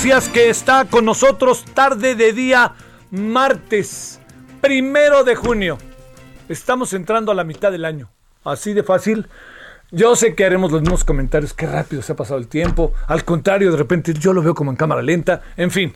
[0.00, 2.72] Gracias que está con nosotros tarde de día
[3.10, 4.20] martes,
[4.60, 5.76] primero de junio.
[6.48, 8.08] Estamos entrando a la mitad del año,
[8.44, 9.26] así de fácil.
[9.90, 12.92] Yo sé que haremos los mismos comentarios, qué rápido se ha pasado el tiempo.
[13.08, 15.42] Al contrario, de repente yo lo veo como en cámara lenta.
[15.56, 15.92] En fin,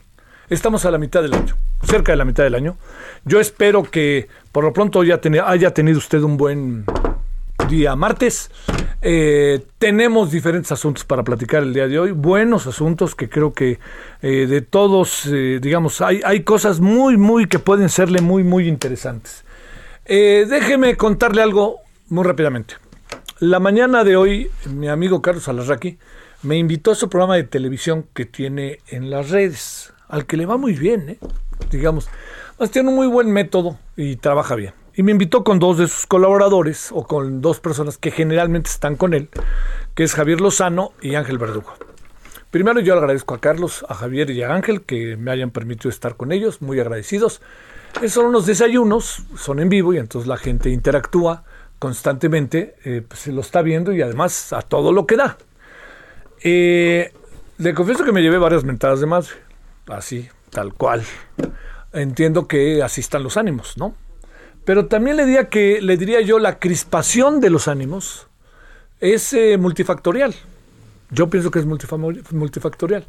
[0.48, 2.78] estamos a la mitad del año, cerca de la mitad del año.
[3.24, 6.84] Yo espero que por lo pronto ya haya tenido usted un buen
[7.68, 8.50] día martes.
[9.04, 13.80] Eh, tenemos diferentes asuntos para platicar el día de hoy, buenos asuntos que creo que
[14.22, 18.68] eh, de todos, eh, digamos, hay, hay cosas muy, muy que pueden serle muy, muy
[18.68, 19.44] interesantes.
[20.06, 22.74] Déjeme contarle algo muy rápidamente.
[23.38, 25.98] La mañana de hoy, mi amigo Carlos Alarraqui
[26.42, 30.44] me invitó a su programa de televisión que tiene en las redes, al que le
[30.44, 31.18] va muy bien,
[31.70, 32.08] digamos.
[32.72, 34.81] Tiene un muy buen método y trabaja bien.
[34.94, 38.96] Y me invitó con dos de sus colaboradores, o con dos personas que generalmente están
[38.96, 39.30] con él,
[39.94, 41.72] que es Javier Lozano y Ángel Verdugo.
[42.50, 46.16] Primero yo agradezco a Carlos, a Javier y a Ángel que me hayan permitido estar
[46.16, 47.40] con ellos, muy agradecidos.
[48.08, 51.44] Son unos desayunos, son en vivo y entonces la gente interactúa
[51.78, 55.38] constantemente, eh, pues, se lo está viendo y además a todo lo que da.
[56.42, 57.12] Eh,
[57.56, 59.30] le confieso que me llevé varias mentadas de madre,
[59.86, 61.02] así, tal cual.
[61.94, 63.94] Entiendo que así están los ánimos, ¿no?
[64.64, 68.28] Pero también le diría que le diría yo la crispación de los ánimos
[69.00, 70.34] es eh, multifactorial.
[71.10, 73.06] Yo pienso que es multifactorial.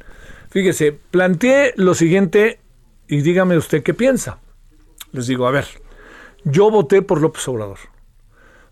[0.49, 2.59] Fíjese, planteé lo siguiente
[3.07, 4.39] y dígame usted qué piensa.
[5.11, 5.65] Les digo, a ver,
[6.43, 7.77] yo voté por López Obrador.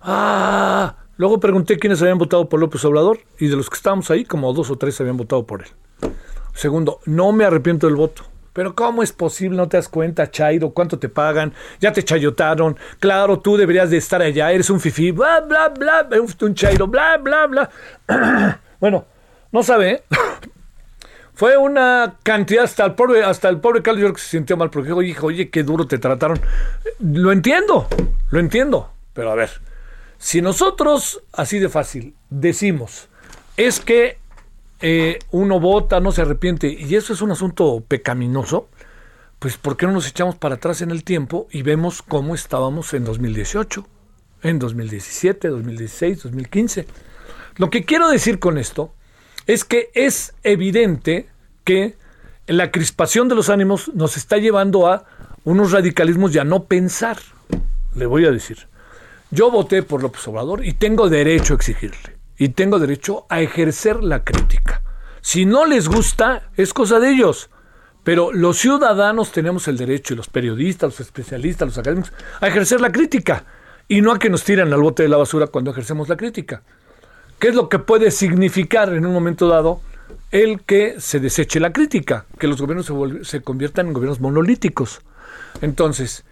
[0.01, 4.25] Ah, luego pregunté quiénes habían votado por López Obrador y de los que estábamos ahí,
[4.25, 5.69] como dos o tres habían votado por él.
[6.53, 8.23] Segundo, no me arrepiento del voto.
[8.53, 9.57] Pero ¿cómo es posible?
[9.57, 10.71] ¿No te das cuenta, Chairo?
[10.71, 11.53] ¿Cuánto te pagan?
[11.79, 12.77] Ya te chayotaron.
[12.99, 14.51] Claro, tú deberías de estar allá.
[14.51, 15.11] Eres un fifí.
[15.11, 16.07] Bla, bla, bla.
[16.41, 16.87] Un Chairo.
[16.87, 17.69] Bla, bla, bla.
[18.79, 19.05] bueno,
[19.51, 20.03] no sabe, ¿eh?
[21.33, 24.93] Fue una cantidad hasta el pobre, hasta el pobre Carlos York se sintió mal porque
[25.01, 26.39] dijo, oye, qué duro te trataron.
[26.99, 27.87] Lo entiendo,
[28.29, 28.91] lo entiendo.
[29.13, 29.49] Pero a ver,
[30.17, 33.07] si nosotros, así de fácil, decimos,
[33.57, 34.20] es que
[34.81, 38.69] eh, uno vota, no se arrepiente, y eso es un asunto pecaminoso,
[39.39, 42.93] pues ¿por qué no nos echamos para atrás en el tiempo y vemos cómo estábamos
[42.93, 43.87] en 2018,
[44.43, 46.87] en 2017, 2016, 2015?
[47.57, 48.93] Lo que quiero decir con esto
[49.47, 51.27] es que es evidente
[51.63, 51.95] que
[52.47, 55.05] la crispación de los ánimos nos está llevando a
[55.43, 57.17] unos radicalismos y a no pensar.
[57.95, 58.67] Le voy a decir,
[59.31, 62.10] yo voté por López Obrador y tengo derecho a exigirle.
[62.41, 64.81] Y tengo derecho a ejercer la crítica.
[65.21, 67.51] Si no les gusta, es cosa de ellos.
[68.03, 72.81] Pero los ciudadanos tenemos el derecho, y los periodistas, los especialistas, los académicos, a ejercer
[72.81, 73.45] la crítica.
[73.87, 76.63] Y no a que nos tiran al bote de la basura cuando ejercemos la crítica.
[77.37, 79.79] ¿Qué es lo que puede significar en un momento dado
[80.31, 82.25] el que se deseche la crítica?
[82.39, 82.91] Que los gobiernos
[83.21, 85.01] se, conviertan en gobiernos monolíticos.
[85.61, 86.25] Entonces,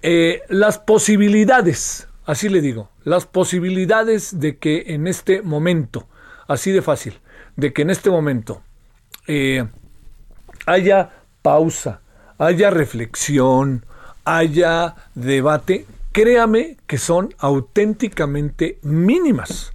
[0.00, 6.06] eh, las posibilidades, así le digo, las posibilidades de que en este momento,
[6.46, 7.18] así de fácil,
[7.56, 8.62] de que en este momento
[9.26, 9.66] eh,
[10.64, 11.10] haya
[11.42, 12.02] pausa,
[12.38, 13.84] haya reflexión,
[14.24, 19.72] haya debate, créame que son auténticamente mínimas.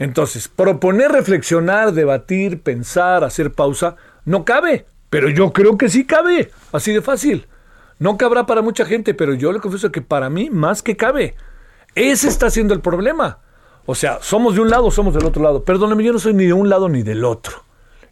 [0.00, 3.94] Entonces, proponer, reflexionar, debatir, pensar, hacer pausa,
[4.24, 4.86] no cabe.
[5.08, 6.50] Pero yo creo que sí cabe.
[6.72, 7.46] Así de fácil.
[8.00, 11.36] No cabrá para mucha gente, pero yo le confieso que para mí más que cabe.
[11.96, 13.38] Ese está siendo el problema.
[13.86, 15.64] O sea, somos de un lado, somos del otro lado.
[15.64, 17.64] Perdóneme, yo no soy ni de un lado ni del otro.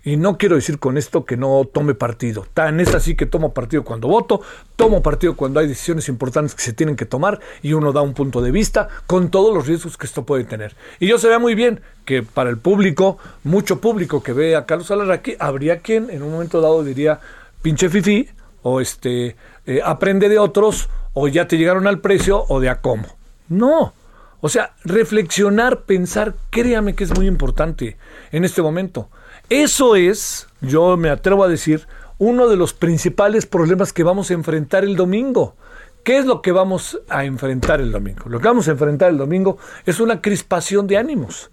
[0.02, 2.46] Y no quiero decir con esto que no tome partido.
[2.54, 4.40] Tan es así que tomo partido cuando voto,
[4.76, 8.14] tomo partido cuando hay decisiones importantes que se tienen que tomar y uno da un
[8.14, 10.75] punto de vista con todos los riesgos que esto puede tener.
[10.98, 14.64] Y yo se vea muy bien que para el público, mucho público que ve a
[14.64, 17.20] Carlos Alarraqui, habría quien en un momento dado diría,
[17.60, 18.31] pinche fifi,
[18.62, 19.36] o este,
[19.66, 23.23] eh, aprende de otros, o ya te llegaron al precio, o de a cómo.
[23.49, 23.93] No.
[24.41, 27.96] O sea, reflexionar, pensar, créame que es muy importante
[28.31, 29.08] en este momento.
[29.49, 31.87] Eso es, yo me atrevo a decir,
[32.19, 35.56] uno de los principales problemas que vamos a enfrentar el domingo.
[36.02, 38.25] ¿Qué es lo que vamos a enfrentar el domingo?
[38.29, 39.56] Lo que vamos a enfrentar el domingo
[39.87, 41.50] es una crispación de ánimos.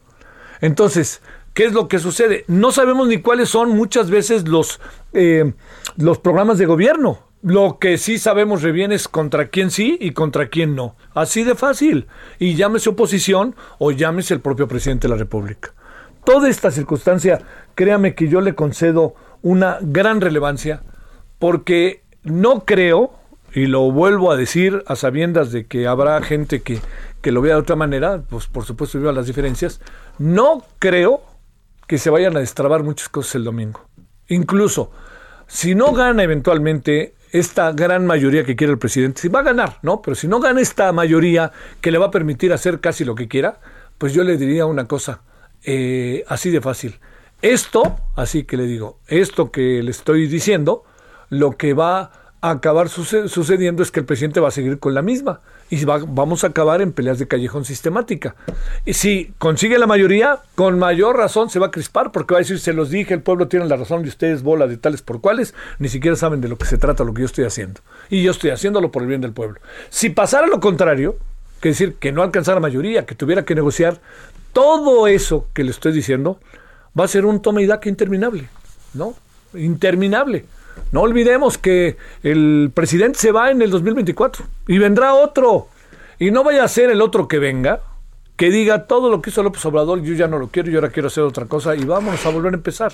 [0.60, 1.22] Entonces,
[1.54, 2.44] ¿qué es lo que sucede?
[2.48, 4.82] No sabemos ni cuáles son muchas veces los,
[5.14, 5.54] eh,
[5.96, 7.31] los programas de gobierno.
[7.44, 10.96] Lo que sí sabemos re bien es contra quién sí y contra quién no.
[11.14, 12.08] Así de fácil.
[12.38, 15.74] Y llámese oposición o llámese el propio presidente de la República
[16.24, 17.42] toda esta circunstancia,
[17.76, 20.84] créame que yo le concedo una gran relevancia
[21.40, 23.14] porque no creo,
[23.54, 26.80] y lo vuelvo a decir a sabiendas de que habrá gente que,
[27.22, 29.82] que lo vea de otra manera, pues por supuesto viva las diferencias,
[30.20, 31.24] no creo
[31.88, 33.82] que se vayan a destrabar muchas cosas el domingo.
[34.28, 34.92] Incluso,
[35.48, 39.80] si no gana eventualmente esta gran mayoría que quiere el presidente, si va a ganar,
[39.82, 40.02] ¿no?
[40.02, 43.28] Pero si no gana esta mayoría que le va a permitir hacer casi lo que
[43.28, 43.60] quiera,
[43.98, 45.22] pues yo le diría una cosa,
[45.64, 47.00] eh, así de fácil.
[47.42, 50.84] Esto, así que le digo, esto que le estoy diciendo,
[51.30, 52.12] lo que va
[52.42, 56.44] a acabar sucediendo es que el presidente va a seguir con la misma y vamos
[56.44, 58.36] a acabar en peleas de callejón sistemática.
[58.86, 62.44] Y si consigue la mayoría, con mayor razón se va a crispar porque va a
[62.44, 65.22] decir, se los dije, el pueblo tiene la razón y ustedes bola de tales por
[65.22, 67.80] cuales, ni siquiera saben de lo que se trata lo que yo estoy haciendo.
[68.10, 69.62] Y yo estoy haciéndolo por el bien del pueblo.
[69.90, 71.16] Si pasara lo contrario,
[71.62, 74.02] que decir que no alcanzara mayoría, que tuviera que negociar,
[74.52, 76.38] todo eso que le estoy diciendo
[77.00, 78.50] va a ser un toma y daca interminable,
[78.94, 79.16] ¿no?
[79.54, 80.44] Interminable.
[80.92, 85.68] No olvidemos que el presidente se va en el 2024 y vendrá otro.
[86.20, 87.82] Y no vaya a ser el otro que venga,
[88.36, 90.92] que diga todo lo que hizo López Obrador, yo ya no lo quiero, yo ahora
[90.92, 92.92] quiero hacer otra cosa y vamos a volver a empezar.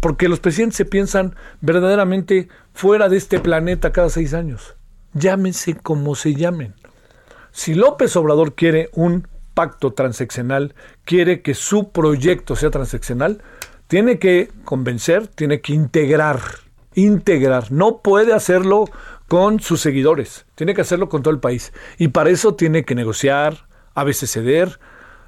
[0.00, 4.76] Porque los presidentes se piensan verdaderamente fuera de este planeta cada seis años.
[5.14, 6.74] Llámense como se llamen.
[7.52, 10.74] Si López Obrador quiere un pacto transeccional,
[11.06, 13.40] quiere que su proyecto sea transeccional,
[13.86, 16.40] tiene que convencer, tiene que integrar,
[16.96, 17.70] integrar.
[17.70, 18.86] No puede hacerlo
[19.28, 21.72] con sus seguidores, tiene que hacerlo con todo el país.
[21.98, 24.80] Y para eso tiene que negociar, a veces ceder.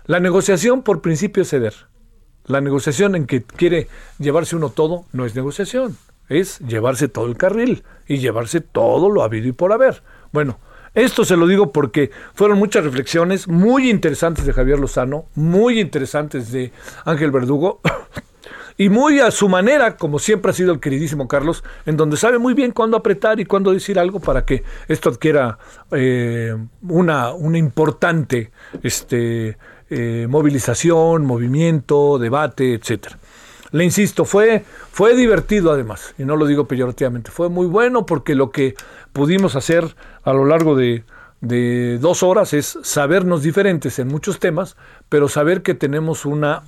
[0.06, 1.74] La negociación por principio es ceder.
[2.46, 3.88] La negociación en que quiere
[4.18, 5.96] llevarse uno todo no es negociación,
[6.28, 10.02] es llevarse todo el carril y llevarse todo lo habido y por haber.
[10.32, 10.58] Bueno,
[10.94, 16.50] esto se lo digo porque fueron muchas reflexiones muy interesantes de Javier Lozano, muy interesantes
[16.50, 16.72] de
[17.04, 17.80] Ángel Verdugo.
[18.78, 22.38] Y muy a su manera, como siempre ha sido el queridísimo Carlos, en donde sabe
[22.38, 25.58] muy bien cuándo apretar y cuándo decir algo para que esto adquiera
[25.90, 28.52] eh, una, una importante
[28.82, 29.58] este,
[29.90, 33.18] eh, movilización, movimiento, debate, etcétera.
[33.70, 38.34] Le insisto, fue, fue divertido además, y no lo digo peyorativamente, fue muy bueno porque
[38.34, 38.74] lo que
[39.12, 41.04] pudimos hacer a lo largo de,
[41.40, 44.76] dos horas es sabernos diferentes en muchos temas,
[45.08, 46.64] pero saber que tenemos una,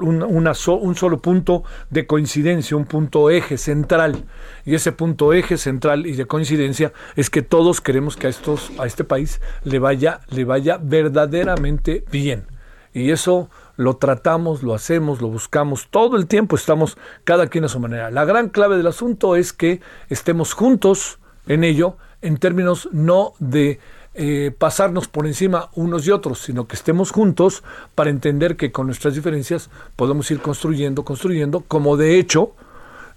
[0.00, 4.24] una, un solo punto de coincidencia, un punto eje central.
[4.64, 8.72] Y ese punto eje central y de coincidencia es que todos queremos que a, estos,
[8.78, 12.46] a este país le vaya, le vaya verdaderamente bien.
[12.94, 17.68] Y eso lo tratamos, lo hacemos, lo buscamos, todo el tiempo estamos cada quien a
[17.68, 18.10] su manera.
[18.10, 23.80] La gran clave del asunto es que estemos juntos en ello, en términos no de
[24.14, 27.62] eh, pasarnos por encima unos y otros, sino que estemos juntos
[27.94, 32.54] para entender que con nuestras diferencias podemos ir construyendo, construyendo, como de hecho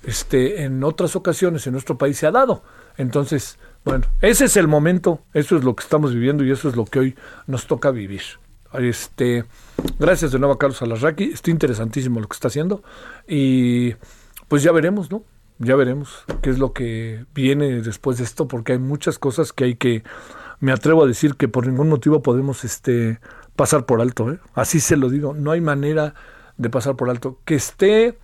[0.03, 2.63] este, en otras ocasiones en nuestro país se ha dado.
[2.97, 6.75] Entonces, bueno, ese es el momento, eso es lo que estamos viviendo y eso es
[6.75, 7.15] lo que hoy
[7.47, 8.21] nos toca vivir.
[8.73, 9.45] Este,
[9.99, 12.83] gracias de nuevo a Carlos Alarraqui, está interesantísimo lo que está haciendo
[13.27, 13.93] y
[14.47, 15.23] pues ya veremos, ¿no?
[15.57, 19.63] Ya veremos qué es lo que viene después de esto, porque hay muchas cosas que
[19.63, 20.03] hay que,
[20.65, 23.19] me atrevo a decir que por ningún motivo podemos este,
[23.55, 24.39] pasar por alto, ¿eh?
[24.53, 26.13] así se lo digo, no hay manera
[26.57, 27.39] de pasar por alto.
[27.45, 28.17] Que esté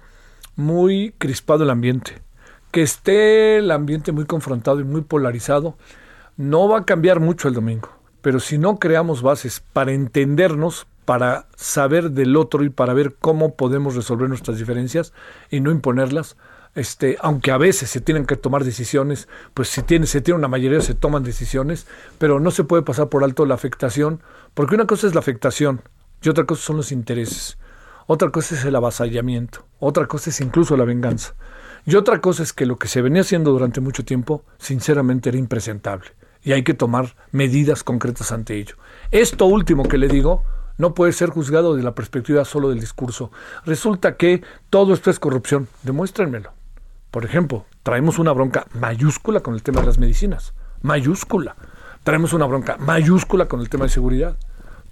[0.55, 2.21] muy crispado el ambiente,
[2.71, 5.77] que esté el ambiente muy confrontado y muy polarizado,
[6.35, 11.47] no va a cambiar mucho el domingo pero si no creamos bases para entendernos, para
[11.55, 15.13] saber del otro y para ver cómo podemos resolver nuestras diferencias
[15.49, 16.37] y no imponerlas.
[16.73, 20.47] Este, aunque a veces se tienen que tomar decisiones, pues si tiene, se tiene una
[20.47, 21.85] mayoría se toman decisiones,
[22.17, 24.21] pero no se puede pasar por alto la afectación,
[24.53, 25.81] porque una cosa es la afectación
[26.21, 27.57] y otra cosa son los intereses,
[28.07, 31.35] otra cosa es el avasallamiento, otra cosa es incluso la venganza,
[31.85, 35.37] y otra cosa es que lo que se venía haciendo durante mucho tiempo, sinceramente era
[35.37, 36.11] impresentable,
[36.41, 38.75] y hay que tomar medidas concretas ante ello.
[39.11, 40.43] Esto último que le digo,
[40.77, 43.29] no puede ser juzgado de la perspectiva solo del discurso.
[43.65, 45.67] Resulta que todo esto es corrupción.
[45.83, 46.60] Demuéstrenmelo.
[47.11, 50.53] Por ejemplo, traemos una bronca mayúscula con el tema de las medicinas.
[50.81, 51.57] Mayúscula.
[52.03, 54.37] Traemos una bronca mayúscula con el tema de seguridad.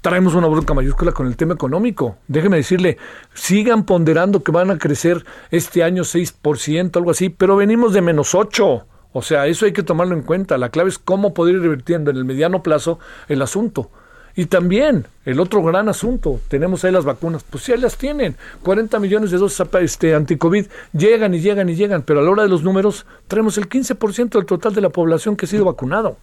[0.02, 2.18] Traemos una bronca mayúscula con el tema económico.
[2.28, 2.98] Déjeme decirle,
[3.34, 8.36] sigan ponderando que van a crecer este año 6%, algo así, pero venimos de menos
[8.36, 8.84] 8%.
[9.12, 10.58] O sea, eso hay que tomarlo en cuenta.
[10.58, 13.00] La clave es cómo poder ir revirtiendo en el mediano plazo
[13.30, 13.92] el asunto.
[14.40, 18.98] Y también el otro gran asunto, tenemos ahí las vacunas, pues sí, las tienen, 40
[18.98, 22.48] millones de dosis este, anti-COVID, llegan y llegan y llegan, pero a la hora de
[22.48, 26.16] los números traemos el 15% del total de la población que ha sido vacunado.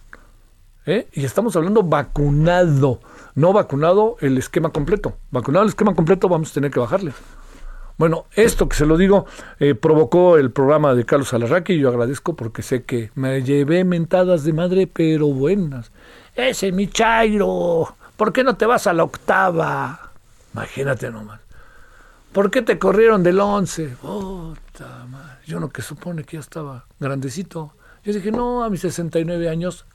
[0.87, 1.05] ¿eh?
[1.13, 3.01] Y estamos hablando vacunado,
[3.35, 5.13] no vacunado el esquema completo.
[5.29, 7.13] Vacunado el esquema completo vamos a tener que bajarle.
[7.99, 9.27] Bueno, esto que se lo digo
[9.59, 13.83] eh, provocó el programa de Carlos Alarraqui y yo agradezco porque sé que me llevé
[13.83, 15.91] mentadas de madre, pero buenas.
[16.35, 20.11] Ese mi Chairo, ¿por qué no te vas a la octava?
[20.53, 21.39] Imagínate nomás.
[22.33, 23.95] ¿Por qué te corrieron del once?
[24.03, 25.41] Madre.
[25.45, 27.73] Yo no que supone que ya estaba grandecito.
[28.03, 29.85] Yo dije, no, a mis 69 años.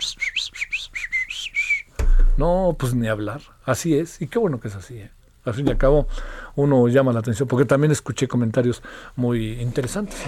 [2.36, 3.42] No, pues ni hablar.
[3.64, 4.20] Así es.
[4.20, 4.98] Y qué bueno que es así.
[4.98, 5.10] ¿eh?
[5.44, 6.08] Al fin y al cabo,
[6.56, 8.82] uno llama la atención, porque también escuché comentarios
[9.14, 10.18] muy interesantes.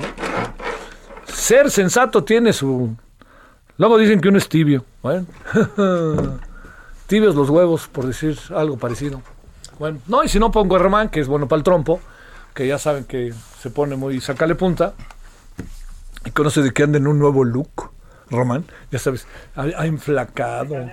[1.27, 2.95] Ser sensato tiene su
[3.77, 4.85] Luego dicen que uno es tibio.
[5.03, 5.27] Bueno,
[7.07, 9.23] tibios los huevos, por decir algo parecido.
[9.79, 12.01] Bueno, no, y si no pongo a Román, que es bueno para el trompo,
[12.55, 14.95] que ya saben que se pone muy sacale punta,
[16.25, 17.91] y conoce de que anda en un nuevo look.
[18.31, 20.91] Román, ya sabes, ha, inflacado,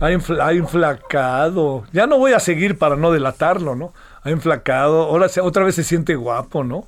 [0.00, 1.84] ha, ha, inflacado.
[1.92, 3.94] Ya no voy a seguir para no delatarlo, ¿no?
[4.22, 6.86] Ha inflacado, ahora se, otra vez se siente guapo, ¿no?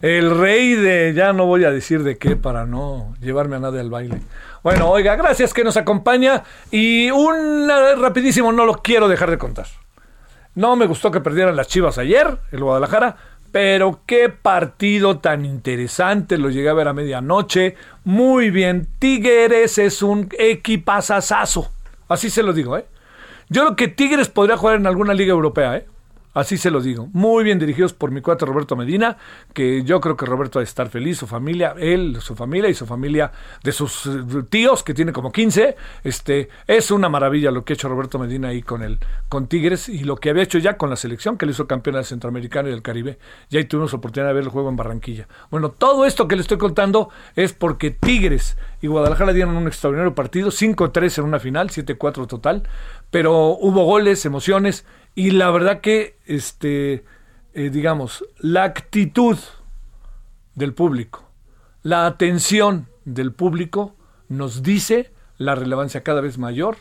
[0.00, 3.80] El rey de, ya no voy a decir de qué para no llevarme a nadie
[3.80, 4.20] al baile.
[4.68, 6.44] Bueno, oiga, gracias que nos acompaña.
[6.70, 9.64] Y un rapidísimo, no lo quiero dejar de contar.
[10.54, 13.16] No me gustó que perdieran las Chivas ayer, el Guadalajara,
[13.50, 17.76] pero qué partido tan interesante, lo llegué a ver a medianoche.
[18.04, 21.72] Muy bien, Tigres es un equipazazazo.
[22.06, 22.84] Así se lo digo, ¿eh?
[23.48, 25.86] Yo creo que Tigres podría jugar en alguna liga europea, ¿eh?
[26.34, 27.08] Así se lo digo.
[27.12, 29.16] Muy bien dirigidos por mi cuate Roberto Medina,
[29.52, 32.74] que yo creo que Roberto va a estar feliz, su familia, él, su familia y
[32.74, 33.32] su familia
[33.64, 35.76] de sus eh, tíos, que tiene como 15.
[36.04, 39.88] Este, es una maravilla lo que ha hecho Roberto Medina ahí con el, con Tigres
[39.88, 42.68] y lo que había hecho ya con la selección, que le hizo campeón del Centroamericano
[42.68, 43.18] y del Caribe.
[43.48, 45.28] Ya ahí tuvimos oportunidad de ver el juego en Barranquilla.
[45.50, 50.14] Bueno, todo esto que le estoy contando es porque Tigres y Guadalajara dieron un extraordinario
[50.14, 52.62] partido, 5-3 en una final, 7-4 total,
[53.10, 54.84] pero hubo goles, emociones
[55.18, 57.04] y la verdad que, este,
[57.52, 59.36] eh, digamos, la actitud
[60.54, 61.28] del público,
[61.82, 63.96] la atención del público
[64.28, 66.76] nos dice la relevancia cada vez mayor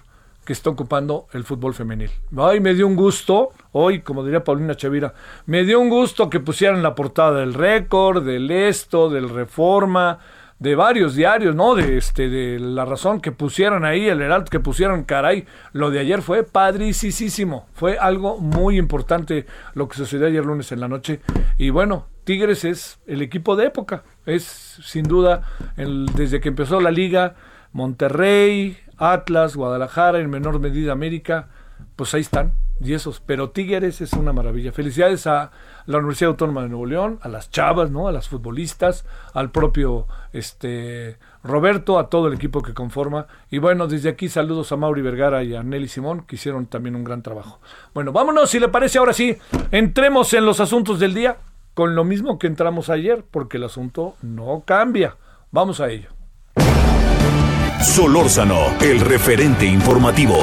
[0.46, 2.12] que está ocupando el fútbol femenil.
[2.38, 5.16] Ay, me dio un gusto, hoy, como diría Paulina Chavira,
[5.48, 10.20] me dio un gusto que pusieran la portada del récord, del esto, del reforma,
[10.60, 11.76] de varios diarios, ¿no?
[11.76, 16.00] De este, de la razón que pusieron ahí, el Heraldo que pusieron, caray, lo de
[16.00, 21.22] ayer fue padricísimo, fue algo muy importante lo que sucedió ayer lunes en la noche.
[21.58, 24.44] Y bueno, Tigres es el equipo de época, es
[24.84, 25.44] sin duda,
[25.78, 27.36] el, desde que empezó la liga,
[27.72, 31.50] Monterrey, Atlas, Guadalajara, en menor medida América,
[31.96, 34.72] pues ahí están, y esos, pero Tigres es una maravilla.
[34.72, 35.52] Felicidades a
[35.88, 38.08] la Universidad Autónoma de Nuevo León, a las chavas, ¿no?
[38.08, 43.28] A las futbolistas, al propio este Roberto, a todo el equipo que conforma.
[43.50, 46.96] Y bueno, desde aquí saludos a Mauri Vergara y a Nelly Simón, que hicieron también
[46.96, 47.60] un gran trabajo.
[47.94, 49.38] Bueno, vámonos, si le parece, ahora sí,
[49.72, 51.38] entremos en los asuntos del día,
[51.74, 55.16] con lo mismo que entramos ayer, porque el asunto no cambia.
[55.52, 56.10] Vamos a ello.
[57.82, 60.38] Solórzano, el referente informativo.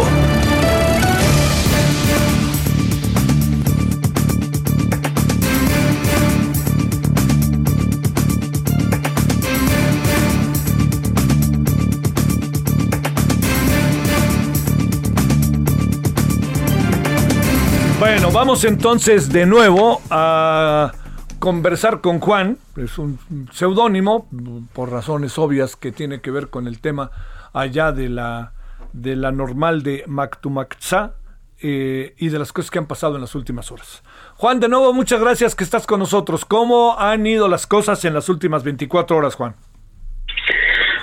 [18.45, 20.93] Vamos entonces de nuevo a
[21.39, 23.19] conversar con Juan, es un
[23.51, 24.29] seudónimo,
[24.75, 27.11] por razones obvias que tiene que ver con el tema
[27.55, 28.53] allá de la,
[28.93, 31.15] de la normal de Mactumaxá,
[31.63, 34.03] eh, y de las cosas que han pasado en las últimas horas.
[34.35, 36.45] Juan, de nuevo, muchas gracias que estás con nosotros.
[36.45, 39.55] ¿Cómo han ido las cosas en las últimas 24 horas, Juan?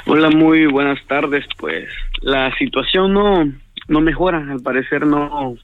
[0.06, 1.44] Hola, muy buenas tardes.
[1.58, 3.52] Pues la situación no,
[3.88, 5.56] no mejora, al parecer no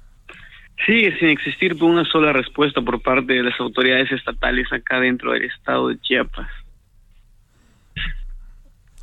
[0.86, 5.44] sigue sin existir una sola respuesta por parte de las autoridades estatales acá dentro del
[5.44, 6.48] estado de Chiapas.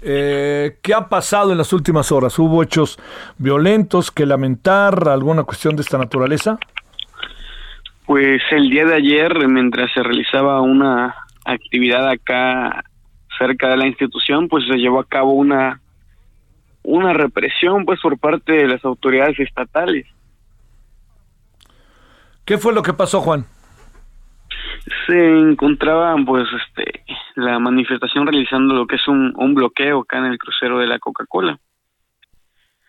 [0.03, 2.39] Eh, ¿Qué ha pasado en las últimas horas?
[2.39, 2.99] ¿Hubo hechos
[3.39, 5.09] violentos que lamentar?
[5.09, 6.59] ¿Alguna cuestión de esta naturaleza?
[8.05, 11.15] Pues el día de ayer, mientras se realizaba una
[11.47, 12.85] actividad acá
[13.39, 15.81] cerca de la institución, pues se llevó a cabo una
[16.83, 20.07] una represión pues por parte de las autoridades estatales.
[22.45, 23.47] ¿Qué fue lo que pasó, Juan?
[25.07, 27.05] Se encontraba pues este
[27.37, 31.59] la manifestación realizando lo que es un, bloqueo acá en el crucero de la Coca-Cola.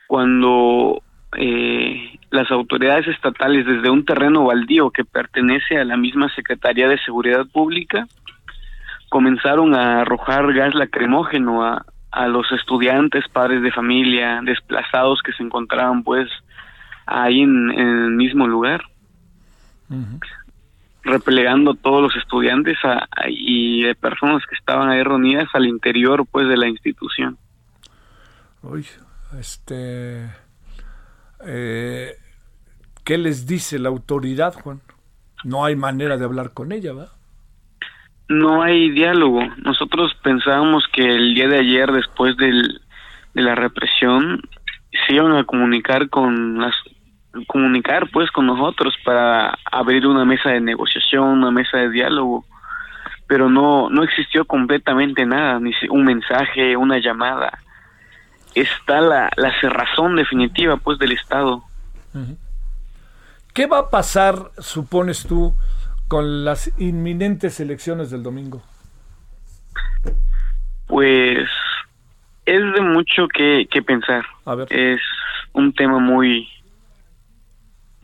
[0.08, 1.02] Cuando
[1.38, 7.00] eh, las autoridades estatales desde un terreno baldío que pertenece a la misma Secretaría de
[7.00, 8.06] Seguridad Pública
[9.10, 15.44] comenzaron a arrojar gas lacrimógeno a, a los estudiantes, padres de familia, desplazados que se
[15.44, 16.30] encontraban pues
[17.06, 18.84] ahí en el mismo lugar
[21.04, 26.26] replegando a todos los estudiantes a, y de personas que estaban ahí reunidas al interior
[26.30, 27.38] pues de la institución.
[28.64, 28.86] Uy,
[29.40, 30.26] este
[31.46, 32.16] eh,
[33.04, 34.82] ¿qué les dice la autoridad, Juan?
[35.44, 37.10] No hay manera de hablar con ella, ¿va?
[38.28, 39.42] No hay diálogo.
[39.58, 42.82] Nosotros pensábamos que el día de ayer, después del,
[43.36, 44.42] de la represión,
[45.06, 46.74] se iban a comunicar con las
[47.48, 52.46] comunicar pues con nosotros para abrir una mesa de negociación, una mesa de diálogo,
[53.28, 57.60] pero no no existió completamente nada, ni un mensaje, una llamada.
[58.54, 61.64] Está la, la cerrazón definitiva pues del Estado.
[63.54, 65.54] ¿Qué va a pasar, supones tú,
[66.08, 68.64] con las inminentes elecciones del domingo?
[70.88, 71.50] Pues
[72.46, 74.26] es de mucho que, que pensar.
[74.70, 75.02] Es
[75.54, 76.48] un tema muy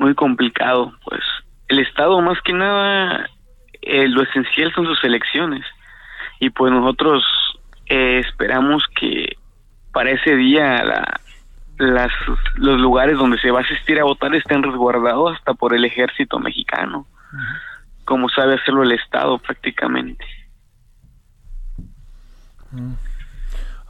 [0.02, 1.22] muy complicado, pues.
[1.68, 3.30] El Estado más que nada
[3.82, 5.64] eh, lo esencial son sus elecciones.
[6.40, 7.24] Y pues nosotros
[7.86, 9.38] eh, esperamos que
[9.94, 11.22] para ese día la,
[11.78, 12.12] las,
[12.56, 16.40] los lugares donde se va a asistir a votar estén resguardados hasta por el ejército
[16.40, 17.06] mexicano,
[18.04, 20.26] como sabe hacerlo el Estado prácticamente.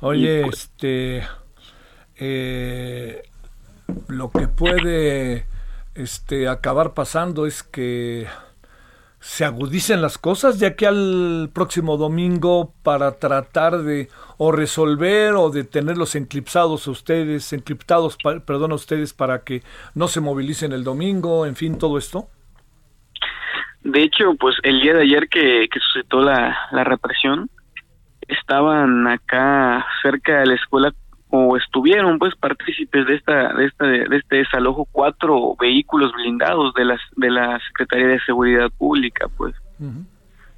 [0.02, 1.26] Oye, pues este,
[2.18, 3.22] eh,
[4.10, 5.46] lo que puede
[5.96, 8.28] este, acabar pasando es que
[9.20, 15.52] se agudicen las cosas ya que al próximo domingo para tratar de o resolver o
[15.52, 19.62] de tenerlos enclipsados ustedes, encriptados, perdón, a ustedes para que
[19.94, 22.28] no se movilicen el domingo, en fin, todo esto?
[23.84, 27.50] De hecho, pues el día de ayer que, que suscitó la, la represión,
[28.28, 30.94] estaban acá cerca de la escuela
[31.32, 36.84] o estuvieron pues partícipes de esta de esta de este desalojo cuatro vehículos blindados de
[36.84, 39.56] las de la Secretaría de Seguridad Pública pues.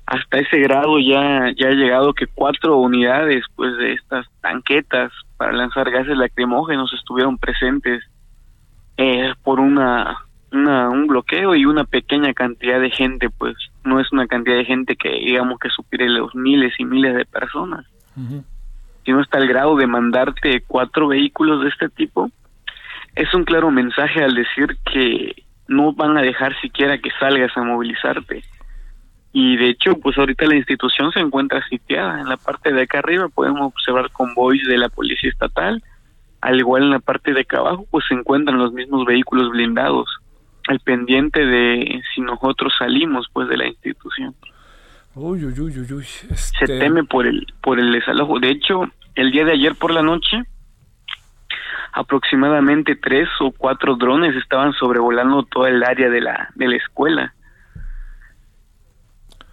[0.06, 5.54] Hasta ese grado ya ya ha llegado que cuatro unidades pues de estas tanquetas para
[5.54, 8.04] lanzar gases lacrimógenos estuvieron presentes
[8.98, 10.18] eh, por una
[10.52, 13.56] una un bloqueo y una pequeña cantidad de gente pues.
[13.84, 17.26] No es una cantidad de gente que digamos que supere los miles y miles de
[17.26, 17.86] personas
[19.12, 22.32] no está el grado de mandarte cuatro vehículos de este tipo,
[23.16, 27.63] es un claro mensaje al decir que no van a dejar siquiera que salgas a
[27.63, 28.44] movilizarte.
[29.32, 32.22] Y de hecho, pues ahorita la institución se encuentra sitiada.
[32.22, 35.84] En la parte de acá arriba podemos observar convoys de la policía estatal.
[36.42, 40.08] Al igual en la parte de acá abajo, pues se encuentran los mismos vehículos blindados.
[40.68, 44.36] Al pendiente de si nosotros salimos, pues, de la institución.
[45.15, 48.39] Uy, uy, uy, uy, Se este teme por el, por el desalojo.
[48.39, 50.43] De hecho, el día de ayer por la noche,
[51.91, 57.34] aproximadamente tres o cuatro drones estaban sobrevolando toda el área de la, de la escuela.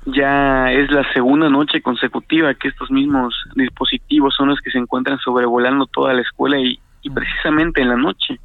[0.07, 5.19] Ya es la segunda noche consecutiva que estos mismos dispositivos son los que se encuentran
[5.19, 8.41] sobrevolando toda la escuela y, y precisamente en la noche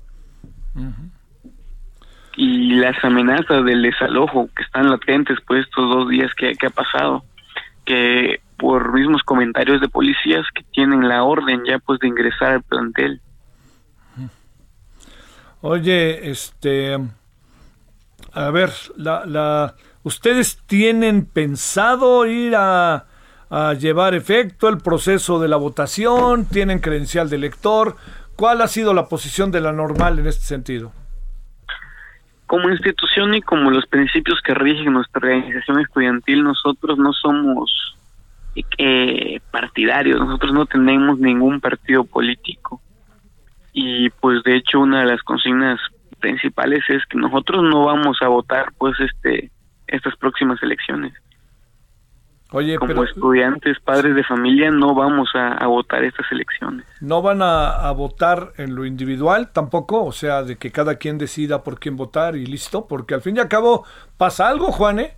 [2.36, 7.24] y las amenazas del desalojo que están latentes pues estos dos días que, ha pasado
[7.86, 12.64] que por mismos comentarios de policías que tienen la orden ya pues de ingresar al
[12.64, 13.22] plantel.
[15.62, 16.98] Oye este
[18.34, 23.06] a ver la, la ustedes tienen pensado ir a
[23.50, 27.96] a llevar efecto el proceso de la votación tienen credencial de elector
[28.36, 30.92] cuál ha sido la posición de la normal en este sentido
[32.48, 37.98] como institución y como los principios que rigen nuestra organización estudiantil, nosotros no somos
[38.78, 42.82] eh, partidarios, nosotros no tenemos ningún partido político.
[43.74, 45.80] Y pues de hecho una de las consignas
[46.20, 49.52] principales es que nosotros no vamos a votar pues este
[49.88, 51.14] estas próximas elecciones.
[52.56, 56.86] Oye, como pero estudiantes, padres de familia, no vamos a, votar estas elecciones.
[57.02, 60.06] ¿No van a, votar en lo individual tampoco?
[60.06, 63.36] O sea, de que cada quien decida por quién votar y listo, porque al fin
[63.36, 63.84] y al cabo
[64.18, 65.18] pasa algo, Juan, ¿eh?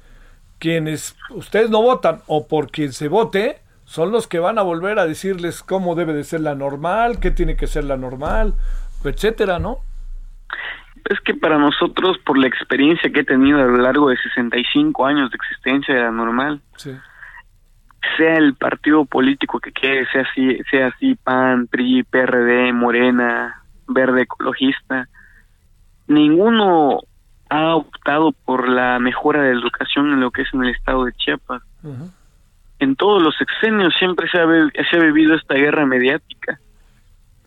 [0.58, 4.98] Quienes ustedes no votan o por quien se vote, son los que van a volver
[4.98, 8.56] a decirles cómo debe de ser la normal, qué tiene que ser la normal,
[9.04, 9.78] etcétera, ¿no?
[11.08, 15.06] Es que para nosotros, por la experiencia que he tenido a lo largo de 65
[15.06, 16.62] años de existencia de la normal,
[18.18, 24.24] sea el partido político que quede, sea así, sea así PAN, PRI, PRD, Morena, Verde
[24.24, 25.08] Ecologista,
[26.08, 27.02] ninguno
[27.50, 31.06] ha optado por la mejora de la educación en lo que es en el estado
[31.06, 31.62] de Chiapas.
[32.80, 36.60] En todos los sexenios siempre se ha, se ha vivido esta guerra mediática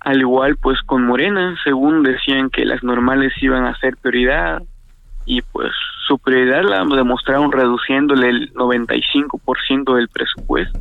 [0.01, 4.63] al igual pues con Morena, según decían que las normales iban a ser prioridad
[5.31, 5.71] y pues
[6.09, 10.81] su prioridad la demostraron reduciéndole el 95% del presupuesto.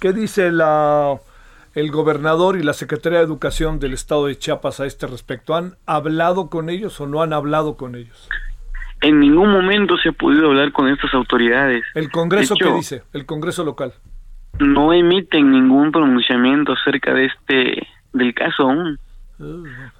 [0.00, 1.18] ¿Qué dice la
[1.74, 5.54] el gobernador y la Secretaría de Educación del estado de Chiapas a este respecto?
[5.54, 8.28] ¿Han hablado con ellos o no han hablado con ellos?
[9.02, 11.84] En ningún momento se ha podido hablar con estas autoridades.
[11.94, 13.02] ¿El Congreso qué dice?
[13.12, 13.92] El Congreso local
[14.58, 18.98] no emiten ningún pronunciamiento acerca de este del caso aún.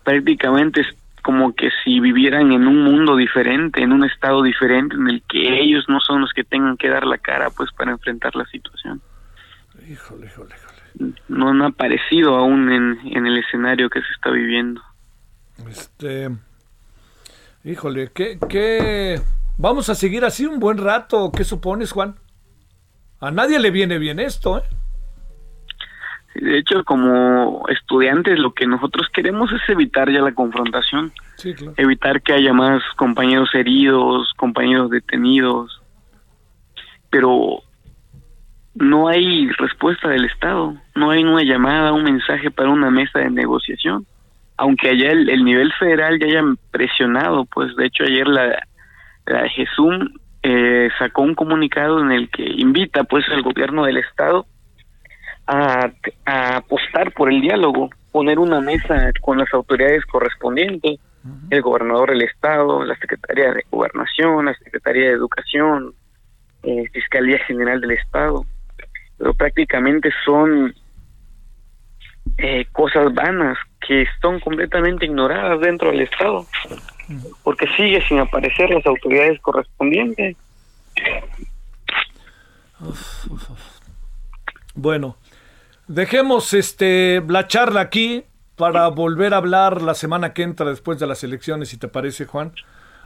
[0.03, 0.89] Prácticamente es
[1.29, 5.61] como que si vivieran en un mundo diferente, en un estado diferente en el que
[5.61, 9.03] ellos no son los que tengan que dar la cara pues para enfrentar la situación.
[9.87, 11.13] Híjole, híjole, híjole.
[11.29, 14.81] No han aparecido aún en, en el escenario que se está viviendo.
[15.69, 16.31] Este,
[17.63, 19.21] híjole, ¿qué, qué,
[19.59, 21.31] vamos a seguir así un buen rato?
[21.31, 22.15] ¿Qué supones, Juan?
[23.21, 24.63] A nadie le viene bien esto, ¿eh?
[26.35, 31.13] De hecho, como estudiantes, lo que nosotros queremos es evitar ya la confrontación.
[31.77, 35.81] Evitar que haya más compañeros heridos, compañeros detenidos.
[37.11, 37.63] Pero
[38.75, 40.77] no hay respuesta del Estado.
[40.95, 44.07] No hay una llamada, un mensaje para una mesa de negociación.
[44.57, 48.63] Aunque allá el, nivel federal ya hayan presionado, pues de hecho ayer la,
[49.27, 50.09] la GESUM
[50.43, 54.47] eh, sacó un comunicado en el que invita pues al gobierno del estado
[55.49, 55.91] a,
[56.57, 61.01] apostar por el diálogo, poner una mesa con las autoridades correspondientes,
[61.51, 65.95] el gobernador del estado, la secretaría de gobernación, la secretaría de educación,
[66.63, 68.45] eh, fiscalía general del estado,
[69.17, 70.75] pero prácticamente son
[72.39, 76.47] eh, cosas vanas que son completamente ignoradas dentro del estado
[77.43, 80.37] porque sigue sin aparecer las autoridades correspondientes.
[84.75, 85.17] Bueno,
[85.89, 88.25] dejemos este la charla aquí
[88.57, 92.27] para volver a hablar la semana que entra después de las elecciones, si te parece,
[92.27, 92.53] Juan.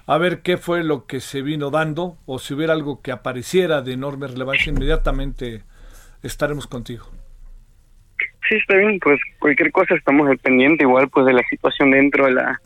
[0.07, 3.83] A ver qué fue lo que se vino dando o si hubiera algo que apareciera
[3.83, 5.63] de enorme relevancia, inmediatamente
[6.23, 7.07] estaremos contigo.
[8.49, 12.27] Sí, está bien, pues cualquier cosa estamos al pendiente, igual pues de la situación dentro
[12.27, 12.61] de la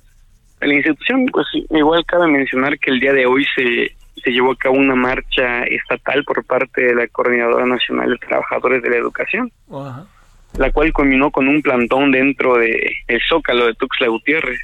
[0.61, 4.57] la institución, pues igual cabe mencionar que el día de hoy se, se llevó a
[4.57, 9.52] cabo una marcha estatal por parte de la Coordinadora Nacional de Trabajadores de la Educación,
[10.57, 14.61] la cual culminó con un plantón dentro de el Zócalo de Tuxtla Gutiérrez.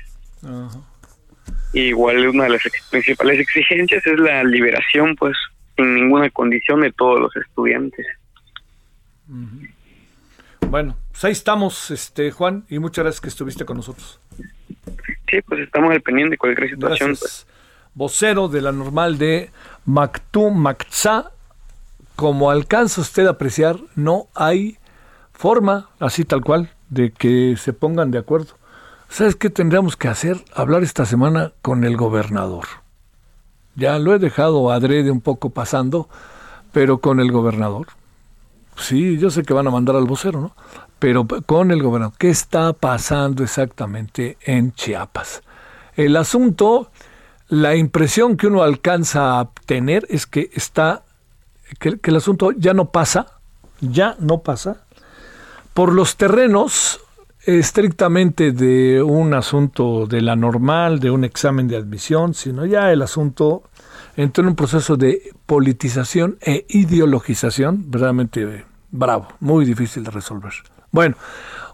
[1.72, 5.36] igual una de las principales exigencias es la liberación, pues,
[5.76, 8.06] sin ninguna condición de todos los estudiantes.
[10.68, 14.20] Bueno, pues ahí estamos, este Juan, y muchas gracias que estuviste con nosotros.
[15.30, 17.10] Sí, pues estamos al pendiente de cualquier situación.
[17.18, 17.46] Pues.
[17.94, 19.50] Vocero de la normal de
[19.84, 21.32] Maktum Maktsa,
[22.16, 24.78] como alcanza usted a apreciar, no hay
[25.32, 28.54] forma, así tal cual, de que se pongan de acuerdo.
[29.08, 30.42] ¿Sabes qué tendríamos que hacer?
[30.54, 32.64] Hablar esta semana con el gobernador.
[33.74, 36.08] Ya lo he dejado adrede un poco pasando,
[36.72, 37.88] pero con el gobernador.
[38.76, 40.54] Sí, yo sé que van a mandar al vocero, ¿no?
[41.02, 42.14] pero con el gobernador.
[42.16, 45.42] ¿Qué está pasando exactamente en Chiapas?
[45.96, 46.92] El asunto,
[47.52, 51.02] la impresión que uno alcanza a tener es que está,
[51.78, 53.26] que, el asunto ya no pasa,
[53.82, 54.86] ya no pasa,
[55.74, 57.00] por los terrenos
[57.44, 63.02] estrictamente de un asunto de la normal, de un examen de admisión, sino ya el
[63.02, 63.64] asunto
[64.16, 70.54] entró en un proceso de politización e ideologización verdaderamente bravo, muy difícil de resolver.
[70.90, 71.16] Bueno,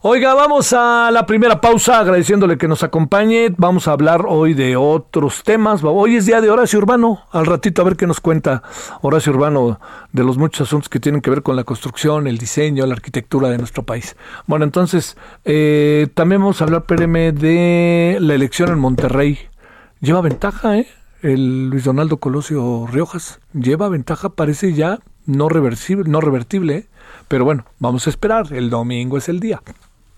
[0.01, 3.53] Oiga, vamos a la primera pausa agradeciéndole que nos acompañe.
[3.57, 5.81] Vamos a hablar hoy de otros temas.
[5.83, 7.23] Hoy es día de Horacio Urbano.
[7.33, 8.63] Al ratito a ver qué nos cuenta
[9.03, 9.81] Horacio Urbano
[10.13, 13.49] de los muchos asuntos que tienen que ver con la construcción, el diseño, la arquitectura
[13.49, 14.15] de nuestro país.
[14.47, 19.41] Bueno, entonces, eh, también vamos a hablar, péreme, de la elección en Monterrey.
[20.01, 20.87] Lleva ventaja, ¿eh?
[21.23, 23.41] El Luis Donaldo Colosio Riojas.
[23.53, 26.87] Lleva ventaja, parece ya no reversible, no revertible, ¿eh?
[27.27, 28.53] Pero bueno, vamos a esperar.
[28.53, 29.61] El domingo es el día.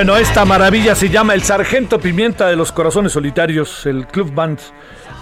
[0.00, 4.58] Bueno, esta maravilla se llama El Sargento Pimienta de los Corazones Solitarios, el Club Band.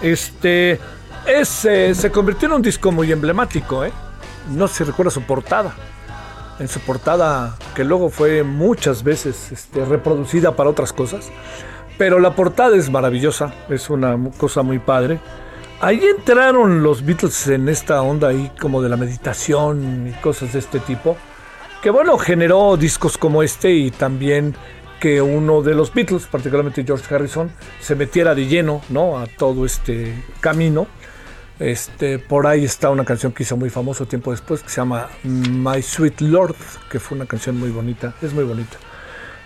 [0.01, 0.79] Este
[1.27, 3.91] es, eh, se convirtió en un disco muy emblemático, ¿eh?
[4.51, 5.75] No se recuerda su portada.
[6.59, 11.29] En su portada, que luego fue muchas veces este, reproducida para otras cosas.
[11.97, 15.19] Pero la portada es maravillosa, es una cosa muy padre.
[15.81, 20.59] Ahí entraron los Beatles en esta onda ahí como de la meditación y cosas de
[20.59, 21.17] este tipo
[21.81, 24.55] que bueno, generó discos como este y también
[24.99, 29.17] que uno de los Beatles, particularmente George Harrison, se metiera de lleno, ¿no?
[29.17, 30.87] A todo este camino.
[31.57, 35.09] Este, por ahí está una canción que hizo muy famoso tiempo después que se llama
[35.23, 36.55] My Sweet Lord,
[36.89, 38.77] que fue una canción muy bonita, es muy bonita.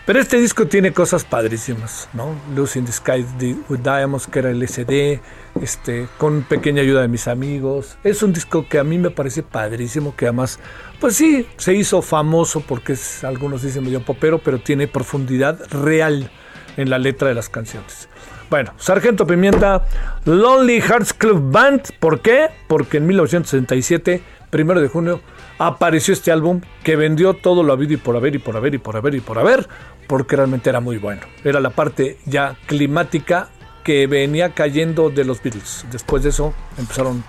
[0.06, 2.36] Pero este disco tiene cosas padrísimas, ¿no?
[2.54, 3.26] Lucy in the Sky
[3.70, 5.22] with Diamonds, que era el SD,
[5.62, 7.98] este, con pequeña ayuda de mis amigos.
[8.04, 10.60] Es un disco que a mí me parece padrísimo, que además,
[11.00, 16.30] pues sí, se hizo famoso porque algunos dicen medio popero, pero tiene profundidad real
[16.76, 18.10] en la letra de las canciones.
[18.50, 19.86] Bueno, Sargento Pimienta,
[20.26, 22.50] Lonely Hearts Club Band, ¿por qué?
[22.68, 25.22] Porque en 1967, primero de junio,
[25.58, 28.78] apareció este álbum que vendió todo lo habido y por haber y por haber y
[28.78, 29.68] por haber y por haber
[30.08, 31.22] porque realmente era muy bueno.
[31.44, 33.50] Era la parte ya climática
[33.84, 35.86] que venía cayendo de los Beatles.
[35.92, 37.24] Después de eso empezaron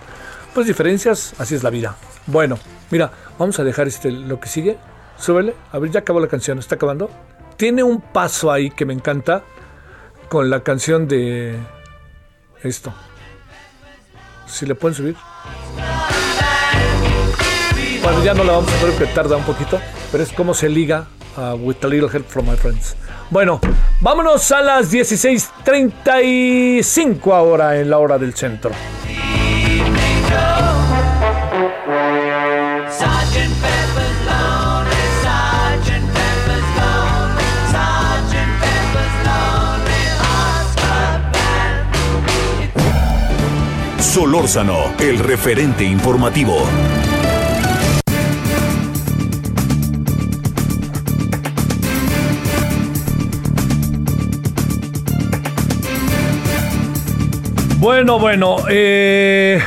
[0.54, 1.96] pues diferencias, así es la vida.
[2.26, 2.58] Bueno,
[2.90, 4.78] mira, vamos a dejar este lo que sigue.
[5.18, 5.54] Súbele.
[5.72, 7.10] A ver, ya acabó la canción, ¿está acabando?
[7.56, 9.42] Tiene un paso ahí que me encanta
[10.28, 11.56] con la canción de
[12.62, 12.92] esto.
[14.46, 15.16] Si le pueden subir.
[18.04, 19.80] Bueno, ya no la vamos a ver porque tarda un poquito,
[20.12, 21.06] pero es como se liga
[21.38, 22.96] a With a Little Help from My Friends.
[23.30, 23.60] Bueno,
[24.00, 28.72] vámonos a las 16:35 ahora en la hora del centro.
[43.98, 46.68] Solórzano, el referente informativo.
[57.84, 59.60] Bueno, bueno, eh,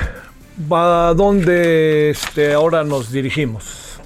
[0.71, 3.99] ¿a dónde este, ahora nos dirigimos?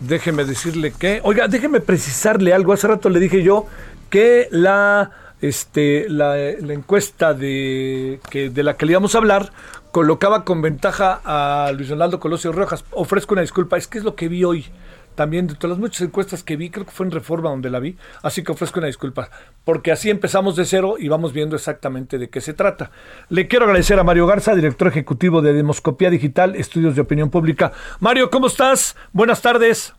[0.00, 2.72] Déjeme decirle que, oiga, déjeme precisarle algo.
[2.72, 3.66] Hace rato le dije yo
[4.10, 9.52] que la, este, la, la encuesta de, que, de la que le íbamos a hablar
[9.92, 12.84] colocaba con ventaja a Luis Ronaldo Colosio Rojas.
[12.90, 14.66] Ofrezco una disculpa, es que es lo que vi hoy
[15.14, 17.80] también de todas las muchas encuestas que vi, creo que fue en Reforma donde la
[17.80, 19.30] vi, así que ofrezco una disculpa,
[19.64, 22.90] porque así empezamos de cero y vamos viendo exactamente de qué se trata.
[23.28, 27.72] Le quiero agradecer a Mario Garza, director ejecutivo de Demoscopía Digital, Estudios de Opinión Pública.
[28.00, 28.96] Mario, ¿cómo estás?
[29.12, 29.94] Buenas tardes.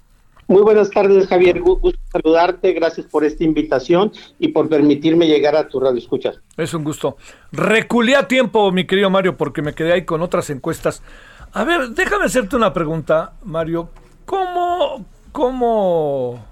[0.47, 1.59] Muy buenas tardes, Javier.
[1.59, 2.73] Gusto saludarte.
[2.73, 6.39] Gracias por esta invitación y por permitirme llegar a tu radio escuchas.
[6.55, 7.17] Es un gusto.
[7.51, 11.01] Reculé a tiempo, mi querido Mario, porque me quedé ahí con otras encuestas.
[11.51, 13.89] A ver, déjame hacerte una pregunta, Mario.
[14.25, 16.45] ¿Cómo, cómo,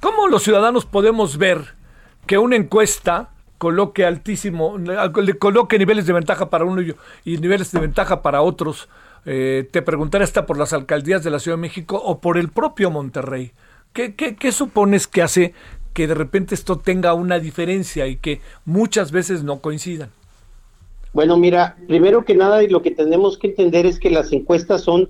[0.00, 1.74] cómo los ciudadanos podemos ver
[2.26, 4.76] que una encuesta coloque altísimo,
[5.38, 8.88] coloque niveles de ventaja para uno y, y niveles de ventaja para otros?
[9.26, 12.48] Eh, te preguntaré hasta por las alcaldías de la Ciudad de México o por el
[12.48, 13.52] propio Monterrey.
[13.92, 15.54] ¿Qué, qué, qué supones que hace
[15.92, 20.10] que de repente esto tenga una diferencia y que muchas veces no coincidan?
[21.12, 25.08] Bueno, mira, primero que nada, lo que tenemos que entender es que las encuestas son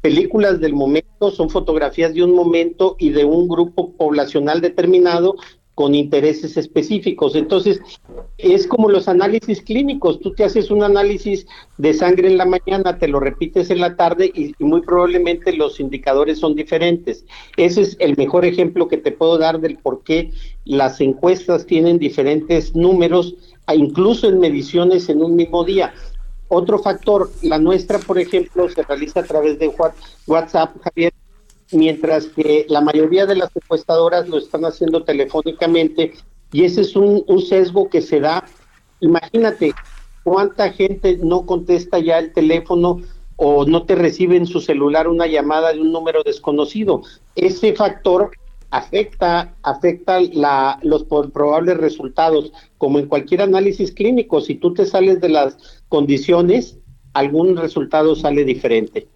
[0.00, 5.36] películas del momento, son fotografías de un momento y de un grupo poblacional determinado
[5.74, 7.34] con intereses específicos.
[7.34, 7.80] Entonces,
[8.36, 10.20] es como los análisis clínicos.
[10.20, 11.46] Tú te haces un análisis
[11.78, 15.80] de sangre en la mañana, te lo repites en la tarde y, muy probablemente los
[15.80, 17.24] indicadores son diferentes.
[17.56, 20.30] Ese es el mejor ejemplo que te puedo dar del por qué
[20.64, 23.34] las encuestas tienen diferentes números
[23.74, 25.94] incluso en mediciones en un mismo día.
[26.54, 29.74] Otro factor, la nuestra, por ejemplo, se realiza a través de
[30.26, 31.14] WhatsApp, Javier,
[31.70, 36.12] mientras que la mayoría de las encuestadoras lo están haciendo telefónicamente
[36.52, 38.44] y ese es un, sesgo que se da.
[39.00, 39.72] Imagínate
[40.24, 43.00] cuánta gente no contesta ya el teléfono
[43.36, 47.00] o no te recibe en su celular una llamada de un número desconocido.
[47.34, 48.30] Ese factor
[48.70, 55.18] afecta, afecta la, los probables resultados, como en cualquier análisis clínico, si tú te sales
[55.22, 56.78] de las condiciones,
[57.12, 59.08] algún resultado sale diferente.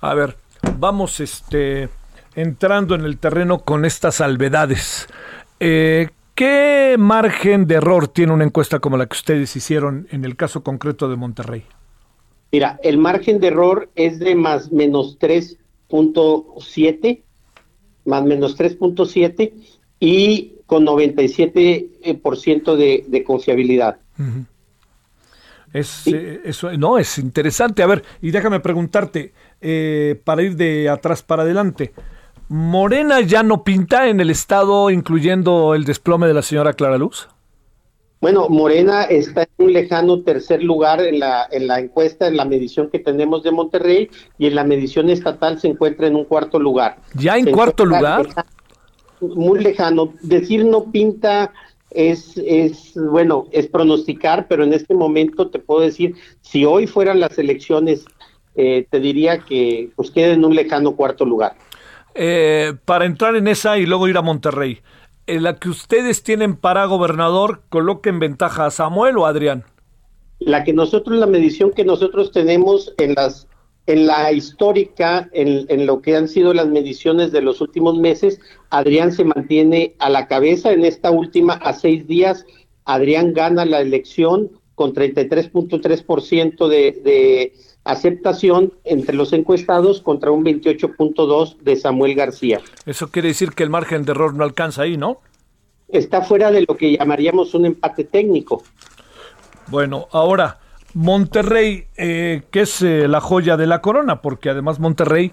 [0.00, 0.34] A ver,
[0.78, 1.90] vamos este,
[2.34, 5.06] entrando en el terreno con estas salvedades.
[5.60, 10.34] Eh, ¿Qué margen de error tiene una encuesta como la que ustedes hicieron en el
[10.34, 11.64] caso concreto de Monterrey?
[12.52, 17.20] Mira, el margen de error es de más menos 3.7
[18.06, 19.52] más menos 3.7
[20.00, 23.98] y con 97% de, de confiabilidad.
[25.76, 27.82] Es, eh, eso, no, es interesante.
[27.82, 31.92] A ver, y déjame preguntarte, eh, para ir de atrás para adelante,
[32.48, 37.28] ¿Morena ya no pinta en el estado, incluyendo el desplome de la señora Clara Luz?
[38.20, 42.44] Bueno, Morena está en un lejano tercer lugar en la, en la encuesta, en la
[42.44, 44.08] medición que tenemos de Monterrey,
[44.38, 46.98] y en la medición estatal se encuentra en un cuarto lugar.
[47.14, 48.26] ¿Ya en cuarto lugar?
[49.20, 50.12] muy lejano.
[50.22, 51.52] Decir no pinta
[51.96, 57.18] es, es, bueno, es pronosticar, pero en este momento te puedo decir, si hoy fueran
[57.18, 58.04] las elecciones,
[58.54, 61.56] eh, te diría que pues quede en un lejano cuarto lugar.
[62.14, 64.80] Eh, para entrar en esa y luego ir a Monterrey
[65.26, 69.64] en la que ustedes tienen para gobernador coloquen ventaja a Samuel o a Adrián?
[70.38, 73.48] La que nosotros, la medición que nosotros tenemos en las
[73.86, 78.40] en la histórica, en, en, lo que han sido las mediciones de los últimos meses,
[78.70, 82.44] Adrián se mantiene a la cabeza en esta última a seis días.
[82.84, 87.52] Adrián gana la elección con 33.3% de, de
[87.84, 92.60] aceptación entre los encuestados contra un 28.2 de Samuel García.
[92.84, 95.18] Eso quiere decir que el margen de error no alcanza ahí, ¿no?
[95.88, 98.64] Está fuera de lo que llamaríamos un empate técnico.
[99.68, 100.58] Bueno, ahora,
[100.96, 105.30] Monterrey, eh, que es eh, la joya de la corona, porque además Monterrey,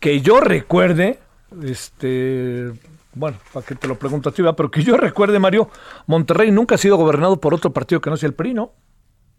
[0.00, 1.20] que yo recuerde,
[1.62, 2.72] este,
[3.14, 5.68] bueno, para que te lo pregunto a ti, pero que yo recuerde, Mario,
[6.08, 8.72] Monterrey nunca ha sido gobernado por otro partido que no sea el PRI, ¿no?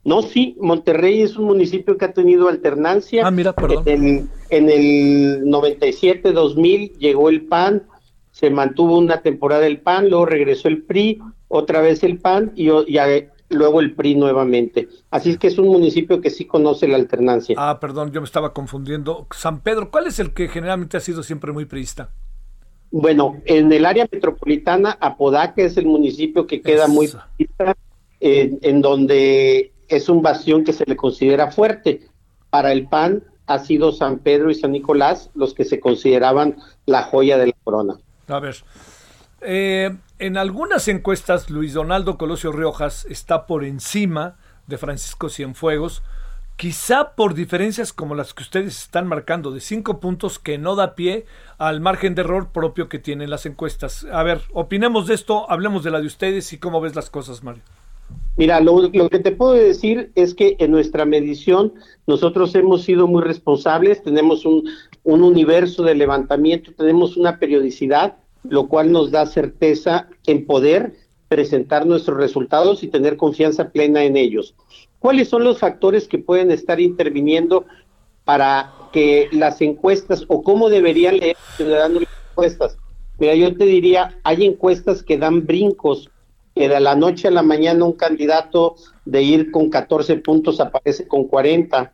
[0.05, 3.27] No, sí, Monterrey es un municipio que ha tenido alternancia.
[3.27, 3.83] Ah, mira, perdón.
[3.87, 7.83] En, en el 97-2000 llegó el PAN,
[8.31, 12.69] se mantuvo una temporada el PAN, luego regresó el PRI, otra vez el PAN y,
[12.87, 12.97] y
[13.49, 14.87] luego el PRI nuevamente.
[15.09, 17.55] Así es que es un municipio que sí conoce la alternancia.
[17.57, 19.27] Ah, perdón, yo me estaba confundiendo.
[19.31, 22.09] San Pedro, ¿cuál es el que generalmente ha sido siempre muy priista?
[22.91, 27.75] Bueno, en el área metropolitana, Apodaca es el municipio que queda muy priista,
[28.19, 32.07] en donde es un bastión que se le considera fuerte.
[32.49, 37.03] Para el PAN ha sido San Pedro y San Nicolás los que se consideraban la
[37.03, 37.97] joya de la corona.
[38.27, 38.55] A ver,
[39.41, 46.01] eh, en algunas encuestas, Luis Donaldo Colosio Riojas está por encima de Francisco Cienfuegos,
[46.55, 50.95] quizá por diferencias como las que ustedes están marcando, de cinco puntos que no da
[50.95, 51.25] pie
[51.59, 54.07] al margen de error propio que tienen las encuestas.
[54.11, 57.43] A ver, opinemos de esto, hablemos de la de ustedes y cómo ves las cosas,
[57.43, 57.61] Mario.
[58.37, 61.73] Mira, lo, lo, que te puedo decir es que en nuestra medición
[62.07, 64.63] nosotros hemos sido muy responsables, tenemos un,
[65.03, 68.15] un universo de levantamiento, tenemos una periodicidad
[68.49, 70.93] lo cual nos da certeza en poder
[71.27, 74.55] presentar nuestros resultados y tener confianza plena en ellos.
[74.99, 77.65] ¿Cuáles son los factores que pueden estar interviniendo
[78.23, 82.77] para que las encuestas o cómo deberían leer ciudadanos las encuestas?
[83.19, 86.09] Mira, yo te diría, hay encuestas que dan brincos,
[86.55, 88.75] que de la noche a la mañana un candidato
[89.05, 91.93] de ir con 14 puntos aparece con 40.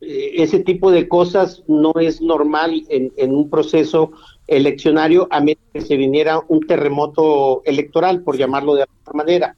[0.00, 4.12] Eh, ese tipo de cosas no es normal en un proceso
[4.46, 9.56] eleccionario a menos que se viniera un terremoto electoral, por llamarlo de alguna manera.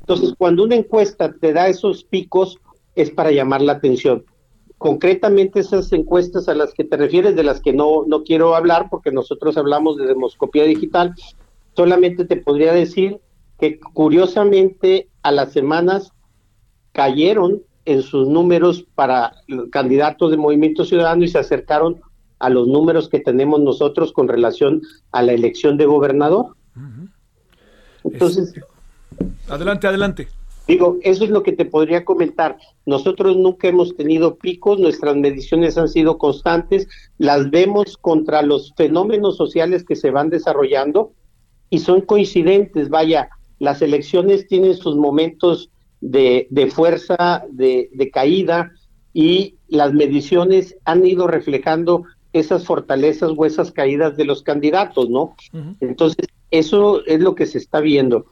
[0.00, 2.58] Entonces, cuando una encuesta te da esos picos,
[2.94, 4.24] es para llamar la atención.
[4.78, 8.88] Concretamente, esas encuestas a las que te refieres, de las que no, no quiero hablar,
[8.90, 11.14] porque nosotros hablamos de demoscopía digital,
[11.74, 13.18] solamente te podría decir
[13.58, 16.12] que curiosamente a las semanas
[16.92, 19.36] cayeron en sus números para
[19.70, 22.00] candidatos de Movimiento Ciudadano y se acercaron
[22.38, 24.82] a los números que tenemos nosotros con relación
[25.12, 26.56] a la elección de gobernador.
[28.04, 28.62] Entonces, este,
[29.48, 30.28] adelante, adelante.
[30.66, 32.56] Digo, eso es lo que te podría comentar.
[32.86, 39.36] Nosotros nunca hemos tenido picos, nuestras mediciones han sido constantes, las vemos contra los fenómenos
[39.36, 41.12] sociales que se van desarrollando
[41.68, 42.88] y son coincidentes.
[42.88, 43.28] Vaya,
[43.58, 45.70] las elecciones tienen sus momentos
[46.00, 48.72] de, de fuerza, de, de caída
[49.12, 52.04] y las mediciones han ido reflejando
[52.34, 55.36] esas fortalezas o esas caídas de los candidatos, ¿no?
[55.80, 58.26] Entonces, eso es lo que se está viendo.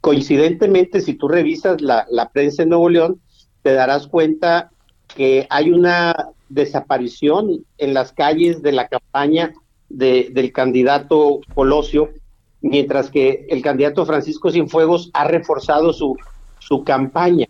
[0.00, 3.20] Coincidentemente, si tú revisas la, prensa en Nuevo León,
[3.62, 4.70] te darás cuenta
[5.14, 6.14] que hay una
[6.48, 9.52] desaparición en las calles de la campaña
[9.88, 12.10] del candidato Colosio,
[12.60, 16.16] mientras que el candidato Francisco Cienfuegos ha reforzado su,
[16.60, 17.48] su campaña.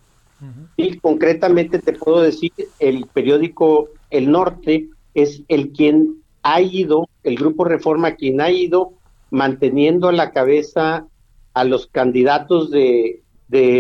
[0.77, 4.89] Y concretamente te puedo decir, el periódico El Norte
[5.23, 8.93] es el quien ha ido, el Grupo Reforma, quien ha ido
[9.31, 11.07] manteniendo a la cabeza
[11.55, 13.23] a los candidatos de,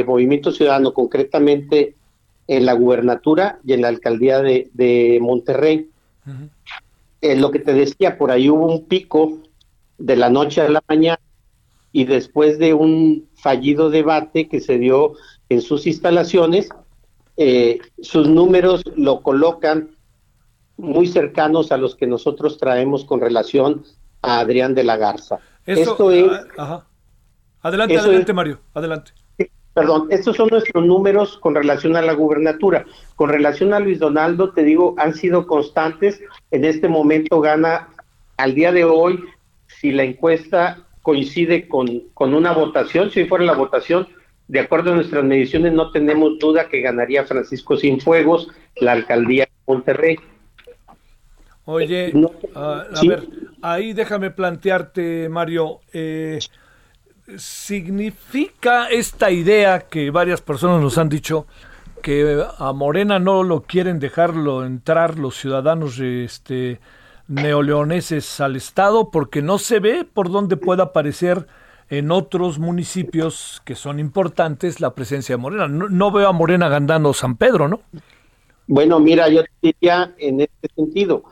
[0.06, 1.94] Movimiento Ciudadano, concretamente
[2.48, 5.88] en la gubernatura y en la alcaldía de, Monterrey.
[7.20, 9.38] En lo que te decía, por ahí hubo un pico
[9.98, 11.20] de la noche a la mañana
[11.92, 15.14] y después de un fallido debate que se dio
[15.48, 16.68] en sus instalaciones,
[17.36, 19.90] eh, sus números lo colocan
[20.80, 23.84] muy cercanos a los que nosotros traemos con relación
[24.22, 25.38] a Adrián de la Garza.
[25.66, 26.30] Esto es...
[26.58, 26.84] Ah,
[27.62, 29.12] adelante, adelante, Mario, adelante.
[29.72, 32.84] Perdón, estos son nuestros números con relación a la gubernatura.
[33.14, 36.20] Con relación a Luis Donaldo, te digo, han sido constantes.
[36.50, 37.88] En este momento gana,
[38.36, 39.22] al día de hoy,
[39.68, 44.08] si la encuesta coincide con, con una votación, si fuera la votación,
[44.48, 48.48] de acuerdo a nuestras mediciones, no tenemos duda que ganaría Francisco Sinfuegos
[48.80, 50.18] la alcaldía de Monterrey.
[51.70, 53.28] Oye, eh, a ver,
[53.62, 56.40] ahí déjame plantearte, Mario, eh,
[57.36, 61.46] ¿significa esta idea que varias personas nos han dicho
[62.02, 66.80] que a Morena no lo quieren dejarlo entrar los ciudadanos este,
[67.28, 71.46] neoleoneses al Estado porque no se ve por dónde pueda aparecer
[71.88, 75.68] en otros municipios que son importantes la presencia de Morena?
[75.68, 77.80] No, no veo a Morena ganando San Pedro, ¿no?
[78.66, 81.24] Bueno, mira, yo diría en este sentido,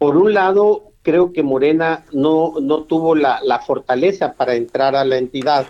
[0.00, 5.18] por un lado, creo que Morena no, no tuvo la, fortaleza para entrar a la
[5.18, 5.66] entidad.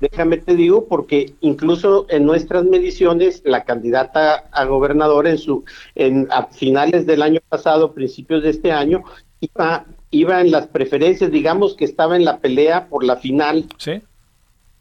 [0.00, 6.26] Déjame te digo, porque incluso en nuestras mediciones, la candidata a gobernador en su, en,
[6.32, 9.04] a finales del año pasado, principios de este año,
[9.40, 13.66] iba, iba en las preferencias, digamos que estaba en la pelea por la final.
[13.78, 14.02] Sí.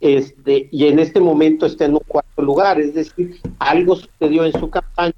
[0.01, 4.53] Este, y en este momento está en un cuarto lugar, es decir, algo sucedió en
[4.53, 5.13] su campaña.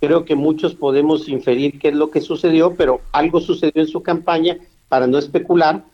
[0.00, 4.02] Creo que muchos podemos inferir qué es lo que sucedió, pero algo sucedió en su
[4.02, 5.84] campaña, para no especular,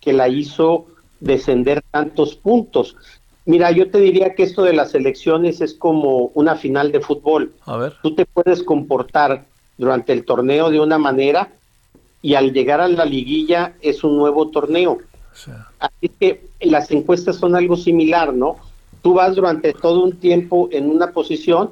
[0.00, 0.86] que la hizo
[1.20, 2.96] descender tantos puntos.
[3.44, 7.52] Mira, yo te diría que esto de las elecciones es como una final de fútbol.
[7.64, 7.94] A ver.
[8.02, 9.46] Tú te puedes comportar
[9.78, 11.52] durante el torneo de una manera
[12.22, 14.98] y al llegar a la liguilla es un nuevo torneo.
[15.78, 18.56] Así que las encuestas son algo similar, ¿no?
[19.02, 21.70] Tú vas durante todo un tiempo en una posición,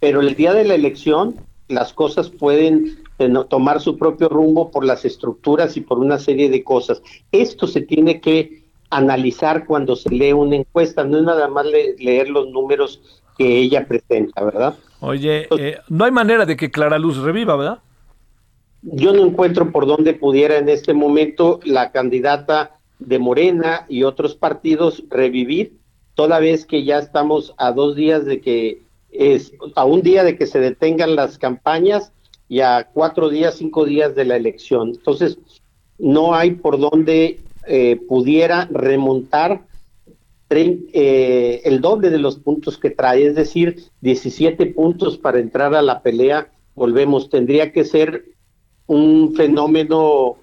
[0.00, 1.36] pero el día de la elección
[1.68, 6.50] las cosas pueden eh, tomar su propio rumbo por las estructuras y por una serie
[6.50, 7.00] de cosas.
[7.30, 12.28] Esto se tiene que analizar cuando se lee una encuesta, no es nada más leer
[12.28, 13.00] los números
[13.38, 14.74] que ella presenta, ¿verdad?
[15.00, 17.78] Oye, eh, no hay manera de que Clara Luz reviva, ¿verdad?
[18.82, 24.34] Yo no encuentro por dónde pudiera en este momento la candidata de Morena y otros
[24.34, 25.78] partidos revivir,
[26.14, 28.82] toda vez que ya estamos a dos días de que
[29.12, 32.12] es a un día de que se detengan las campañas
[32.48, 34.90] y a cuatro días, cinco días de la elección.
[34.90, 35.38] Entonces,
[35.98, 39.62] no hay por dónde eh, pudiera remontar
[40.52, 45.82] eh, el doble de los puntos que trae, es decir, 17 puntos para entrar a
[45.82, 46.50] la pelea.
[46.74, 48.24] Volvemos, tendría que ser
[48.86, 50.38] un fenómeno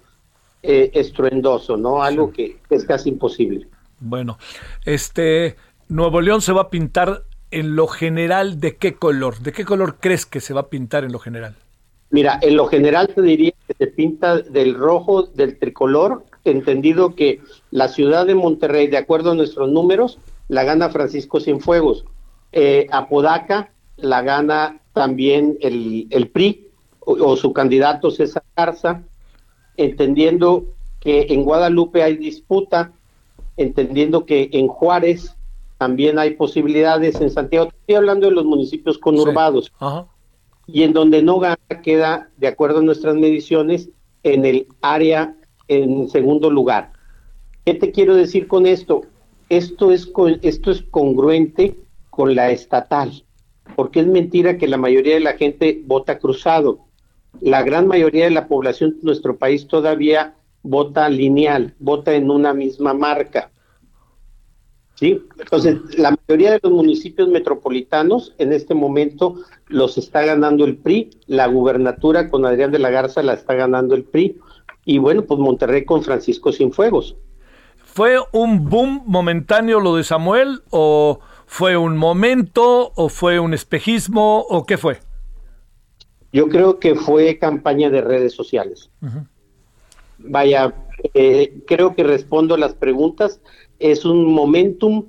[0.64, 2.02] eh, estruendoso, ¿no?
[2.02, 3.68] Algo que, es casi imposible.
[4.00, 4.38] Bueno,
[4.86, 5.58] este
[5.90, 9.40] Nuevo León se va a pintar en lo general de qué color?
[9.40, 11.56] ¿De qué color crees que se va a pintar en lo general?
[12.10, 17.42] Mira, en lo general te diría que se pinta del rojo, del tricolor, entendido que
[17.72, 22.06] la ciudad de Monterrey, de acuerdo a nuestros números, la gana Francisco Cienfuegos.
[22.54, 26.68] Eh, Apodaca la gana también el, el PRI
[27.00, 29.04] o, su candidato César Garza,
[29.78, 30.66] entendiendo
[31.00, 32.92] que en Guadalupe hay disputa,
[33.56, 35.37] entendiendo que en Juárez
[35.78, 39.72] también hay posibilidades, en Santiago, estoy hablando de los municipios conurbados,
[40.66, 43.90] y en donde no gana queda, de acuerdo a nuestras mediciones,
[44.24, 45.36] en el área
[45.68, 46.92] en segundo lugar.
[47.66, 49.02] ¿Qué te quiero decir con esto?
[49.50, 50.12] Esto es,
[50.42, 51.76] esto es congruente
[52.10, 53.24] con la estatal,
[53.76, 56.80] porque es mentira que la mayoría de la gente vota cruzado.
[57.40, 62.54] La gran mayoría de la población de nuestro país todavía vota lineal, vota en una
[62.54, 63.52] misma marca.
[65.00, 65.24] ¿Sí?
[65.40, 69.36] Entonces, la mayoría de los municipios metropolitanos en este momento
[69.68, 73.96] los está ganando el PRI, la gubernatura con Adrián de la Garza la está ganando
[73.96, 74.40] el PRI,
[74.86, 77.16] y bueno, pues Monterrey con Francisco Cienfuegos.
[77.76, 84.42] ¿Fue un boom momentáneo lo de Samuel o fue un momento o fue un espejismo
[84.42, 85.00] o qué fue?
[86.32, 88.90] Yo creo que fue campaña de redes sociales.
[90.20, 90.74] Vaya,
[91.14, 93.42] eh, creo que respondo las preguntas.
[93.80, 95.06] Es un momentum,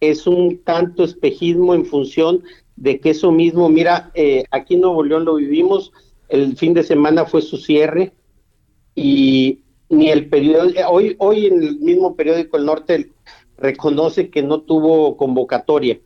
[0.00, 2.42] es un tanto espejismo en función
[2.76, 5.92] de que eso mismo, mira, eh, aquí en Nuevo León lo vivimos,
[6.28, 8.12] el fin de semana fue su cierre,
[8.94, 13.10] y ni el periódico, hoy, hoy en el mismo periódico El Norte
[13.58, 15.98] reconoce que no tuvo convocatoria.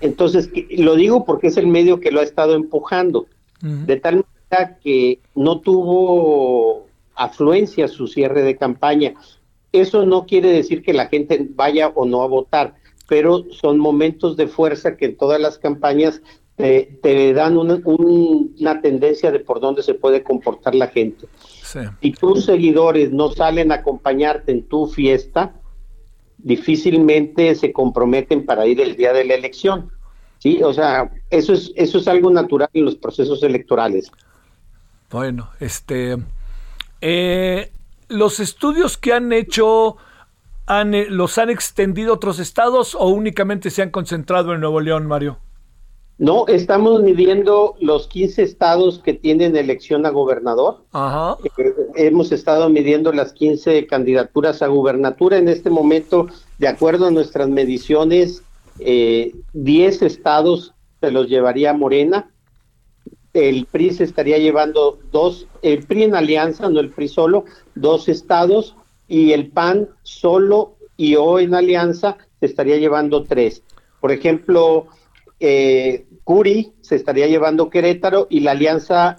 [0.00, 3.26] Entonces, lo digo porque es el medio que lo ha estado empujando,
[3.60, 6.86] de tal manera que no tuvo
[7.16, 9.14] afluencia su cierre de campaña.
[9.72, 12.74] Eso no quiere decir que la gente vaya o no a votar,
[13.06, 16.22] pero son momentos de fuerza que en todas las campañas
[16.56, 21.28] te, dan una, una, tendencia de por dónde se puede comportar la gente.
[22.00, 25.54] Si tus seguidores no salen a acompañarte en tu fiesta,
[26.38, 29.92] difícilmente se comprometen para ir el día de la elección.
[30.38, 34.10] Sí, o sea, eso es eso es algo natural en los procesos electorales.
[35.10, 36.16] Bueno, este
[37.00, 37.70] eh,
[38.08, 39.96] los estudios que han hecho
[40.66, 44.80] han, eh, los han extendido a otros estados o únicamente se han concentrado en Nuevo
[44.80, 45.38] León, Mario.
[46.18, 50.84] No, estamos midiendo los 15 estados que tienen elección a gobernador.
[51.56, 55.38] Eh, hemos estado midiendo las 15 candidaturas a gubernatura.
[55.38, 56.26] En este momento,
[56.58, 58.42] de acuerdo a nuestras mediciones,
[58.80, 62.32] eh, 10 estados se los llevaría Morena.
[63.34, 68.08] El PRI se estaría llevando dos, el PRI en alianza, no el PRI solo, dos
[68.08, 68.74] estados,
[69.08, 73.62] y el PAN solo y O en alianza se estaría llevando tres.
[74.00, 74.86] Por ejemplo,
[75.40, 79.16] eh, Curi se estaría llevando Querétaro y la alianza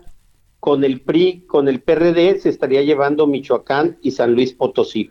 [0.60, 5.10] con el PRI, con el PRD, se estaría llevando Michoacán y San Luis Potosí.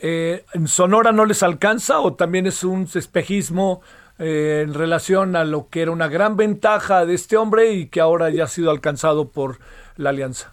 [0.00, 3.80] eh, ¿en Sonora no les alcanza o también es un espejismo
[4.18, 8.00] eh, en relación a lo que era una gran ventaja de este hombre y que
[8.00, 9.58] ahora ya ha sido alcanzado por
[9.96, 10.52] la alianza?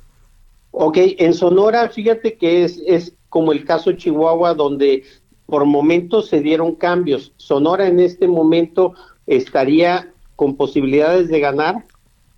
[0.72, 5.04] Ok, en Sonora, fíjate que es, es como el caso Chihuahua, donde
[5.46, 7.34] por momentos se dieron cambios.
[7.38, 8.94] Sonora en este momento
[9.28, 11.86] estaría con posibilidades de ganar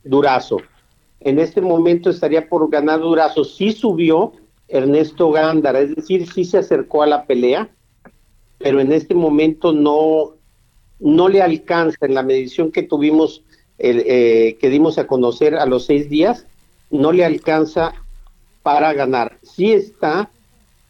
[0.03, 0.57] Durazo.
[1.19, 3.43] En este momento estaría por ganar Durazo.
[3.43, 4.33] Sí subió
[4.67, 7.69] Ernesto Gándara, es decir, sí se acercó a la pelea,
[8.57, 10.33] pero en este momento no,
[10.99, 13.43] no le alcanza en la medición que tuvimos,
[13.77, 16.45] eh, que dimos a conocer a los seis días,
[16.89, 17.93] no le alcanza
[18.63, 19.37] para ganar.
[19.43, 20.29] Sí está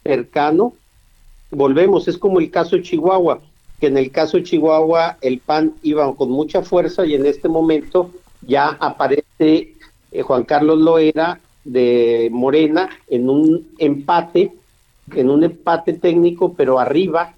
[0.02, 0.72] cercano,
[1.50, 3.40] volvemos, es como el caso Chihuahua,
[3.80, 8.10] que en el caso Chihuahua el PAN iba con mucha fuerza y en este momento
[8.46, 9.74] ya aparece
[10.10, 14.52] eh, Juan Carlos Loera de Morena en un empate,
[15.14, 17.34] en un empate técnico, pero arriba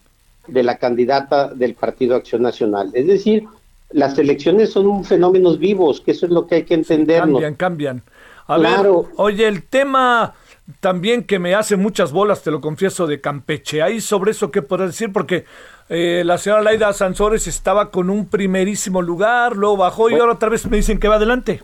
[0.46, 2.90] de la candidata del Partido Acción Nacional.
[2.94, 3.44] Es decir,
[3.90, 7.20] las elecciones son fenómenos vivos, que eso es lo que hay que entender.
[7.20, 8.02] cambian, cambian.
[8.46, 9.02] A claro.
[9.02, 10.34] ver, oye, el tema
[10.80, 13.82] también que me hace muchas bolas, te lo confieso, de Campeche.
[13.82, 15.12] Ahí sobre eso, ¿qué podrás decir?
[15.12, 15.44] Porque
[15.88, 20.48] eh, la señora Laida Sansores estaba con un primerísimo lugar, luego bajó y ahora otra
[20.48, 21.62] vez me dicen que va adelante.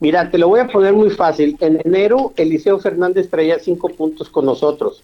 [0.00, 1.56] Mira, te lo voy a poner muy fácil.
[1.60, 5.02] En enero, Eliseo Fernández traía cinco puntos con nosotros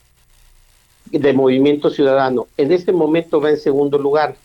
[1.10, 2.46] de Movimiento Ciudadano.
[2.56, 4.36] En este momento va en segundo lugar.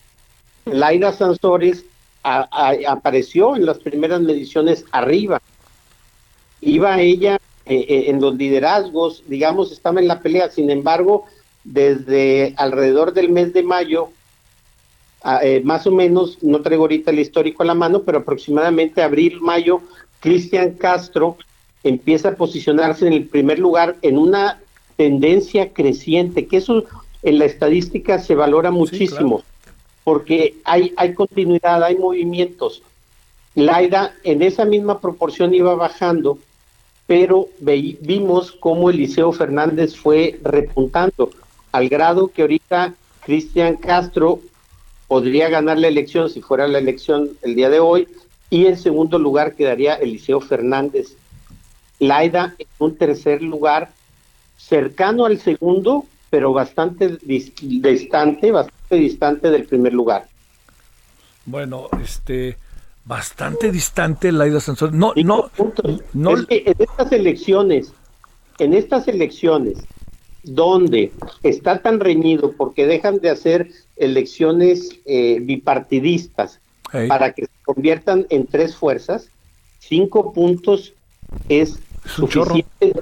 [0.65, 1.85] Laida Sansores
[2.23, 5.41] apareció en las primeras mediciones arriba.
[6.61, 10.49] Iba ella eh, eh, en los liderazgos, digamos, estaba en la pelea.
[10.49, 11.25] Sin embargo,
[11.63, 14.09] desde alrededor del mes de mayo,
[15.41, 19.39] eh, más o menos, no traigo ahorita el histórico a la mano, pero aproximadamente abril,
[19.41, 19.81] mayo,
[20.19, 21.37] Cristian Castro
[21.83, 24.62] empieza a posicionarse en el primer lugar en una
[24.95, 26.85] tendencia creciente, que eso
[27.21, 29.43] en la estadística se valora muchísimo,
[30.03, 32.83] porque hay, hay continuidad, hay movimientos.
[33.55, 36.37] Laida en esa misma proporción iba bajando,
[37.07, 41.29] pero vimos cómo Eliseo Fernández fue repuntando,
[41.71, 42.93] al grado que ahorita
[43.25, 44.39] Cristian Castro
[45.07, 48.07] podría ganar la elección si fuera la elección el día de hoy,
[48.49, 51.15] y en segundo lugar quedaría Eliseo Fernández.
[51.99, 53.91] Laida en un tercer lugar,
[54.67, 60.25] cercano al segundo, pero bastante distante, bastante distante del primer lugar.
[61.45, 62.57] Bueno, este,
[63.05, 64.97] bastante distante Laida Sansón.
[64.97, 65.51] No, no,
[66.13, 66.37] no.
[66.37, 67.93] Es que en estas elecciones,
[68.59, 69.79] en estas elecciones,
[70.43, 71.11] donde
[71.41, 76.59] está tan reñido porque dejan de hacer elecciones eh, bipartidistas
[77.07, 79.27] para que se conviertan en tres fuerzas,
[79.79, 80.93] cinco puntos
[81.49, 82.93] es, suficiente.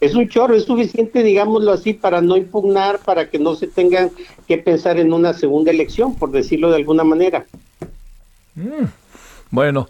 [0.00, 4.10] Es un chorro, es suficiente, digámoslo así, para no impugnar, para que no se tengan
[4.46, 7.46] que pensar en una segunda elección, por decirlo de alguna manera.
[8.54, 8.84] Mm.
[9.50, 9.88] Bueno,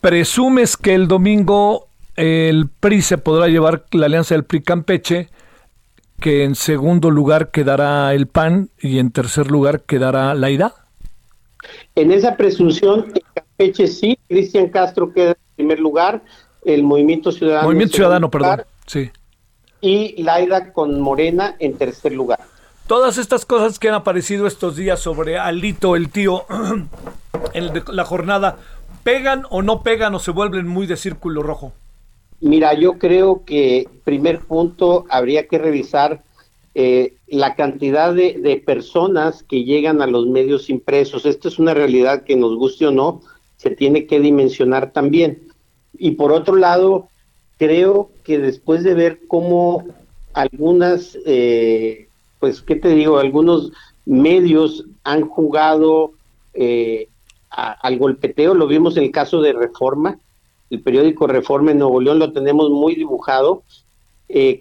[0.00, 5.28] presumes que el domingo el PRI se podrá llevar la alianza del PRI Campeche,
[6.20, 10.74] que en segundo lugar quedará el PAN y en tercer lugar quedará la IDA.
[11.94, 16.22] En esa presunción, en Campeche sí, Cristian Castro queda en primer lugar,
[16.64, 17.64] el Movimiento Ciudadano.
[17.66, 19.10] Movimiento Ciudadano, perdón, sí.
[19.80, 22.40] Y Laida con Morena en tercer lugar.
[22.86, 26.44] Todas estas cosas que han aparecido estos días sobre Alito, el tío,
[27.52, 28.58] en la jornada,
[29.02, 31.72] ¿pegan o no pegan o se vuelven muy de círculo rojo?
[32.40, 36.22] Mira, yo creo que primer punto habría que revisar
[36.74, 41.24] eh, la cantidad de, personas que llegan a los medios impresos.
[41.24, 43.22] Esta es una realidad que nos guste o no,
[43.56, 45.48] se tiene que dimensionar también.
[45.98, 47.08] Y por otro lado,
[47.58, 49.84] creo que después de ver cómo
[50.32, 52.08] algunas, eh,
[52.40, 53.18] pues, ¿qué te digo?
[53.18, 53.72] Algunos
[54.04, 56.12] medios han jugado
[56.54, 57.08] eh,
[57.50, 60.18] al golpeteo, lo vimos en el caso de Reforma,
[60.68, 63.62] el periódico Reforma en Nuevo León lo tenemos muy dibujado.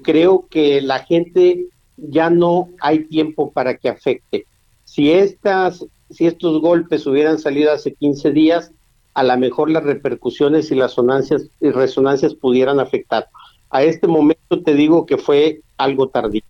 [0.04, 1.68] creo que la gente
[1.98, 4.46] ya no hay tiempo para que afecte.
[4.84, 8.72] Si estas, si estos golpes hubieran salido hace 15 días,
[9.16, 13.28] a lo mejor las repercusiones y las sonancias y resonancias pudieran afectar.
[13.72, 16.44] A este momento te digo que fue algo tardío.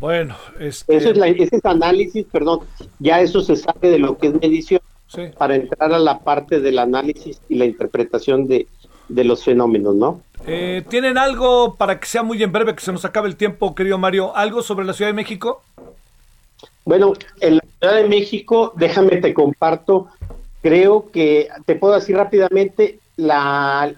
[0.00, 0.96] Bueno, este...
[0.96, 2.60] eso es la, ese es análisis, perdón,
[2.98, 4.80] ya eso se sabe de lo que es medición
[5.36, 8.66] para entrar a la parte del análisis y la interpretación de,
[9.08, 10.20] de los fenómenos, ¿no?
[10.46, 13.74] Eh, ¿Tienen algo para que sea muy en breve, que se nos acabe el tiempo,
[13.74, 14.34] querido Mario?
[14.36, 15.62] ¿Algo sobre la Ciudad de México?
[16.84, 20.08] Bueno, en la Ciudad de México, déjame te comparto,
[20.62, 23.92] creo que te puedo decir rápidamente, la,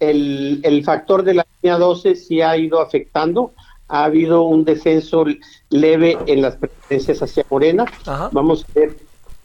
[0.00, 3.52] el, el factor de la línea 12 sí ha ido afectando.
[3.88, 5.24] ha habido un descenso
[5.70, 7.84] leve en las preferencias hacia Morena.
[8.32, 8.96] Vamos a ver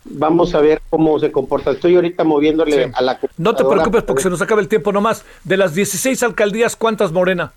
[0.06, 1.72] vamos a ver cómo se comporta.
[1.72, 5.24] Estoy ahorita moviéndole a la No te preocupes porque se nos acaba el tiempo nomás.
[5.44, 7.54] De las 16 alcaldías, ¿cuántas Morena?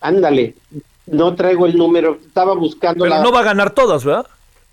[0.00, 0.54] Ándale,
[1.06, 4.26] no traigo el número, estaba buscando Pero no va a ganar todas, ¿verdad?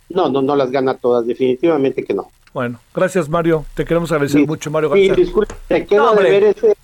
[0.09, 2.29] No, no, no las gana todas, definitivamente que no.
[2.53, 5.15] Bueno, gracias Mario, te queremos agradecer mucho Mario García.
[5.15, 6.75] Sí, disculpe, te quedo de ver ese,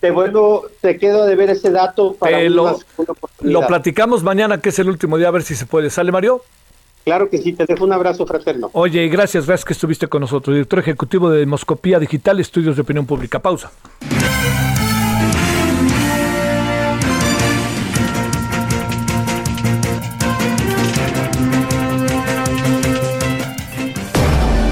[0.00, 2.78] te vuelvo, te quedo de ver ese dato para lo,
[3.40, 5.88] lo platicamos mañana que es el último día a ver si se puede.
[5.88, 6.42] ¿Sale Mario?
[7.04, 8.70] Claro que sí, te dejo un abrazo fraterno.
[8.72, 13.06] Oye, gracias, gracias que estuviste con nosotros, director ejecutivo de Demoscopía Digital, Estudios de Opinión
[13.06, 13.38] Pública.
[13.38, 13.70] Pausa.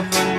[0.00, 0.29] love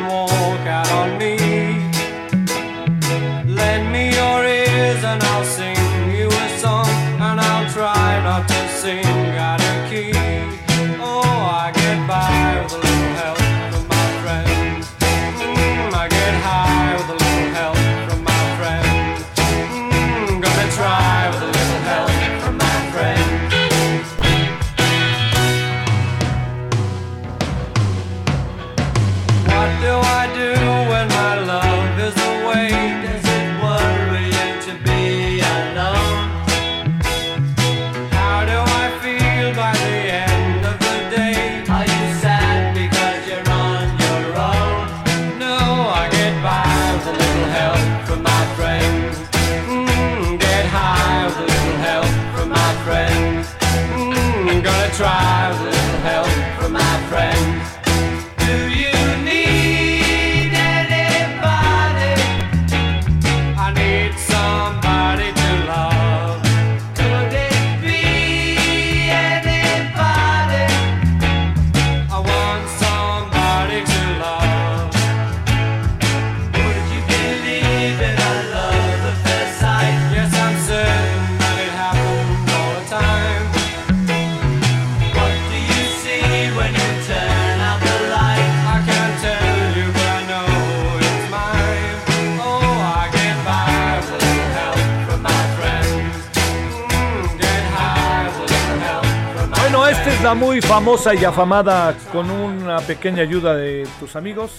[100.91, 104.51] y afamada con una pequeña ayuda de tus amigos,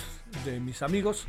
[0.47, 1.27] de mis amigos.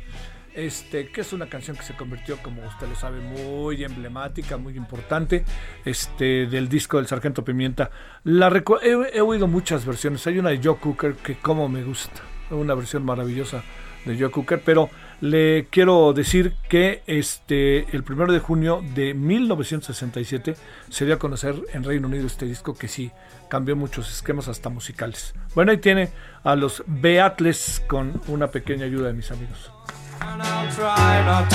[0.54, 4.78] Este, que es una canción que se convirtió, como usted lo sabe, muy emblemática, muy
[4.78, 5.44] importante,
[5.84, 7.90] este, del disco del Sargento Pimienta.
[8.24, 8.48] La
[8.82, 10.26] he, oído muchas versiones.
[10.26, 13.62] Hay una de Joe Cooker que como me gusta, una versión maravillosa
[14.06, 14.88] de Joe Cooker, pero
[15.20, 20.56] le quiero decir que este el primero de junio de 1967
[20.88, 23.10] se dio a conocer en Reino Unido este disco que sí
[23.54, 25.32] cambió muchos esquemas hasta musicales.
[25.54, 26.10] Bueno, ahí tiene
[26.42, 29.70] a los Beatles con una pequeña ayuda de mis amigos.
[30.20, 31.48] And I'll try not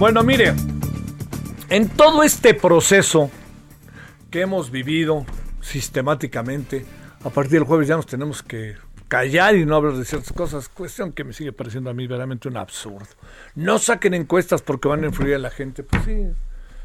[0.00, 0.54] Bueno, mire,
[1.68, 3.30] en todo este proceso
[4.30, 5.26] que hemos vivido
[5.60, 6.86] sistemáticamente,
[7.22, 8.76] a partir del jueves ya nos tenemos que
[9.08, 12.48] callar y no hablar de ciertas cosas, cuestión que me sigue pareciendo a mí verdaderamente
[12.48, 13.08] un absurdo.
[13.54, 15.82] No saquen encuestas porque van a influir en la gente.
[15.82, 16.28] Pues sí,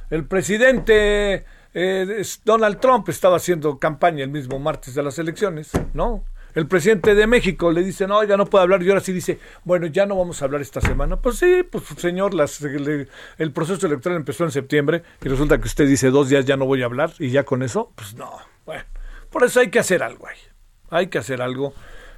[0.10, 6.26] el presidente eh, Donald Trump estaba haciendo campaña el mismo martes de las elecciones, ¿no?
[6.56, 9.40] El presidente de México le dice, no, ya no puedo hablar, y ahora sí dice,
[9.66, 11.18] bueno, ya no vamos a hablar esta semana.
[11.18, 15.68] Pues sí, pues señor, las- le- el proceso electoral empezó en septiembre y resulta que
[15.68, 18.32] usted dice dos días ya no voy a hablar y ya con eso, pues no.
[18.66, 18.84] Bueno,
[19.30, 20.38] por eso hay que hacer algo ahí.
[20.90, 21.74] Hay que hacer algo.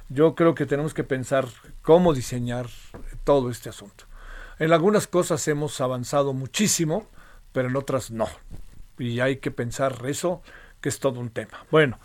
[0.08, 1.46] Yo creo que tenemos que pensar
[1.82, 2.66] cómo diseñar
[3.24, 4.04] todo este asunto.
[4.60, 7.08] En algunas cosas hemos avanzado muchísimo,
[7.52, 8.28] pero en otras no.
[8.98, 10.42] Y hay que pensar eso,
[10.80, 11.64] que es todo un tema.
[11.70, 11.98] Bueno,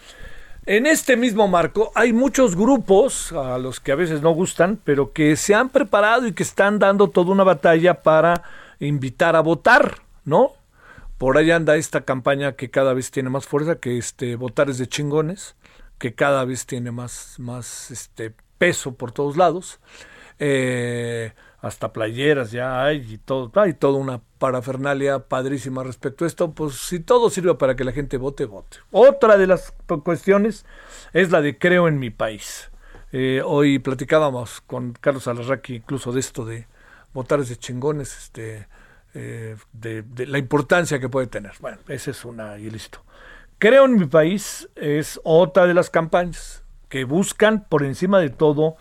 [0.65, 5.11] En este mismo marco hay muchos grupos a los que a veces no gustan, pero
[5.11, 8.43] que se han preparado y que están dando toda una batalla para
[8.79, 10.53] invitar a votar, ¿no?
[11.17, 14.77] Por ahí anda esta campaña que cada vez tiene más fuerza, que este votar es
[14.77, 15.57] de chingones,
[15.97, 19.81] que cada vez tiene más, más este peso por todos lados.
[20.39, 21.33] Eh,
[21.63, 26.75] hasta playeras ya hay y todo, hay toda una parafernalia padrísima respecto a esto, pues
[26.75, 28.79] si todo sirve para que la gente vote, vote.
[28.91, 30.65] Otra de las cuestiones
[31.13, 32.69] es la de creo en mi país.
[33.13, 36.67] Eh, hoy platicábamos con Carlos Alarraqui incluso de esto de
[37.13, 38.67] votar de chingones, este,
[39.13, 41.53] eh, de, de la importancia que puede tener.
[41.61, 43.05] Bueno, esa es una y listo.
[43.57, 48.75] Creo en mi país es otra de las campañas que buscan por encima de todo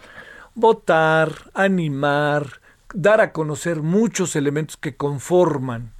[0.56, 2.60] votar, animar,
[2.94, 5.92] dar a conocer muchos elementos que conforman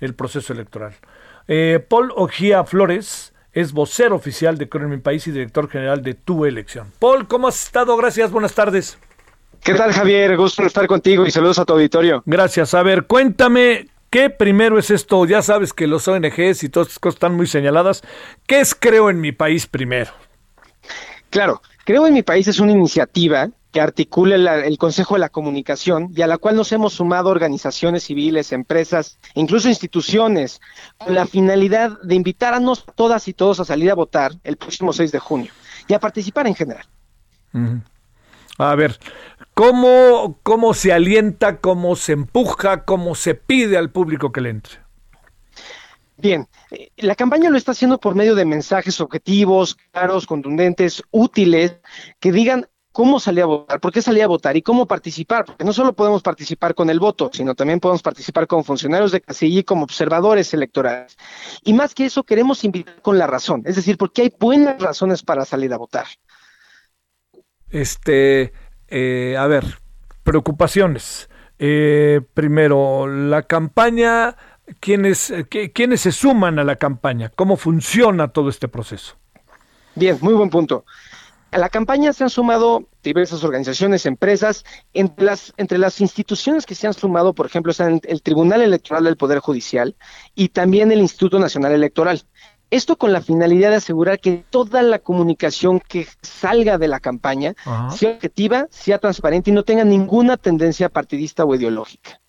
[0.00, 0.94] el proceso electoral.
[1.48, 6.02] Eh, Paul Ojía Flores es vocero oficial de Creo en mi país y director general
[6.02, 6.92] de Tu Elección.
[6.98, 7.96] Paul, ¿cómo has estado?
[7.96, 8.98] Gracias, buenas tardes.
[9.62, 10.36] ¿Qué tal, Javier?
[10.36, 12.22] Gusto estar contigo y saludos a tu auditorio.
[12.24, 12.72] Gracias.
[12.72, 15.26] A ver, cuéntame, ¿qué primero es esto?
[15.26, 18.02] Ya sabes que los ONGs y todas estas cosas están muy señaladas.
[18.46, 20.12] ¿Qué es Creo en mi país primero?
[21.28, 25.28] Claro, Creo en mi país es una iniciativa que articula la- el Consejo de la
[25.28, 30.60] Comunicación y a la cual nos hemos sumado organizaciones civiles, empresas, incluso instituciones,
[30.98, 35.12] con la finalidad de invitarnos todas y todos a salir a votar el próximo 6
[35.12, 35.52] de junio
[35.86, 36.86] y a participar en general.
[38.58, 38.98] A ver,
[39.54, 44.80] ¿cómo, ¿cómo se alienta, cómo se empuja, cómo se pide al público que le entre?
[46.16, 51.76] Bien, eh, la campaña lo está haciendo por medio de mensajes objetivos, claros, contundentes, útiles,
[52.18, 55.64] que digan cómo salir a votar, por qué salir a votar y cómo participar, porque
[55.64, 59.60] no solo podemos participar con el voto, sino también podemos participar como funcionarios de casilla
[59.60, 61.16] y como observadores electorales.
[61.64, 65.22] Y más que eso, queremos invitar con la razón, es decir, porque hay buenas razones
[65.22, 66.06] para salir a votar.
[67.70, 68.52] Este,
[68.88, 69.64] eh, a ver,
[70.24, 71.28] preocupaciones.
[71.58, 74.36] Eh, primero, la campaña,
[74.80, 77.28] ¿quiénes, qué- ¿quiénes se suman a la campaña?
[77.28, 79.16] ¿Cómo funciona todo este proceso?
[79.94, 80.84] Bien, muy buen punto.
[81.52, 86.76] A la campaña se han sumado diversas organizaciones, empresas, entre las, entre las instituciones que
[86.76, 89.96] se han sumado, por ejemplo, están el Tribunal Electoral del Poder Judicial
[90.34, 92.22] y también el Instituto Nacional Electoral.
[92.70, 97.54] Esto con la finalidad de asegurar que toda la comunicación que salga de la campaña
[97.64, 97.90] Ajá.
[97.90, 102.20] sea objetiva, sea transparente y no tenga ninguna tendencia partidista o ideológica.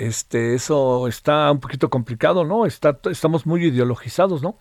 [0.00, 2.66] Este, eso está un poquito complicado, ¿no?
[2.66, 4.58] Está, estamos muy ideologizados, ¿no?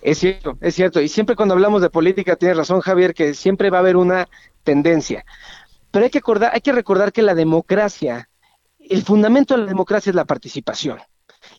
[0.00, 1.00] Es cierto, es cierto.
[1.00, 4.28] Y siempre cuando hablamos de política, tienes razón, Javier, que siempre va a haber una
[4.64, 5.24] tendencia.
[5.90, 8.28] Pero hay que, acordar, hay que recordar que la democracia,
[8.78, 10.98] el fundamento de la democracia es la participación.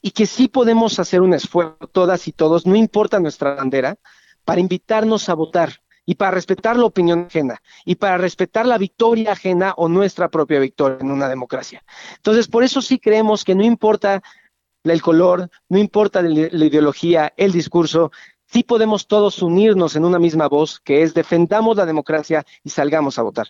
[0.02, 3.98] Y que sí podemos hacer un esfuerzo, todas y todos, no importa nuestra bandera,
[4.46, 9.32] para invitarnos a votar y para respetar la opinión ajena y para respetar la victoria
[9.32, 11.84] ajena o nuestra propia victoria en una democracia.
[12.18, 14.22] Entonces, por eso sí creemos que no importa
[14.92, 18.12] el color, no importa la ideología, el discurso,
[18.46, 23.18] sí podemos todos unirnos en una misma voz, que es defendamos la democracia y salgamos
[23.18, 23.48] a votar.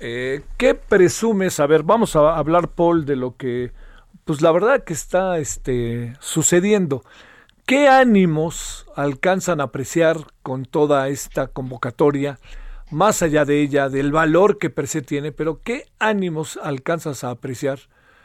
[0.00, 1.60] Eh, ¿Qué presumes?
[1.60, 3.72] A ver, vamos a hablar, Paul, de lo que,
[4.24, 7.04] pues la verdad que está este, sucediendo.
[7.66, 12.38] ¿Qué ánimos alcanzan a apreciar con toda esta convocatoria?
[12.90, 17.30] Más allá de ella, del valor que per se tiene, pero ¿qué ánimos alcanzas a
[17.30, 17.80] apreciar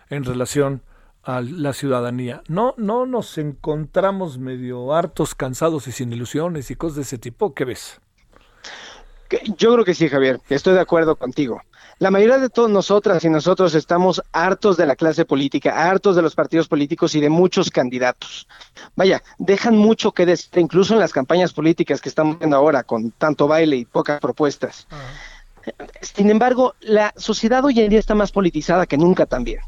[0.10, 0.84] en relación
[1.24, 2.42] a la ciudadanía?
[2.48, 7.54] ¿No, no nos encontramos medio hartos, cansados y sin ilusiones y cosas de ese tipo?
[7.54, 8.00] ¿Qué ves?
[9.58, 11.62] Yo creo que sí, Javier, estoy de acuerdo contigo.
[12.00, 16.24] La mayoría de todos nosotras y nosotros estamos hartos de la clase política, hartos de
[16.24, 18.48] los partidos políticos y de muchos candidatos.
[18.96, 23.12] Vaya, dejan mucho que decir, incluso en las campañas políticas que estamos viendo ahora, con
[23.12, 24.88] tanto baile y pocas propuestas.
[26.02, 29.60] Sin embargo, la sociedad hoy en día está más politizada que nunca también.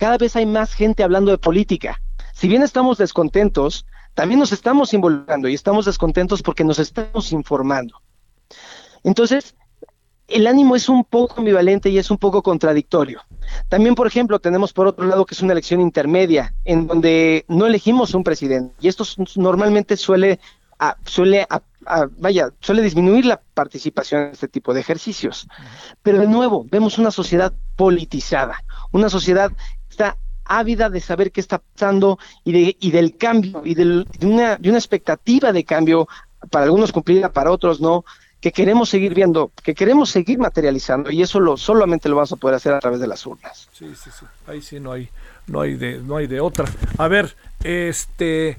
[0.00, 2.00] Cada vez hay más gente hablando de política.
[2.32, 3.84] Si bien estamos descontentos,
[4.14, 8.00] también nos estamos involucrando y estamos descontentos porque nos estamos informando.
[9.04, 9.54] Entonces,
[10.26, 13.20] el ánimo es un poco ambivalente y es un poco contradictorio.
[13.68, 17.66] También, por ejemplo, tenemos por otro lado que es una elección intermedia, en donde no
[17.66, 19.04] elegimos un presidente, y esto
[19.36, 20.40] normalmente suele,
[20.78, 21.46] a- suele
[22.18, 25.48] vaya, suele disminuir la participación en este tipo de ejercicios.
[26.02, 28.62] Pero de nuevo, vemos una sociedad politizada,
[28.92, 33.62] una sociedad que está ávida de saber qué está pasando y, de, y del cambio,
[33.64, 36.08] y de, una, de una expectativa de cambio,
[36.50, 38.04] para algunos cumplida, para otros no,
[38.40, 42.36] que queremos seguir viendo, que queremos seguir materializando, y eso lo, solamente lo vamos a
[42.36, 43.68] poder hacer a través de las urnas.
[43.72, 44.26] Sí, sí, sí.
[44.46, 45.08] Ahí sí no hay,
[45.46, 46.64] no hay de, no hay de otra.
[46.98, 48.58] A ver, este,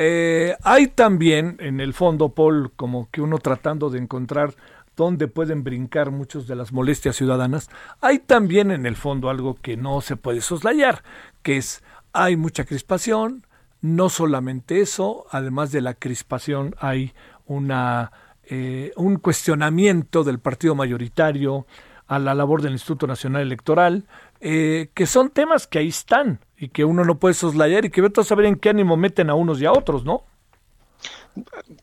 [0.00, 4.54] eh, hay también en el fondo, Paul, como que uno tratando de encontrar
[4.96, 7.68] dónde pueden brincar muchas de las molestias ciudadanas,
[8.00, 11.02] hay también en el fondo algo que no se puede soslayar,
[11.42, 11.82] que es
[12.12, 13.44] hay mucha crispación,
[13.80, 17.12] no solamente eso, además de la crispación hay
[17.46, 18.12] una
[18.44, 21.66] eh, un cuestionamiento del partido mayoritario
[22.06, 24.06] a la labor del Instituto Nacional Electoral,
[24.40, 28.00] eh, que son temas que ahí están y que uno no puede soslayar y que
[28.00, 30.24] vete a saber en qué ánimo meten a unos y a otros, ¿no?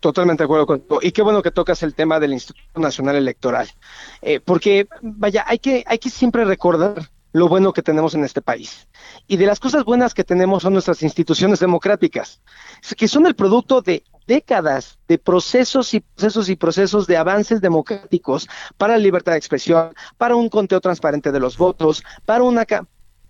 [0.02, 1.00] Totalmente de acuerdo contigo.
[1.02, 3.70] Y qué bueno que tocas el tema del Instituto Nacional Electoral.
[4.22, 8.42] Eh, porque, vaya, hay que, hay que siempre recordar lo bueno que tenemos en este
[8.42, 8.88] país.
[9.28, 12.42] Y de las cosas buenas que tenemos son nuestras instituciones democráticas,
[12.98, 18.48] que son el producto de décadas de procesos y procesos y procesos de avances democráticos
[18.78, 22.66] para la libertad de expresión, para un conteo transparente de los votos, para una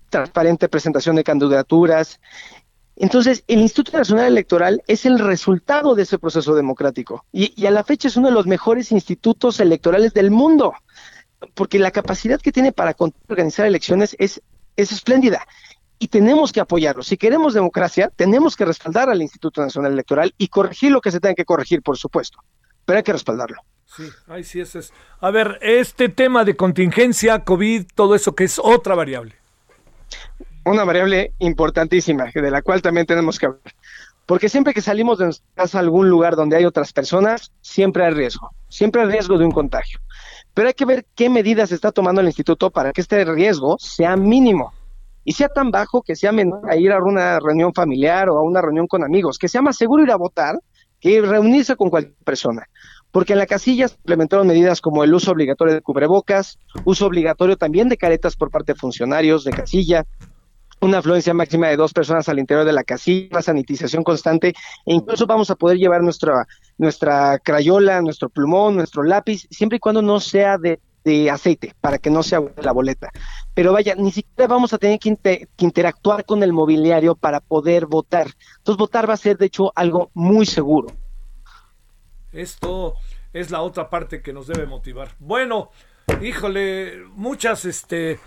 [0.10, 2.20] transparente presentación de candidaturas.
[2.96, 7.84] Entonces, el Instituto Nacional Electoral es el resultado de ese proceso democrático y, a la
[7.84, 10.74] fecha es uno de los mejores institutos electorales del mundo,
[11.54, 12.96] porque la capacidad que tiene para
[13.28, 14.42] organizar elecciones es,
[14.78, 15.46] es espléndida
[16.00, 17.04] y tenemos que apoyarlo.
[17.04, 21.20] Si queremos democracia, tenemos que respaldar al Instituto Nacional Electoral y corregir lo que se
[21.20, 22.40] tenga que corregir, por supuesto,
[22.86, 23.58] pero hay que respaldarlo.
[23.86, 24.94] Sí, ay, sí, ese es.
[25.20, 29.36] A ver, este tema de contingencia, COVID, todo eso que es otra variable.
[30.66, 33.62] Una variable importantísima, de la cual también tenemos que hablar.
[34.26, 38.04] Porque siempre que salimos de nuestra casa a algún lugar donde hay otras personas, siempre
[38.04, 40.00] hay riesgo, siempre hay riesgo de un contagio.
[40.54, 44.16] Pero hay que ver qué medidas está tomando el instituto para que este riesgo sea
[44.16, 44.74] mínimo
[45.24, 48.44] y sea tan bajo que sea menor a ir a una reunión familiar o a
[48.44, 50.58] una reunión con amigos, que sea más seguro ir a votar
[51.00, 52.68] que reunirse con cualquier persona.
[53.16, 57.56] Porque en la casilla se implementaron medidas como el uso obligatorio de cubrebocas, uso obligatorio
[57.56, 60.06] también de caretas por parte de funcionarios de casilla,
[60.82, 64.50] una afluencia máxima de dos personas al interior de la casilla, sanitización constante,
[64.86, 66.46] e incluso vamos a poder llevar nuestra,
[66.78, 70.82] nuestra crayola, nuestro plumón, nuestro lápiz, siempre y cuando no sea de,
[71.32, 73.12] aceite, para que no sea la boleta.
[73.54, 78.28] Pero vaya, ni siquiera vamos a tener que interactuar con el mobiliario para poder votar.
[78.58, 80.90] Entonces votar va a ser, de hecho, algo muy seguro.
[82.36, 82.96] Esto
[83.34, 85.16] es la otra parte que nos debe motivar.
[85.20, 85.72] Bueno,
[86.22, 88.20] híjole, muchas, este,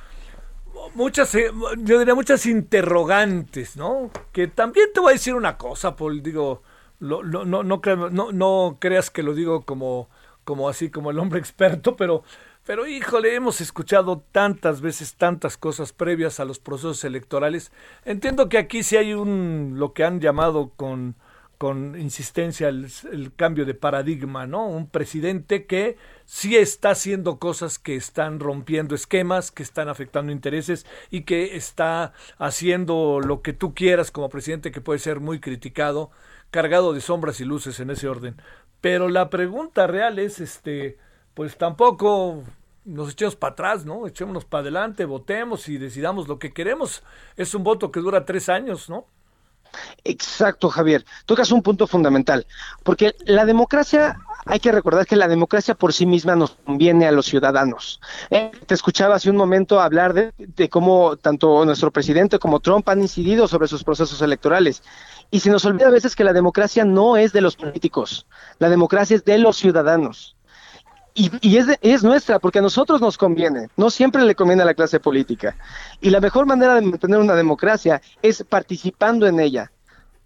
[0.95, 4.11] muchas, eh, yo diría muchas interrogantes, ¿no?
[4.33, 6.63] Que también te voy a decir una cosa, Paul, digo,
[7.01, 10.09] no, no, no, no creas que lo digo como,
[10.45, 12.23] como así, como el hombre experto, pero,
[12.65, 17.73] pero híjole, hemos escuchado tantas veces tantas cosas previas a los procesos electorales.
[18.05, 21.15] Entiendo que aquí sí hay un, lo que han llamado con,
[21.59, 22.89] con insistencia el,
[23.37, 24.67] cambio de paradigma, ¿no?
[24.69, 30.87] Un presidente que sí está haciendo cosas que están rompiendo esquemas, que están afectando intereses
[31.11, 36.11] y que está haciendo lo que tú quieras como presidente, que puede ser muy criticado,
[36.51, 38.37] cargado de sombras y luces en ese orden.
[38.81, 40.97] Pero la pregunta real es, este,
[41.35, 42.45] pues tampoco
[42.85, 44.07] nos echemos para atrás, ¿no?
[44.07, 47.03] Echémonos para adelante, votemos y decidamos lo que queremos.
[47.37, 49.07] Es un voto que dura tres años, ¿no?
[50.05, 51.05] Exacto, Javier.
[51.27, 52.47] Tocas un punto fundamental,
[52.83, 57.13] porque la democracia, hay que recordar que la democracia por sí misma nos conviene a
[57.13, 58.01] los ciudadanos.
[58.31, 62.89] Eh, te escuchaba hace un momento hablar de, de cómo tanto nuestro presidente como Trump
[62.89, 64.83] han incidido sobre sus procesos electorales.
[65.31, 68.27] Y se nos olvida a veces que la democracia no es de los políticos,
[68.59, 70.38] la democracia es de los ciudadanos.
[71.21, 74.63] Y, y es, de- es nuestra, porque a nosotros nos conviene, no siempre le conviene
[74.63, 75.57] a la clase política.
[76.01, 79.73] Y la mejor manera de mantener una democracia es participando en ella,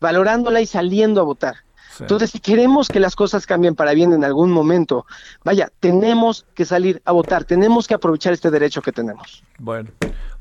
[0.00, 1.56] valorándola y saliendo a votar.
[2.00, 5.06] Entonces, si queremos que las cosas cambien para bien en algún momento,
[5.44, 9.42] vaya, tenemos que salir a votar, tenemos que aprovechar este derecho que tenemos.
[9.58, 9.90] Bueno.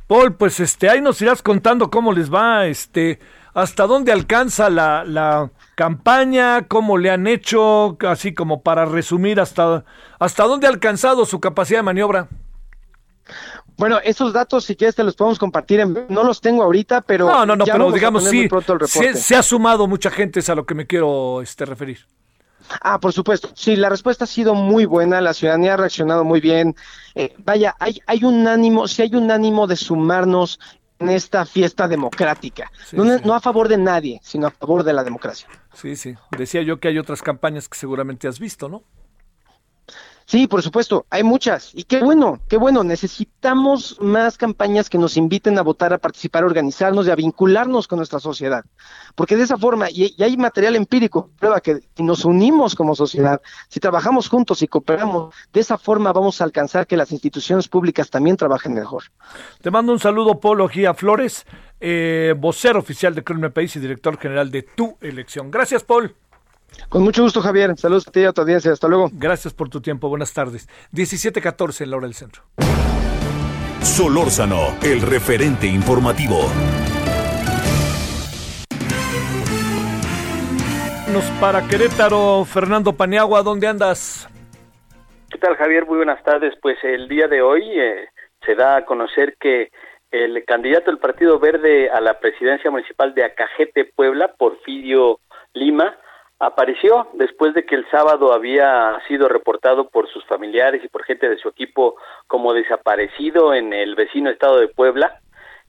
[0.07, 3.19] Paul, pues este, ahí nos irás contando cómo les va, este,
[3.53, 9.83] hasta dónde alcanza la, la campaña, cómo le han hecho, así como para resumir hasta,
[10.19, 12.29] hasta dónde ha alcanzado su capacidad de maniobra.
[13.77, 15.85] Bueno, esos datos, si quieres, te los podemos compartir.
[16.09, 17.25] No los tengo ahorita, pero.
[17.25, 18.23] No, no, no, ya pero vamos digamos
[18.89, 21.99] sí, se ha sumado mucha gente, es a lo que me quiero este, referir.
[22.81, 23.49] Ah, por supuesto.
[23.55, 26.75] Sí, la respuesta ha sido muy buena, la ciudadanía ha reaccionado muy bien.
[27.15, 30.59] Eh, vaya, hay, hay un ánimo, si hay un ánimo de sumarnos
[31.01, 32.71] en esta fiesta democrática.
[32.93, 35.47] no, no a favor de nadie, sino a favor de la democracia.
[35.73, 36.15] Sí, sí.
[36.37, 38.83] Decía yo que hay otras campañas que seguramente has visto, ¿no?
[40.31, 41.71] Sí, por supuesto, hay muchas.
[41.75, 42.85] Y qué bueno, qué bueno.
[42.85, 47.85] Necesitamos más campañas que nos inviten a votar, a participar, a organizarnos y a vincularnos
[47.85, 48.63] con nuestra sociedad.
[49.13, 53.41] Porque de esa forma, y, hay material empírico, prueba que si nos unimos como sociedad,
[53.67, 58.09] si trabajamos juntos y cooperamos, de esa forma vamos a alcanzar que las instituciones públicas
[58.09, 59.03] también trabajen mejor.
[59.61, 61.45] Te mando un saludo, Polo Gía Flores,
[61.81, 65.51] eh, vocero oficial de Crimen y director general de tu elección.
[65.51, 66.15] Gracias, Paul.
[66.89, 67.77] Con mucho gusto, Javier.
[67.77, 68.71] Saludos a ti y a tu audiencia.
[68.71, 69.09] Hasta luego.
[69.13, 70.09] Gracias por tu tiempo.
[70.09, 70.67] Buenas tardes.
[70.91, 72.43] 17:14 en la hora del centro.
[73.81, 76.49] Solórzano, el referente informativo.
[81.11, 84.29] Nos para Querétaro, Fernando Paniagua, ¿dónde andas?
[85.29, 85.85] ¿Qué tal, Javier?
[85.85, 86.53] Muy buenas tardes.
[86.61, 88.07] Pues el día de hoy eh,
[88.45, 89.71] se da a conocer que
[90.11, 95.19] el candidato del Partido Verde a la presidencia municipal de Acajete, Puebla, Porfirio
[95.53, 95.97] Lima,
[96.41, 101.29] apareció después de que el sábado había sido reportado por sus familiares y por gente
[101.29, 105.19] de su equipo como desaparecido en el vecino estado de Puebla.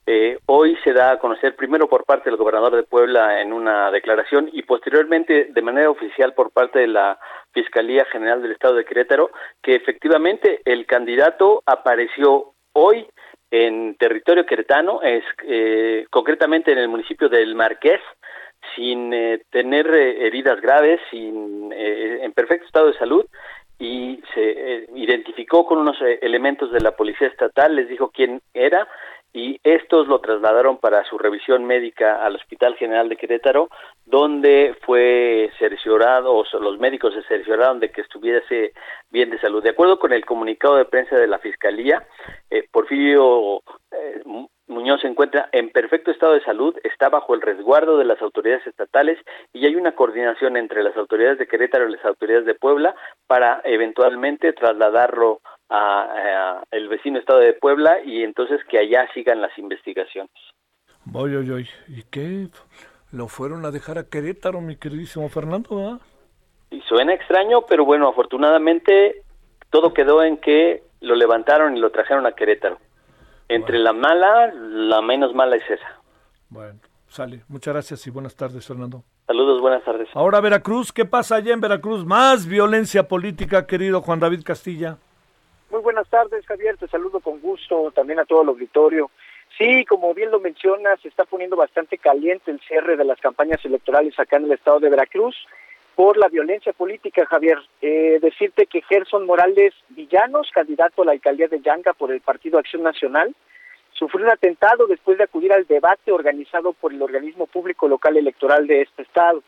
[0.07, 3.91] Eh, hoy se da a conocer primero por parte del gobernador de Puebla en una
[3.91, 7.19] declaración y posteriormente de manera oficial por parte de la
[7.51, 9.29] Fiscalía General del Estado de Querétaro
[9.61, 13.07] que efectivamente el candidato apareció hoy
[13.51, 18.01] en territorio queretano, es eh, concretamente en el municipio del Marqués,
[18.75, 23.25] sin eh, tener eh, heridas graves, sin, eh, en perfecto estado de salud
[23.79, 28.41] y se eh, identificó con unos eh, elementos de la policía estatal, les dijo quién
[28.53, 28.87] era
[29.33, 33.67] y estos lo trasladaron para su revisión médica al Hospital General de Querétaro,
[34.05, 38.73] donde fue cerciorado, o los médicos se cercioraron de que estuviese
[39.09, 39.63] bien de salud.
[39.63, 42.05] De acuerdo con el comunicado de prensa de la Fiscalía,
[42.51, 44.21] eh, Porfirio eh,
[44.67, 48.65] Muñoz se encuentra en perfecto estado de salud, está bajo el resguardo de las autoridades
[48.65, 49.19] estatales
[49.51, 52.95] y hay una coordinación entre las autoridades de Querétaro y las autoridades de Puebla
[53.27, 59.41] para eventualmente trasladarlo a, a el vecino estado de Puebla y entonces que allá sigan
[59.41, 60.31] las investigaciones.
[61.05, 61.67] Voy, voy.
[61.89, 62.47] ¿Y qué?
[63.11, 65.99] Lo fueron a dejar a Querétaro, mi queridísimo Fernando, ¿verdad?
[66.71, 69.21] Y suena extraño, pero bueno, afortunadamente
[69.69, 72.79] todo quedó en que lo levantaron y lo trajeron a Querétaro.
[73.53, 76.01] Entre la mala, la menos mala es esa.
[76.49, 77.41] Bueno, sale.
[77.47, 79.03] Muchas gracias y buenas tardes, Fernando.
[79.27, 80.09] Saludos, buenas tardes.
[80.15, 82.03] Ahora Veracruz, ¿qué pasa allá en Veracruz?
[82.03, 84.97] Más violencia política, querido Juan David Castilla.
[85.69, 86.77] Muy buenas tardes, Javier.
[86.77, 89.11] Te saludo con gusto también a todo el auditorio.
[89.57, 93.63] Sí, como bien lo mencionas, se está poniendo bastante caliente el cierre de las campañas
[93.63, 95.35] electorales acá en el estado de Veracruz
[95.95, 97.57] por la violencia política, Javier.
[97.81, 102.59] Eh, decirte que Gerson Morales Villanos, candidato a la alcaldía de Yanga por el Partido
[102.59, 103.35] Acción Nacional,
[103.91, 108.65] sufrió un atentado después de acudir al debate organizado por el organismo público local electoral
[108.67, 109.43] de este estado.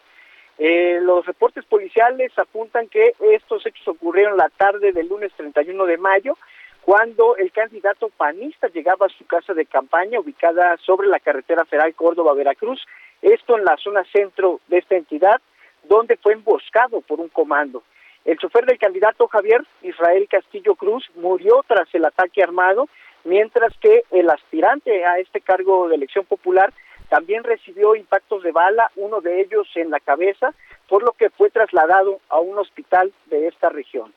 [0.58, 5.98] Eh, los reportes policiales apuntan que estos hechos ocurrieron la tarde del lunes 31 de
[5.98, 6.38] mayo,
[6.82, 11.96] cuando el candidato panista llegaba a su casa de campaña ubicada sobre la carretera federal
[11.96, 12.86] Córdoba-Veracruz,
[13.24, 15.42] esto en la zona centro de esta entidad,
[15.88, 17.84] donde fue emboscado por un comando.
[18.24, 22.88] El chofer del candidato Javier Israel Castillo Cruz murió tras el ataque armado,
[23.24, 26.74] mientras que el aspirante a este cargo de elección popular
[27.10, 30.54] también recibió impactos de bala, uno de ellos en la cabeza,
[30.90, 34.12] por lo que fue trasladado a un hospital de esta región.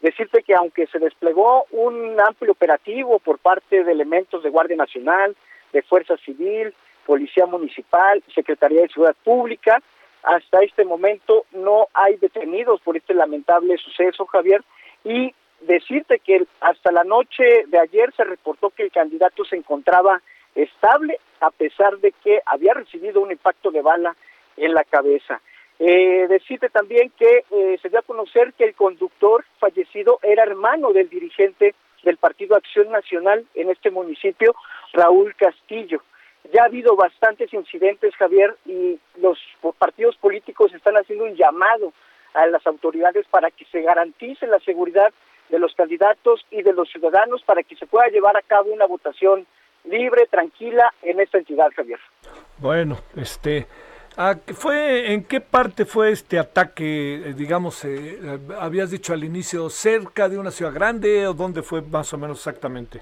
[0.00, 5.36] Decirte que aunque se desplegó un amplio operativo por parte de elementos de Guardia Nacional,
[5.72, 6.72] de Fuerza Civil,
[7.04, 9.82] Policía Municipal, Secretaría de Seguridad Pública,
[10.22, 14.62] hasta este momento no hay detenidos por este lamentable suceso, Javier,
[15.04, 20.22] y decirte que hasta la noche de ayer se reportó que el candidato se encontraba
[20.54, 24.16] estable a pesar de que había recibido un impacto de bala
[24.56, 25.40] en la cabeza.
[25.78, 30.92] Eh, decirte también que eh, se dio a conocer que el conductor fallecido era hermano
[30.92, 34.54] del dirigente del Partido Acción Nacional en este municipio,
[34.92, 36.02] Raúl Castillo.
[36.52, 39.38] Ya ha habido bastantes incidentes, Javier, y los
[39.78, 41.92] partidos políticos están haciendo un llamado
[42.34, 45.12] a las autoridades para que se garantice la seguridad
[45.48, 48.86] de los candidatos y de los ciudadanos para que se pueda llevar a cabo una
[48.86, 49.46] votación
[49.84, 51.98] libre, tranquila en esta entidad, Javier.
[52.58, 53.66] Bueno, este,
[54.16, 57.14] ¿a qué fue, ¿en qué parte fue este ataque?
[57.14, 61.62] eh, digamos, eh, eh, habías dicho al inicio, cerca de una ciudad grande o dónde
[61.62, 63.00] fue más o menos exactamente?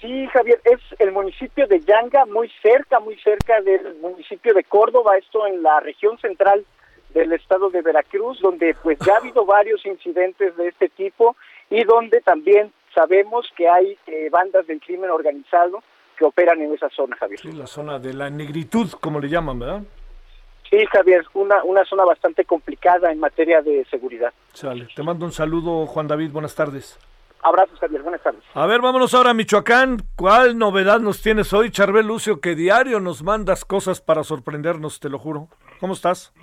[0.00, 5.18] Sí, Javier, es el municipio de Yanga, muy cerca, muy cerca del municipio de Córdoba,
[5.18, 6.64] esto en la región central
[7.12, 11.36] del estado de Veracruz, donde pues ya ha habido varios incidentes de este tipo
[11.68, 15.82] y donde también sabemos que hay eh, bandas del crimen organizado
[16.16, 17.40] que operan en esa zona, Javier.
[17.40, 19.82] Sí, la zona de la negritud, como le llaman, ¿verdad?
[20.70, 24.32] Sí, Javier, una, una zona bastante complicada en materia de seguridad.
[24.52, 24.86] Sale.
[24.94, 26.30] Te mando un saludo, Juan David.
[26.30, 26.98] Buenas tardes.
[27.42, 28.02] Abrazos, Javier.
[28.02, 28.42] Buenas tardes.
[28.54, 29.98] A ver, vámonos ahora a Michoacán.
[30.16, 32.40] ¿Cuál novedad nos tienes hoy, Charbel Lucio?
[32.40, 35.48] Que diario nos mandas cosas para sorprendernos, te lo juro.
[35.80, 36.34] ¿Cómo estás?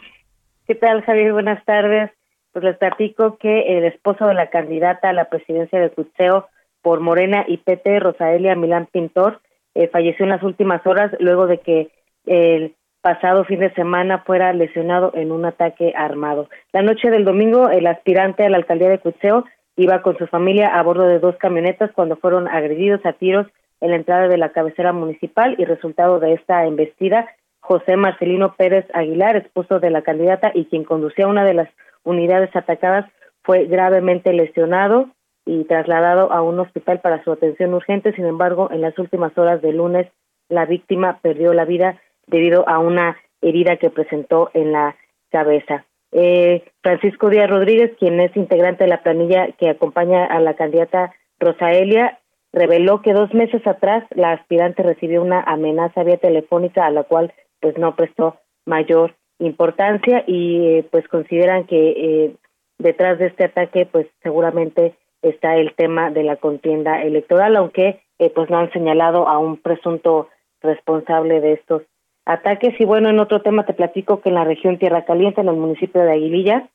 [0.65, 1.33] ¿Qué tal, Javier?
[1.33, 2.11] Buenas tardes.
[2.51, 6.47] Pues les platico que el esposo de la candidata a la presidencia de Cutseo
[6.81, 9.41] por Morena y PT, Rosaelia Milán Pintor,
[9.75, 11.91] eh, falleció en las últimas horas luego de que
[12.25, 16.49] el pasado fin de semana fuera lesionado en un ataque armado.
[16.73, 19.45] La noche del domingo, el aspirante a la alcaldía de Cutseo
[19.77, 23.47] iba con su familia a bordo de dos camionetas cuando fueron agredidos a tiros
[23.79, 27.29] en la entrada de la cabecera municipal y resultado de esta embestida,
[27.59, 31.69] José Marcelino Pérez Aguilar, esposo de la candidata y quien conducía una de las
[32.03, 33.05] unidades atacadas,
[33.43, 35.09] fue gravemente lesionado
[35.45, 38.13] y trasladado a un hospital para su atención urgente.
[38.13, 40.07] Sin embargo, en las últimas horas del lunes,
[40.49, 44.95] la víctima perdió la vida debido a una herida que presentó en la
[45.29, 45.85] cabeza.
[46.11, 51.13] Eh, Francisco Díaz Rodríguez, quien es integrante de la planilla que acompaña a la candidata
[51.39, 52.19] Rosaelia,
[52.53, 57.34] reveló que dos meses atrás la aspirante recibió una amenaza vía telefónica a la cual
[57.59, 62.35] pues no prestó mayor importancia y pues consideran que eh,
[62.79, 68.31] detrás de este ataque pues seguramente está el tema de la contienda electoral aunque eh,
[68.34, 70.29] pues no han señalado a un presunto
[70.61, 71.84] responsable de estos
[72.27, 75.47] ataques y bueno en otro tema te platico que en la región Tierra Caliente en
[75.47, 76.69] el municipio de Aguililla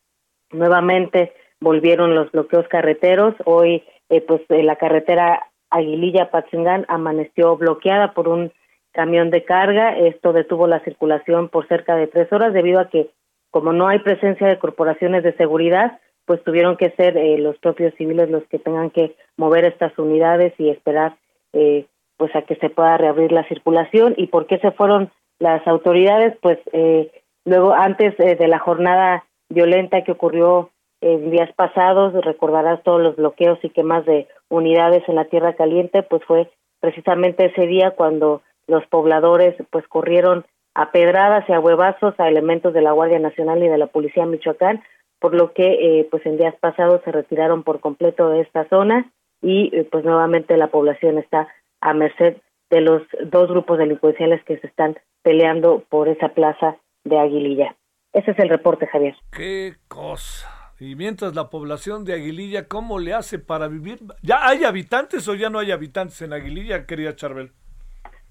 [0.50, 8.28] nuevamente volvieron los bloqueos carreteros hoy eh, pues la carretera Aguililla Patzingán amaneció bloqueada por
[8.28, 8.52] un
[8.92, 9.96] camión de carga.
[9.96, 13.08] Esto detuvo la circulación por cerca de tres horas debido a que,
[13.50, 17.94] como no hay presencia de corporaciones de seguridad, pues tuvieron que ser eh, los propios
[17.94, 21.16] civiles los que tengan que mover estas unidades y esperar
[21.52, 24.14] eh, pues a que se pueda reabrir la circulación.
[24.16, 25.10] ¿Y por qué se fueron
[25.42, 26.36] las autoridades?
[26.40, 27.10] Pues eh,
[27.44, 30.70] luego, antes eh, de la jornada violenta que ocurrió
[31.00, 36.04] en días pasados, recordarás todos los bloqueos y quemas de unidades en la Tierra Caliente,
[36.04, 36.48] pues fue
[36.80, 42.72] precisamente ese día cuando los pobladores pues corrieron a pedradas y a huevazos a elementos
[42.72, 44.82] de la Guardia Nacional y de la Policía Michoacán,
[45.18, 45.64] por lo que
[46.00, 49.10] eh, pues en días pasados se retiraron por completo de esta zona
[49.42, 51.48] y eh, pues nuevamente la población está
[51.80, 52.36] a merced
[52.72, 57.76] de los dos grupos delincuenciales que se están peleando por esa plaza de Aguililla.
[58.14, 59.14] Ese es el reporte, Javier.
[59.30, 60.48] Qué cosa.
[60.80, 63.98] Y mientras la población de Aguililla, ¿cómo le hace para vivir?
[64.22, 67.52] ¿Ya hay habitantes o ya no hay habitantes en Aguililla, querida Charbel?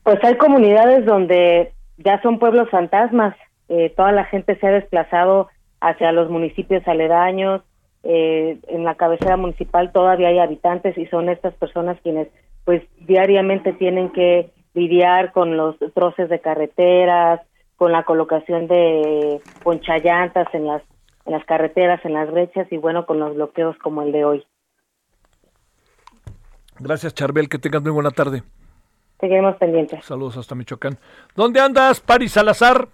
[0.04, 3.36] Pues hay comunidades donde ya son pueblos fantasmas.
[3.70, 5.50] Eh, toda la gente se ha desplazado
[5.82, 7.62] hacia los municipios aledaños.
[8.04, 12.28] Eh, en la cabecera municipal todavía hay habitantes y son estas personas quienes
[12.66, 17.42] pues diariamente tienen que lidiar con los troces de carreteras,
[17.76, 20.84] con la colocación de ponchallantas en las
[21.26, 24.46] en las carreteras, en las brechas y bueno, con los bloqueos como el de hoy.
[26.80, 28.42] Gracias, Charbel, que tengas muy buena tarde.
[29.20, 30.04] Seguiremos pendientes.
[30.04, 30.98] Saludos hasta Michoacán.
[31.36, 32.88] ¿Dónde andas, Paris Salazar?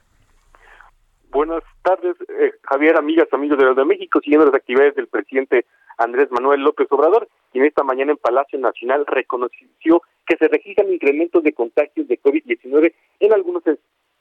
[1.32, 5.66] Buenas tardes, eh, Javier, amigas, amigos de los de México, siguiendo las actividades del presidente
[5.98, 11.42] Andrés Manuel López Obrador, quien esta mañana en Palacio Nacional reconoció que se registran incrementos
[11.42, 13.64] de contagios de COVID-19 en algunos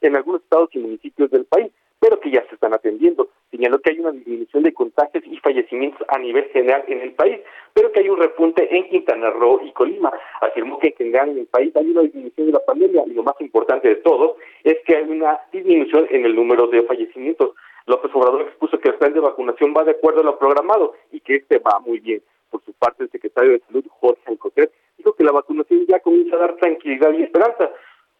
[0.00, 3.28] en algunos estados y municipios del país, pero que ya se están atendiendo.
[3.50, 7.40] Señaló que hay una disminución de contagios y fallecimientos a nivel general en el país,
[7.74, 10.10] pero que hay un repunte en Quintana Roo y Colima.
[10.40, 13.22] Afirmó que en general en el país hay una disminución de la pandemia y lo
[13.22, 17.54] más importante de todo es que hay una disminución en el número de fallecimientos.
[17.86, 21.20] López Obrador expuso que el plan de vacunación va de acuerdo a lo programado y
[21.20, 22.22] que este va muy bien.
[22.50, 26.36] Por su parte, el secretario de Salud, Jorge Alcocer, dijo que la vacunación ya comienza
[26.36, 27.70] a dar tranquilidad y esperanza,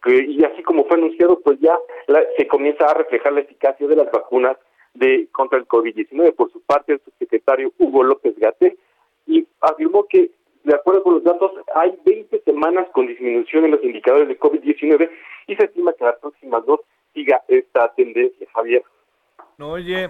[0.03, 1.77] que, y así como fue anunciado, pues ya
[2.07, 4.57] la- se comienza a reflejar la eficacia de las vacunas
[4.93, 6.33] de contra el COVID-19.
[6.35, 8.77] Por su parte, el subsecretario Hugo López Gaté
[9.25, 10.31] y afirmó que,
[10.63, 15.09] de acuerdo con los datos, hay 20 semanas con disminución en los indicadores de COVID-19
[15.47, 16.81] y se estima que las próximas dos
[17.13, 18.83] siga esta tendencia, Javier.
[19.57, 20.09] No, Oye,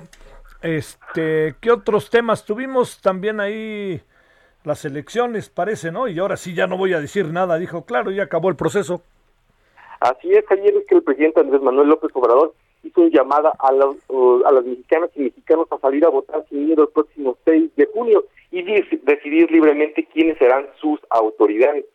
[0.61, 2.45] este, ¿qué otros temas?
[2.45, 4.01] Tuvimos también ahí
[4.63, 6.07] las elecciones, parece, ¿no?
[6.07, 9.01] Y ahora sí ya no voy a decir nada, dijo, claro, ya acabó el proceso.
[9.99, 12.53] Así es, ayer es que el presidente Andrés Manuel López Obrador
[12.83, 16.65] hizo una llamada a, uh, a las mexicanas y mexicanos a salir a votar sin
[16.67, 21.85] miedo el próximo 6 de junio y di- decidir libremente quiénes serán sus autoridades.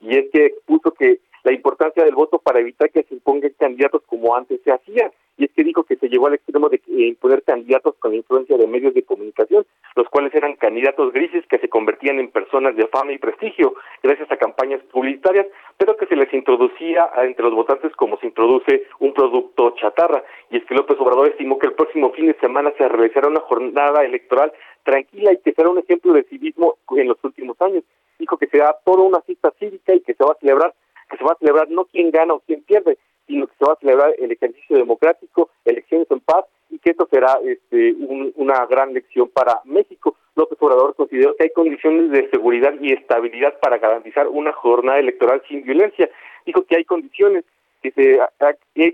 [0.00, 4.02] Y es que expuso que la importancia del voto para evitar que se impongan candidatos
[4.06, 5.10] como antes se hacía.
[5.36, 8.58] Y es que dijo que se llegó al extremo de eh, imponer candidatos con influencia
[8.58, 9.64] de medios de comunicación,
[9.96, 14.30] los cuales eran candidatos grises que se convertían en personas de fama y prestigio gracias
[14.30, 15.46] a campañas publicitarias,
[15.78, 20.22] pero que se les introducía entre los votantes como se introduce un producto chatarra.
[20.50, 23.40] Y es que López Obrador estimó que el próximo fin de semana se realizará una
[23.40, 24.52] jornada electoral
[24.82, 27.82] tranquila y que será un ejemplo de civismo en los últimos años.
[28.18, 30.74] Dijo que será toda una fiesta cívica y que se va a celebrar,
[31.10, 33.72] que se va a celebrar no quién gana o quién pierde, sino que se va
[33.74, 38.64] a celebrar el ejercicio democrático, elecciones en paz y que esto será este, un- una
[38.66, 40.16] gran lección para México.
[40.36, 45.42] López Obrador consideró que hay condiciones de seguridad y estabilidad para garantizar una jornada electoral
[45.48, 46.08] sin violencia.
[46.46, 47.44] Dijo que hay condiciones
[47.82, 48.18] que, se,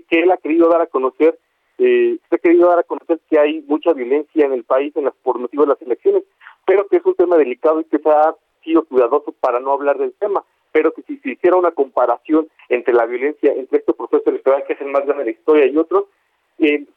[0.09, 1.37] que él ha querido dar a conocer,
[1.77, 5.05] eh, se ha querido dar a conocer que hay mucha violencia en el país en
[5.05, 6.23] las, por motivo de las elecciones,
[6.65, 9.97] pero que es un tema delicado y que se ha sido cuidadoso para no hablar
[9.97, 14.29] del tema pero que si se hiciera una comparación entre la violencia entre este proceso
[14.29, 16.05] electoral que es el más grande de la historia y otros,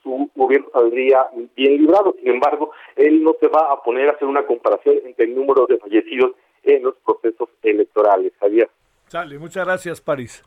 [0.02, 1.26] su gobierno saldría
[1.56, 2.14] bien librado.
[2.18, 5.66] Sin embargo, él no se va a poner a hacer una comparación entre el número
[5.66, 6.32] de fallecidos
[6.62, 8.32] en los procesos electorales.
[8.40, 8.70] Javier.
[9.06, 10.42] Sale, muchas gracias, París.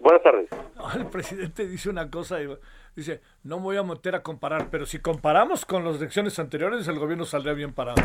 [0.00, 0.48] Buenas tardes.
[0.94, 2.48] El presidente dice una cosa y
[2.94, 6.86] dice, no me voy a meter a comparar, pero si comparamos con las elecciones anteriores,
[6.88, 8.00] el gobierno saldría bien parado.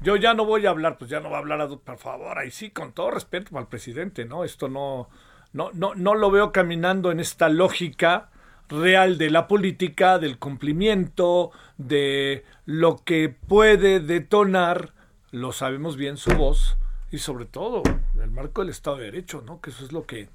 [0.00, 2.36] Yo ya no voy a hablar, pues ya no va a hablar, a- por favor,
[2.38, 4.42] ahí sí, con todo respeto al presidente, ¿no?
[4.44, 5.08] Esto no,
[5.52, 8.28] no, no, no lo veo caminando en esta lógica
[8.68, 14.92] real de la política, del cumplimiento, de lo que puede detonar,
[15.30, 16.76] lo sabemos bien, su voz,
[17.12, 17.82] y sobre todo
[18.20, 19.60] el marco del Estado de Derecho, ¿no?
[19.60, 20.28] Que eso es lo que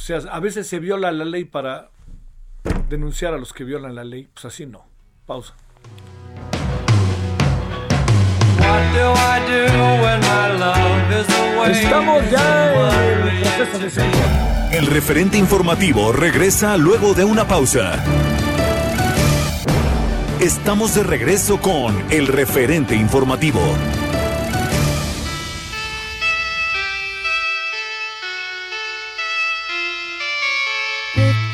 [0.00, 1.90] o sea, a veces se viola la ley para
[2.88, 4.30] denunciar a los que violan la ley.
[4.32, 4.86] Pues así no.
[5.26, 5.54] Pausa.
[11.70, 14.30] Estamos ya en el proceso de selección.
[14.72, 18.02] El referente informativo regresa luego de una pausa.
[20.40, 23.60] Estamos de regreso con el referente informativo.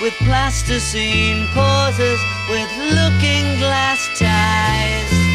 [0.00, 5.28] with plasticine pauses with looking glass ties.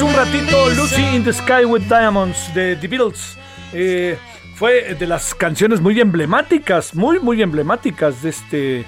[0.00, 3.36] Un ratito Lucy in the Sky with Diamonds de The Beatles.
[3.72, 4.16] Eh,
[4.54, 8.84] fue de las canciones muy emblemáticas, muy, muy emblemáticas de este,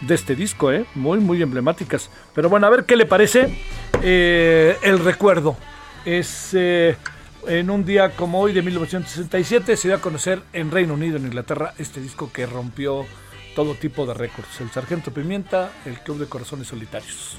[0.00, 0.86] de este disco, ¿eh?
[0.94, 2.10] Muy, muy emblemáticas.
[2.34, 3.48] Pero bueno, a ver qué le parece.
[4.02, 5.56] Eh, el recuerdo.
[6.04, 6.96] Es eh,
[7.46, 11.26] en un día como hoy de 1967 se dio a conocer en Reino Unido, en
[11.26, 13.06] Inglaterra, este disco que rompió
[13.54, 14.60] todo tipo de récords.
[14.60, 17.38] El Sargento Pimienta, el Club de Corazones Solitarios.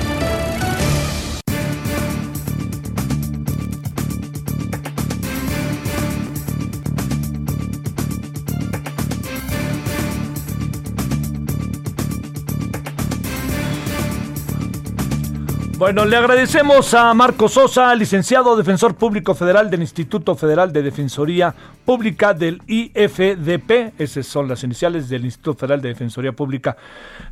[15.81, 21.55] Bueno, le agradecemos a Marco Sosa, licenciado defensor público federal del Instituto Federal de Defensoría
[21.83, 23.99] Pública del IFDP.
[23.99, 26.77] Esas son las iniciales del Instituto Federal de Defensoría Pública.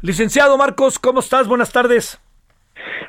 [0.02, 1.48] Licenciado Marcos, ¿cómo estás?
[1.48, 2.20] Buenas tardes.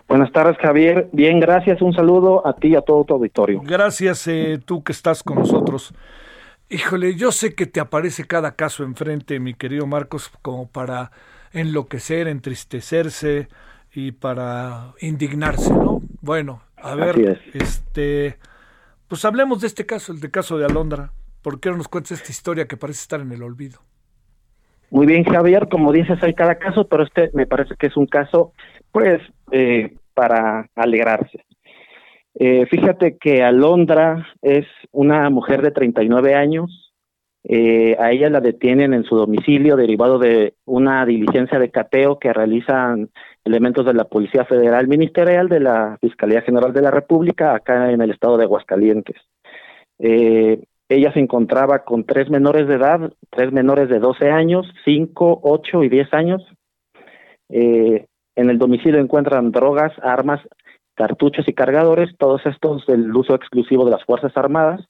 [0.06, 1.08] Buenas tardes, Javier.
[1.10, 1.80] Bien, gracias.
[1.80, 3.62] Un saludo a ti y a todo tu auditorio.
[3.64, 5.94] Gracias, eh, tú que estás con nosotros.
[6.68, 11.12] Híjole, yo sé que te aparece cada caso enfrente, mi querido Marcos, como para
[11.54, 13.48] enloquecer, entristecerse
[13.94, 16.00] y para indignarse, ¿no?
[16.20, 17.38] Bueno, a ver, es.
[17.54, 18.36] este,
[19.08, 21.12] pues hablemos de este caso, el de caso de Alondra.
[21.42, 23.80] ¿Por qué no nos cuentas esta historia que parece estar en el olvido?
[24.90, 25.68] Muy bien, Javier.
[25.68, 28.52] Como dices, hay cada caso, pero este me parece que es un caso,
[28.92, 29.20] pues,
[29.52, 31.44] eh, para alegrarse.
[32.34, 36.92] Eh, fíjate que Alondra es una mujer de 39 años.
[37.44, 42.32] Eh, a ella la detienen en su domicilio derivado de una diligencia de cateo que
[42.32, 43.10] realizan
[43.44, 48.00] elementos de la Policía Federal Ministerial de la Fiscalía General de la República acá en
[48.00, 49.16] el estado de Aguascalientes.
[49.98, 55.40] Eh, ella se encontraba con tres menores de edad, tres menores de 12 años, 5,
[55.42, 56.42] 8 y 10 años.
[57.48, 58.06] Eh,
[58.36, 60.40] en el domicilio encuentran drogas, armas,
[60.94, 64.80] cartuchos y cargadores, todos estos del uso exclusivo de las Fuerzas Armadas.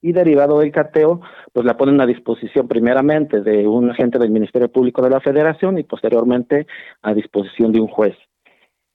[0.00, 1.20] Y derivado del cateo,
[1.52, 5.78] pues la ponen a disposición primeramente de un agente del Ministerio Público de la Federación
[5.78, 6.66] y posteriormente
[7.02, 8.16] a disposición de un juez.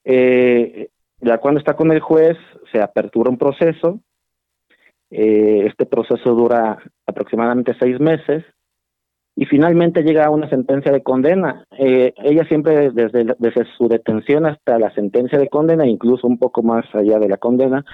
[0.06, 0.90] Eh,
[1.20, 2.38] ya cuando está con el juez,
[2.72, 4.00] se apertura un proceso.
[5.10, 8.44] Eh, este proceso dura aproximadamente seis meses
[9.36, 11.66] y finalmente llega a una sentencia de condena.
[11.78, 16.62] Eh, ella siempre, desde, desde su detención hasta la sentencia de condena, incluso un poco
[16.62, 17.86] más allá de la condena,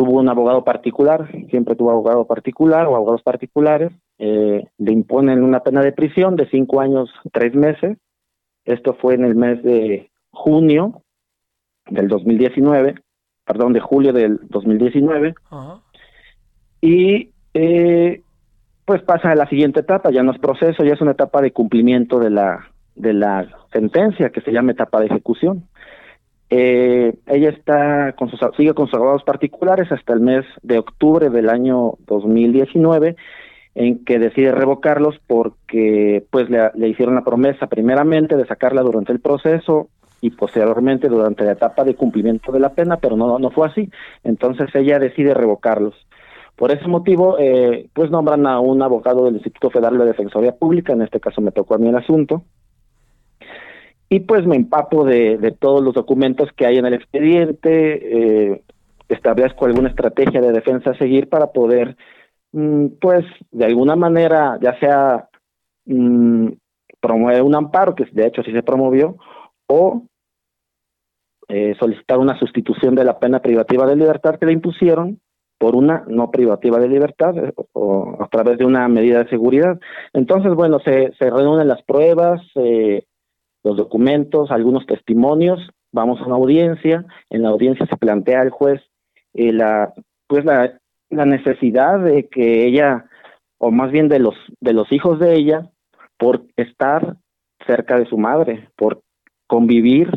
[0.00, 3.92] tuvo un abogado particular, siempre tuvo abogado particular o abogados particulares.
[4.18, 7.98] Eh, le imponen una pena de prisión de cinco años, tres meses.
[8.64, 11.02] Esto fue en el mes de junio
[11.90, 12.94] del 2019,
[13.44, 15.34] perdón, de julio del 2019
[16.80, 18.22] y eh,
[18.86, 21.52] pues pasa a la siguiente etapa, ya no es proceso, ya es una etapa de
[21.52, 25.68] cumplimiento de la de la sentencia que se llama etapa de ejecución.
[26.50, 31.30] Eh, ella está con sus sigue con sus abogados particulares hasta el mes de octubre
[31.30, 33.14] del año 2019
[33.76, 39.12] en que decide revocarlos porque pues le, le hicieron la promesa primeramente de sacarla durante
[39.12, 39.90] el proceso
[40.20, 43.88] y posteriormente durante la etapa de cumplimiento de la pena, pero no no fue así.
[44.24, 45.94] Entonces ella decide revocarlos.
[46.56, 50.92] Por ese motivo, eh, pues nombran a un abogado del Instituto Federal de Defensoría Pública,
[50.92, 52.42] en este caso me tocó a mí el asunto,
[54.12, 58.62] y pues me empapo de, todos los documentos que hay en el expediente, eh,
[59.08, 61.96] establezco alguna estrategia de defensa a seguir para poder,
[62.50, 65.28] mm, pues, de alguna manera, ya sea
[65.86, 66.48] mm,
[67.00, 69.16] promover un amparo, que de hecho sí se promovió,
[69.68, 70.02] o
[71.48, 75.20] eh, solicitar una sustitución de la pena privativa de libertad que le impusieron
[75.56, 79.78] por una no privativa de libertad eh, o a través de una medida de seguridad.
[80.12, 83.04] Entonces, bueno, se, se reúnen las pruebas, eh,
[83.62, 88.80] los documentos, algunos testimonios, vamos a una audiencia, en la audiencia se plantea al juez
[89.34, 89.92] eh, la
[90.26, 90.78] pues la,
[91.10, 93.06] necesidad de que ella
[93.58, 95.68] o más bien de los de los hijos de ella
[96.16, 97.16] por estar
[97.66, 99.02] cerca de su madre, por
[99.48, 100.08] convivir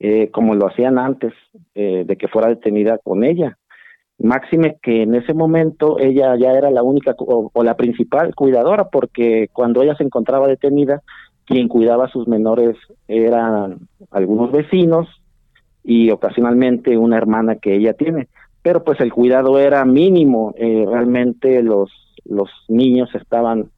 [0.00, 1.34] eh, como lo hacían antes
[1.74, 3.58] eh, de que fuera detenida con ella.
[4.18, 9.48] Máxime que en ese momento ella ya era la única o la principal cuidadora, porque
[9.52, 11.02] cuando ella se encontraba detenida,
[11.48, 12.76] quien cuidaba a sus menores
[13.08, 15.08] eran algunos vecinos
[15.82, 18.28] y ocasionalmente una hermana que ella tiene.
[18.60, 21.90] Pero pues el cuidado era mínimo, eh, realmente los,
[22.26, 23.70] los niños estaban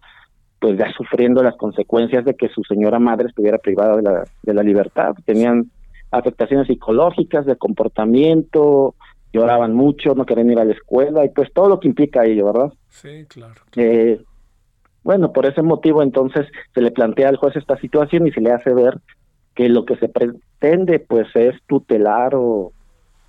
[0.58, 4.54] pues ya sufriendo las consecuencias de que su señora madre estuviera privada de la, de
[4.54, 5.14] la libertad.
[5.24, 5.70] Tenían
[6.10, 8.96] afectaciones psicológicas, de comportamiento,
[9.32, 12.46] lloraban mucho, no querían ir a la escuela y pues todo lo que implica ello,
[12.46, 12.72] ¿verdad?
[12.88, 13.54] Sí, claro.
[13.76, 14.20] Eh,
[15.02, 18.52] bueno, por ese motivo entonces se le plantea al juez esta situación y se le
[18.52, 18.98] hace ver
[19.54, 22.72] que lo que se pretende pues es tutelar o,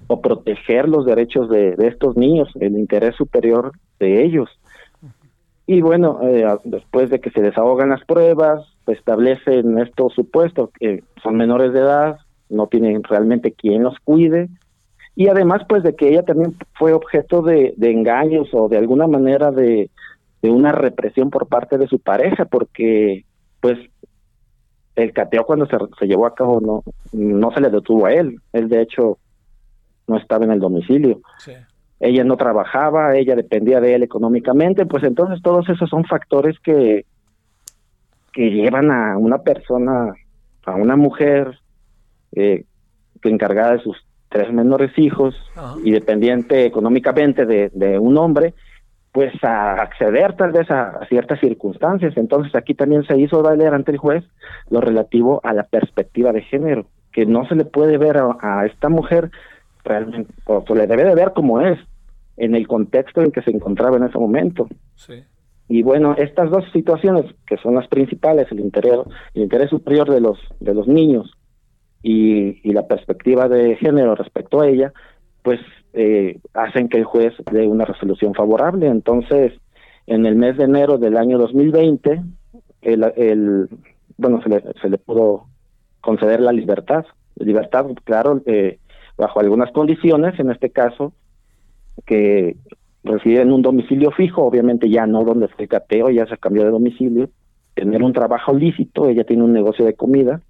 [0.08, 4.50] o proteger los derechos de, estos niños, el interés superior de ellos.
[5.68, 11.04] Y bueno, eh, después de que se desahogan las pruebas, se establecen estos supuestos que
[11.24, 12.18] son menores de edad,
[12.50, 14.50] no tienen realmente quien los cuide,
[15.16, 19.52] y además pues de que ella también fue objeto de engaños o de alguna manera
[19.52, 19.90] de,
[20.42, 23.26] de una represión por parte de su pareja, porque
[23.60, 23.78] pues
[24.96, 28.40] el cateo cuando se, se llevó a cabo no, no se le detuvo a él.
[28.54, 29.18] Él, de hecho,
[30.08, 31.22] no estaba en el domicilio.
[32.00, 37.06] Ella no trabajaba, ella dependía de él económicamente, pues entonces todos esos son factores que,
[38.34, 40.12] que llevan a una persona,
[40.66, 41.60] a una mujer
[42.34, 42.66] eh,
[43.22, 43.98] que encargada de sus
[44.30, 45.36] tres menores hijos
[45.84, 48.56] y dependiente económicamente de, de un hombre,
[49.12, 52.16] pues a acceder tal vez a, a ciertas circunstancias.
[52.16, 54.24] Entonces aquí también se hizo valer ante el juez
[54.70, 58.66] lo relativo a la perspectiva de género, que no se le puede ver a, a
[58.66, 59.32] esta mujer
[59.84, 61.80] realmente, o se le debe de ver como es,
[62.38, 64.68] en el contexto en que se encontraba en ese momento.
[65.68, 69.00] Y bueno, estas dos situaciones que son las principales, el interés,
[69.34, 71.32] el interés superior de los de los niños
[72.02, 74.92] y, y la perspectiva de género respecto a ella,
[75.44, 75.60] pues
[75.94, 78.88] eh, hacen que el juez dé una resolución favorable.
[78.88, 79.54] Entonces,
[80.08, 82.22] en el mes de enero del año 2020,
[82.82, 83.70] el, el
[84.18, 85.46] bueno, se le, se le pudo
[86.02, 87.06] conceder la libertad.
[87.36, 88.80] Libertad, claro, eh,
[89.18, 91.14] bajo algunas condiciones, en este caso,
[92.06, 92.58] que
[93.04, 96.72] reside en un domicilio fijo, obviamente ya no donde fue cateo, ya se cambió de
[96.72, 97.30] domicilio,
[97.74, 100.42] tener un trabajo lícito, ella tiene un negocio de comida,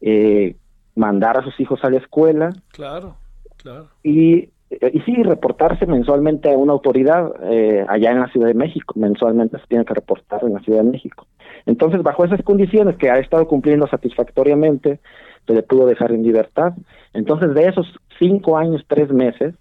[0.00, 0.56] eh,
[0.94, 3.16] mandar a sus hijos a la escuela Claro,
[3.64, 3.88] claro.
[4.04, 8.94] y, y sí, reportarse mensualmente a una autoridad eh, allá en la Ciudad de México,
[8.96, 11.26] mensualmente se tiene que reportar en la Ciudad de México.
[11.66, 15.00] Entonces, bajo esas condiciones que ha estado cumpliendo satisfactoriamente,
[15.46, 16.74] se le pudo dejar en libertad.
[17.12, 17.86] Entonces, de esos
[18.18, 19.54] cinco años, tres meses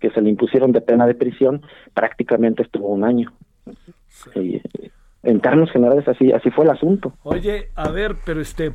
[0.00, 1.62] que se le impusieron de pena de prisión,
[1.94, 3.32] prácticamente estuvo un año.
[4.34, 4.60] Y,
[5.22, 7.12] en términos generales, así, así fue el asunto.
[7.22, 8.72] Oye, a ver, pero este,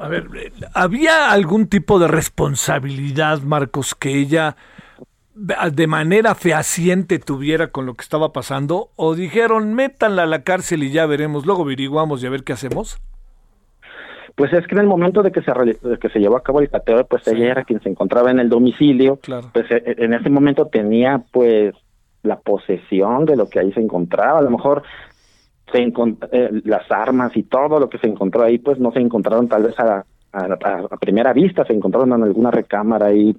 [0.00, 4.56] a ver, eh, ¿había algún tipo de responsabilidad, Marcos, que ella
[5.34, 8.90] de manera fehaciente tuviera con lo que estaba pasando?
[8.96, 12.52] ¿O dijeron, métanla a la cárcel y ya veremos, luego averiguamos y a ver qué
[12.52, 12.98] hacemos?
[14.34, 16.60] Pues es que en el momento de que se de que se llevó a cabo
[16.60, 19.18] el cateo, pues ella era quien se encontraba en el domicilio.
[19.52, 21.74] Pues e- en ese momento tenía pues
[22.22, 24.40] la posesión de lo que ahí se encontraba.
[24.40, 24.82] A lo mejor
[25.72, 25.78] se
[26.32, 29.64] eh, las armas y todo lo que se encontró ahí, pues no se encontraron tal
[29.64, 33.34] vez a, a, a- primera vista, se encontraron en alguna recámara ahí,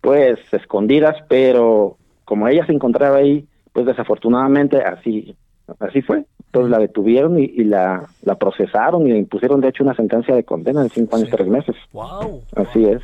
[0.00, 5.34] pues escondidas, pero como ella se encontraba ahí, pues desafortunadamente así
[5.80, 6.24] así fue.
[6.46, 10.34] Entonces la detuvieron y, y la, la procesaron y le impusieron de hecho una sentencia
[10.34, 11.74] de condena de cinco años tres meses.
[11.92, 12.42] Wow.
[12.56, 13.00] Así es.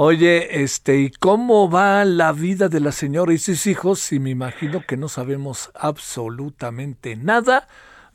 [0.00, 4.12] Oye, este, ¿y cómo va la vida de la señora y sus hijos?
[4.12, 7.66] Y me imagino que no sabemos absolutamente nada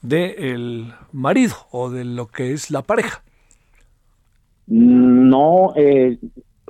[0.01, 3.21] de el marido o de lo que es la pareja.
[4.67, 6.19] No, eh,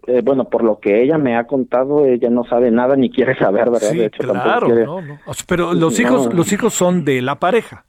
[0.07, 3.37] eh, bueno, por lo que ella me ha contado, ella no sabe nada ni quiere
[3.37, 3.91] saber, ¿verdad?
[3.91, 4.99] Sí, de hecho, claro, quiere- no,
[5.47, 6.33] Pero los hijos, No.
[6.33, 7.85] los hijos son de la pareja.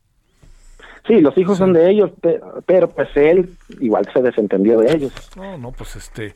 [1.06, 5.12] Sí, los hijos son de ellos, pe- pero, pues él igual se desentendió de ellos.
[5.36, 6.34] No, no, pues este.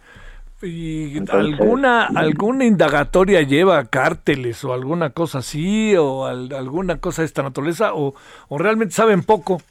[0.61, 7.23] ¿Y Entonces, alguna alguna indagatoria lleva cárteles o alguna cosa así o al- alguna cosa
[7.23, 8.15] de esta naturaleza o,
[8.49, 9.63] o realmente saben poco?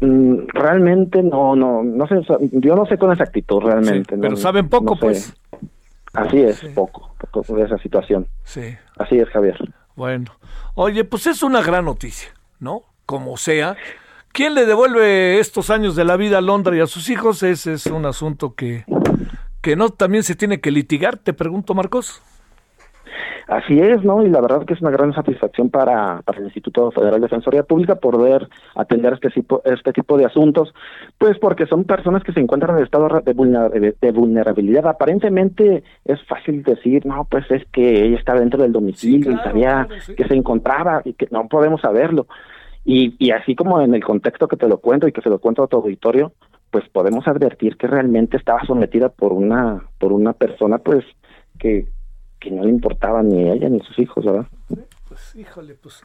[0.00, 2.14] Mm, realmente no, no, no sé,
[2.52, 4.16] yo no sé con exactitud realmente.
[4.16, 5.00] pero no- saben poco, no sé.
[5.00, 5.34] pues.
[6.14, 8.26] Así es, poco, poco de esa situación.
[8.44, 8.74] Sí.
[8.98, 9.56] Así es, Javier.
[9.94, 10.32] Bueno,
[10.74, 12.82] oye, pues es una gran noticia, ¿no?
[13.06, 13.76] Como sea.
[14.32, 17.42] ¿Quién le devuelve estos años de la vida a Londra y a sus hijos?
[17.42, 18.84] Ese es un asunto que,
[19.60, 22.22] que no también se tiene que litigar, te pregunto, Marcos.
[23.48, 24.24] Así es, ¿no?
[24.24, 27.64] Y la verdad que es una gran satisfacción para, para el Instituto Federal de Defensoría
[27.64, 30.72] Pública poder atender este tipo, este tipo de asuntos,
[31.18, 34.86] pues porque son personas que se encuentran en estado de vulnera- de vulnerabilidad.
[34.86, 39.88] Aparentemente es fácil decir, no, pues es que ella estaba dentro del domicilio y sabía
[40.16, 42.28] que se encontraba y que no podemos saberlo.
[42.84, 45.38] Y, y así como en el contexto que te lo cuento y que se lo
[45.38, 46.32] cuento a tu auditorio,
[46.70, 51.04] pues podemos advertir que realmente estaba sometida por una, por una persona, pues,
[51.58, 51.86] que,
[52.38, 54.46] que no le importaba ni ella ni sus hijos, ¿verdad?
[55.08, 56.02] Pues híjole, pues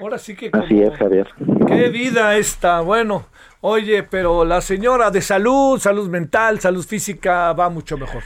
[0.00, 1.28] ahora sí que Así es, Javier.
[1.66, 2.80] Qué vida esta.
[2.80, 3.26] Bueno,
[3.60, 8.22] oye, pero la señora de salud, salud mental, salud física va mucho mejor.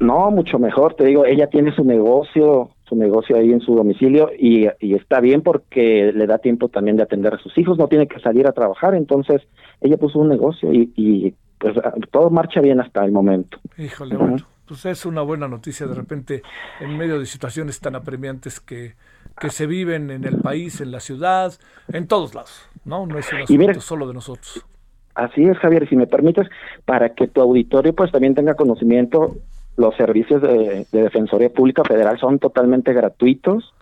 [0.00, 4.30] No, mucho mejor, te digo, ella tiene su negocio, su negocio ahí en su domicilio
[4.38, 7.88] y, y está bien porque le da tiempo también de atender a sus hijos, no
[7.88, 9.42] tiene que salir a trabajar, entonces
[9.80, 13.58] ella puso un negocio y, y pues ah, todo marcha bien hasta el momento.
[13.76, 14.26] Híjole, Ujú.
[14.28, 16.42] bueno, pues es una buena noticia de repente
[16.80, 18.94] en medio de situaciones tan apremiantes que,
[19.38, 21.52] que se viven en el país, en la ciudad,
[21.92, 23.06] en todos lados, ¿no?
[23.06, 24.64] No es un asunto mira- solo de nosotros.
[25.14, 26.46] Así es, Javier, si me permites,
[26.84, 29.36] para que tu auditorio pues también tenga conocimiento,
[29.78, 33.72] los servicios de, de Defensoría Pública Federal son totalmente gratuitos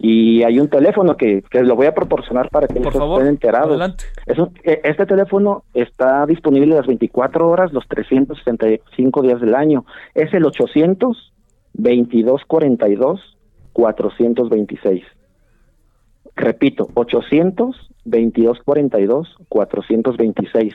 [0.00, 3.20] Y hay un teléfono que, que lo voy a proporcionar para que Por ustedes favor,
[3.20, 3.68] estén enterados.
[3.70, 4.04] adelante.
[4.26, 9.84] Es un- e- este teléfono está disponible las 24 horas, los 365 días del año.
[10.14, 11.32] Es el 800
[11.74, 13.20] 2242
[13.72, 15.04] 426.
[16.36, 20.74] Repito, 800 2242 426.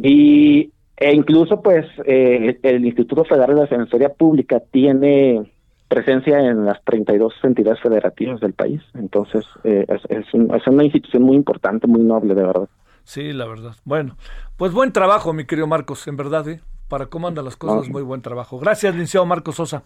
[0.00, 5.50] Y e incluso pues eh, el Instituto Federal de Defensoría Pública tiene
[5.88, 8.82] presencia en las 32 entidades federativas del país.
[8.94, 12.68] Entonces, eh, es, es un- es una institución muy importante, muy noble, de verdad.
[13.04, 13.72] Sí, la verdad.
[13.84, 14.16] Bueno,
[14.58, 16.60] pues buen trabajo, mi querido Marcos, en verdad, ¿eh?
[16.88, 17.92] Para cómo andan las cosas, No.
[17.92, 18.58] muy buen trabajo.
[18.58, 19.82] Gracias, licenciado Marcos Sosa.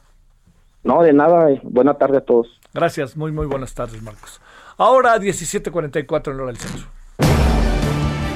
[0.82, 1.50] No, de nada.
[1.52, 2.48] eh, Buena tarde a todos.
[2.74, 4.40] Gracias, muy, muy buenas tardes, Marcos.
[4.78, 6.88] Ahora 17.44 en hora del centro.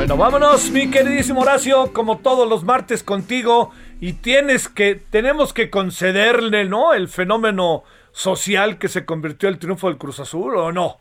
[0.00, 3.70] Bueno, vámonos, mi queridísimo Horacio, como todos los martes contigo.
[4.00, 6.94] Y tienes que, tenemos que concederle, ¿no?
[6.94, 10.96] El fenómeno social que se convirtió el triunfo del Cruz Azul, ¿o no?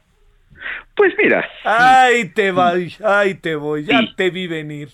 [0.98, 1.48] Pues mira.
[1.64, 4.90] Ay, te voy, ay, te voy, ya te vi venir.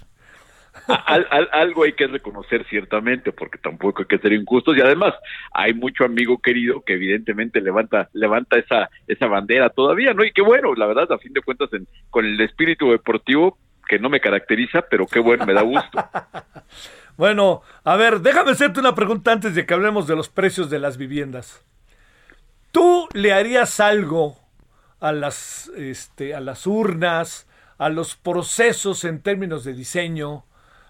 [0.88, 5.16] al- al- algo hay que reconocer ciertamente, porque tampoco hay que ser injustos y además
[5.52, 10.24] hay mucho amigo querido que evidentemente levanta levanta esa esa bandera todavía, ¿no?
[10.24, 13.58] Y qué bueno, la verdad, a fin de cuentas, en- con el espíritu deportivo
[13.88, 15.98] que no me caracteriza, pero qué bueno, me da gusto.
[17.18, 20.80] Bueno, a ver, déjame hacerte una pregunta antes de que hablemos de los precios de
[20.80, 21.64] las viviendas.
[22.72, 24.38] ¿Tú le harías algo
[25.00, 27.48] a las, este, a las urnas,
[27.78, 30.44] a los procesos en términos de diseño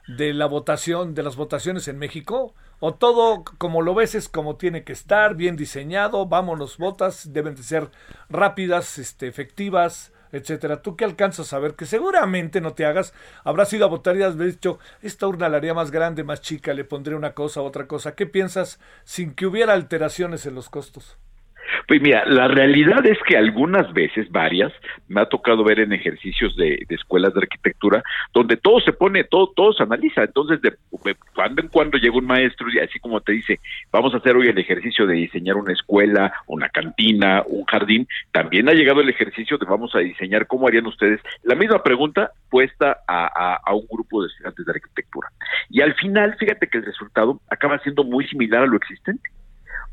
[0.07, 2.55] de la votación, de las votaciones en México?
[2.79, 7.53] ¿O todo como lo ves es como tiene que estar, bien diseñado, vámonos, votas, deben
[7.53, 7.91] de ser
[8.29, 10.81] rápidas, este, efectivas, etcétera.
[10.81, 11.75] ¿Tú qué alcanzas a ver?
[11.75, 15.57] Que seguramente no te hagas, habrás ido a votar y has dicho, esta urna la
[15.57, 18.15] haría más grande, más chica, le pondré una cosa, otra cosa.
[18.15, 21.17] ¿Qué piensas sin que hubiera alteraciones en los costos?
[21.87, 24.71] Pues mira, la realidad es que algunas veces, varias,
[25.07, 28.03] me ha tocado ver en ejercicios de, de escuelas de arquitectura,
[28.33, 30.23] donde todo se pone, todo, todo se analiza.
[30.23, 30.75] Entonces, de,
[31.33, 33.59] cuando en cuando llega un maestro y así como te dice,
[33.91, 38.69] vamos a hacer hoy el ejercicio de diseñar una escuela, una cantina, un jardín, también
[38.69, 42.97] ha llegado el ejercicio de vamos a diseñar cómo harían ustedes la misma pregunta puesta
[43.07, 45.29] a un grupo de estudiantes de arquitectura.
[45.69, 49.29] Y al final, fíjate que el resultado acaba siendo muy similar a lo existente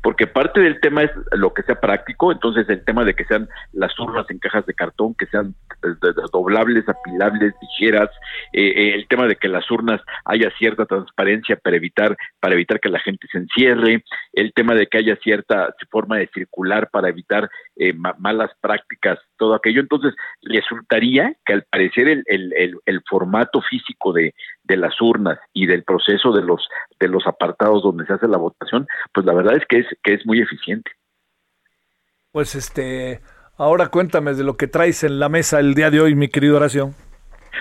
[0.01, 3.47] porque parte del tema es lo que sea práctico, entonces el tema de que sean
[3.71, 5.89] las urnas en cajas de cartón, que sean eh,
[6.31, 8.09] doblables, apilables, ligeras,
[8.51, 12.79] eh, eh, el tema de que las urnas haya cierta transparencia para evitar para evitar
[12.79, 14.03] que la gente se encierre,
[14.33, 19.19] el tema de que haya cierta forma de circular para evitar eh, ma- malas prácticas,
[19.43, 19.81] todo aquello.
[19.81, 24.33] Entonces resultaría que al parecer el, el, el, el formato físico de,
[24.63, 26.65] de las urnas y del proceso de los
[26.99, 30.13] de los apartados donde se hace la votación, pues la verdad es que es que
[30.13, 30.91] es muy eficiente.
[32.31, 33.19] Pues este,
[33.57, 36.55] ahora cuéntame de lo que traes en la mesa el día de hoy, mi querido
[36.55, 36.93] Horacio.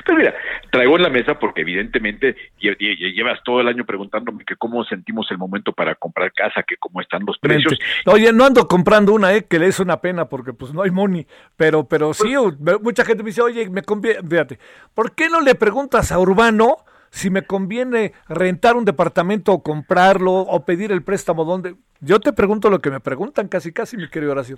[0.06, 0.34] Pues mira,
[0.72, 4.82] traigo en la mesa porque evidentemente lle- lle- llevas todo el año preguntándome que cómo
[4.84, 7.78] sentimos el momento para comprar casa, que cómo están los precios.
[8.06, 10.90] Oye, no ando comprando una, eh, que le es una pena porque pues no hay
[10.90, 11.26] money,
[11.56, 14.58] pero pero sí, u- mucha gente me dice, "Oye, me conviene, fíjate,
[14.94, 16.78] ¿por qué no le preguntas a Urbano
[17.10, 22.32] si me conviene rentar un departamento o comprarlo o pedir el préstamo donde Yo te
[22.32, 24.56] pregunto lo que me preguntan casi casi, mi querido Horacio.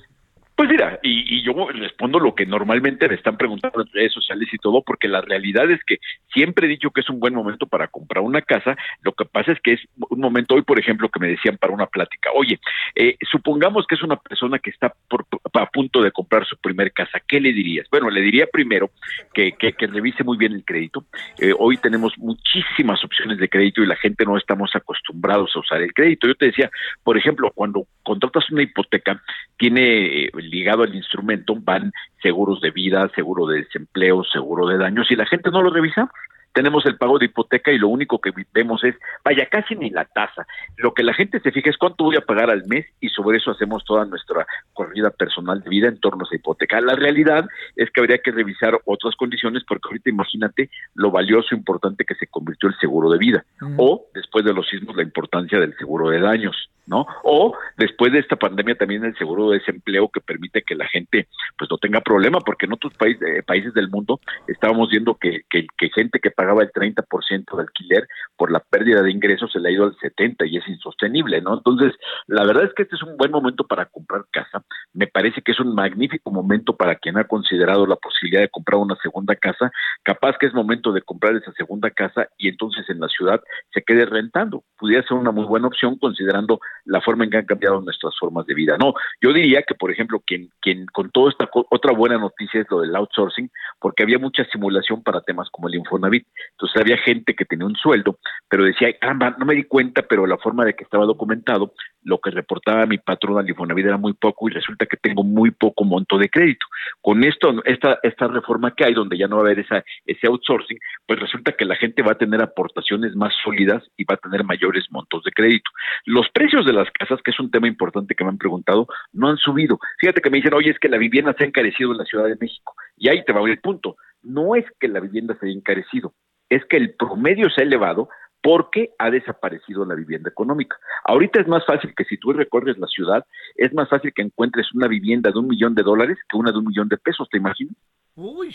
[0.56, 4.48] Pues mira, y, y yo respondo lo que normalmente me están preguntando en redes sociales
[4.52, 5.98] y todo, porque la realidad es que
[6.32, 8.76] siempre he dicho que es un buen momento para comprar una casa.
[9.02, 11.72] Lo que pasa es que es un momento hoy, por ejemplo, que me decían para
[11.72, 12.60] una plática, oye,
[12.94, 16.92] eh, supongamos que es una persona que está por- a punto de comprar su primer
[16.92, 17.88] casa, ¿qué le dirías?
[17.90, 18.90] Bueno, le diría primero
[19.32, 21.04] que, que, que revise muy bien el crédito.
[21.40, 25.82] Eh, hoy tenemos muchísimas opciones de crédito y la gente no estamos acostumbrados a usar
[25.82, 26.28] el crédito.
[26.28, 26.70] Yo te decía,
[27.02, 29.20] por ejemplo, cuando contratas una hipoteca,
[29.56, 31.92] tiene eh, ligado al instrumento, van
[32.22, 36.10] seguros de vida, seguro de desempleo, seguro de daños, y la gente no lo revisa.
[36.54, 38.94] Tenemos el pago de hipoteca y lo único que vemos es,
[39.24, 40.46] vaya, casi ni la tasa.
[40.76, 43.38] Lo que la gente se fija es cuánto voy a pagar al mes y sobre
[43.38, 46.80] eso hacemos toda nuestra corrida personal de vida en torno a esa hipoteca.
[46.80, 47.44] La realidad
[47.76, 52.14] es que habría que revisar otras condiciones porque ahorita imagínate lo valioso e importante que
[52.14, 53.44] se convirtió el seguro de vida
[53.76, 56.70] o después de los sismos la importancia del seguro de daños.
[56.86, 57.06] ¿no?
[57.22, 61.28] O después de esta pandemia también el seguro de desempleo que permite que la gente
[61.56, 65.42] pues no tenga problema, porque en otros países, eh, países del mundo estábamos viendo que,
[65.48, 68.06] que, que gente que pagaba el 30% de alquiler
[68.36, 71.54] por la pérdida de ingresos se le ha ido al 70% y es insostenible, ¿no?
[71.54, 71.92] Entonces,
[72.26, 74.62] la verdad es que este es un buen momento para comprar casa,
[74.92, 78.78] me parece que es un magnífico momento para quien ha considerado la posibilidad de comprar
[78.78, 79.70] una segunda casa,
[80.02, 83.40] capaz que es momento de comprar esa segunda casa y entonces en la ciudad
[83.72, 87.46] se quede rentando, pudiera ser una muy buena opción considerando la forma en que han
[87.46, 88.76] cambiado nuestras formas de vida.
[88.78, 88.92] No,
[89.22, 92.80] yo diría que, por ejemplo, quien, quien con toda esta otra buena noticia es lo
[92.80, 93.50] del outsourcing,
[93.80, 96.26] porque había mucha simulación para temas como el Infonavit.
[96.52, 100.02] Entonces había gente que tenía un sueldo, pero decía, "Ay, caramba, no me di cuenta,
[100.02, 103.96] pero la forma de que estaba documentado, lo que reportaba mi patrón al Infonavit era
[103.96, 106.66] muy poco y resulta que tengo muy poco monto de crédito.
[107.00, 110.26] Con esto, esta, esta reforma que hay, donde ya no va a haber esa, ese
[110.26, 114.18] outsourcing, pues resulta que la gente va a tener aportaciones más sólidas y va a
[114.18, 115.70] tener mayores montos de crédito.
[116.04, 119.28] Los precios de las casas, que es un tema importante que me han preguntado, no
[119.28, 119.78] han subido.
[119.98, 122.26] Fíjate que me dicen, oye, es que la vivienda se ha encarecido en la Ciudad
[122.26, 122.74] de México.
[122.96, 123.96] Y ahí te va el punto.
[124.22, 126.14] No es que la vivienda se haya encarecido,
[126.48, 128.08] es que el promedio se ha elevado
[128.42, 130.76] porque ha desaparecido la vivienda económica.
[131.04, 133.24] Ahorita es más fácil que si tú recorres la ciudad,
[133.56, 136.58] es más fácil que encuentres una vivienda de un millón de dólares que una de
[136.58, 137.74] un millón de pesos, ¿te imaginas?
[138.16, 138.54] Uy,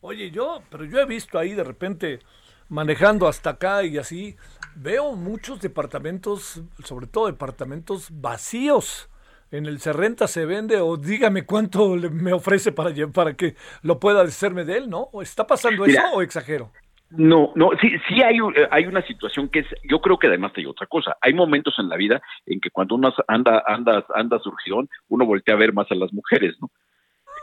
[0.00, 2.20] oye, yo, pero yo he visto ahí de repente
[2.68, 4.36] manejando hasta acá y así,
[4.76, 9.08] veo muchos departamentos, sobre todo departamentos vacíos.
[9.50, 13.54] En el se renta, se vende o dígame cuánto le- me ofrece para, para que
[13.82, 15.08] lo pueda hacerme de él, ¿no?
[15.12, 16.72] ¿O ¿Está pasando Mira, eso o exagero?
[17.14, 20.52] No, no, sí, sí hay, eh, hay una situación que es, yo creo que además
[20.56, 21.16] hay otra cosa.
[21.20, 25.54] Hay momentos en la vida en que cuando uno anda, anda, anda surgión, uno voltea
[25.54, 26.70] a ver más a las mujeres, ¿no?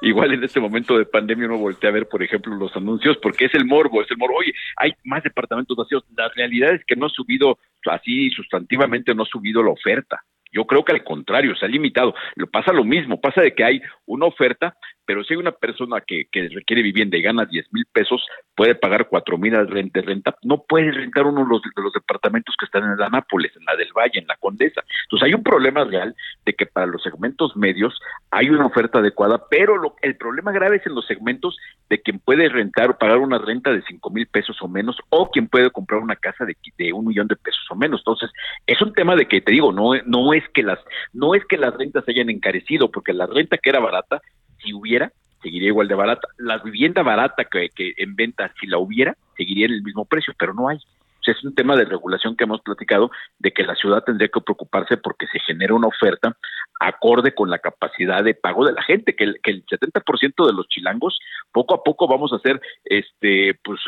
[0.02, 3.46] Igual en este momento de pandemia uno voltea a ver, por ejemplo, los anuncios, porque
[3.46, 4.38] es el morbo, es el morbo.
[4.38, 6.04] Oye, hay más departamentos vacíos.
[6.16, 10.24] La realidad es que no ha subido, así sustantivamente no ha subido la oferta.
[10.52, 12.16] Yo creo que al contrario, se ha limitado.
[12.36, 14.76] Lo pasa lo mismo, pasa de que hay una oferta,
[15.10, 18.24] pero si hay una persona que, requiere vivienda y gana 10 mil pesos,
[18.54, 22.54] puede pagar cuatro mil de renta, no puede rentar uno de los, de los departamentos
[22.60, 24.84] que están en la Nápoles, en la del Valle, en la Condesa.
[25.06, 26.16] Entonces hay un problema real
[26.46, 28.00] de que para los segmentos medios
[28.30, 31.58] hay una oferta adecuada, pero lo- el problema grave es en los segmentos
[31.90, 35.32] de quien puede rentar o pagar una renta de cinco mil pesos o menos, o
[35.32, 38.02] quien puede comprar una casa de, un millón de pesos o menos.
[38.02, 38.30] Entonces,
[38.68, 40.78] es un tema de que te digo, no, no es que las,
[41.14, 44.22] no es que las rentas hayan encarecido, porque la renta que era barata,
[44.62, 45.12] si hubiera,
[45.42, 46.28] seguiría igual de barata.
[46.38, 50.34] La vivienda barata que, que en venta, si la hubiera, seguiría en el mismo precio,
[50.38, 50.78] pero no hay.
[50.78, 54.30] O sea, es un tema de regulación que hemos platicado de que la ciudad tendría
[54.30, 56.36] que preocuparse porque se genera una oferta
[56.80, 60.54] acorde con la capacidad de pago de la gente, que el, que el 70% de
[60.54, 61.20] los chilangos
[61.52, 63.82] poco a poco vamos a hacer, este, pues,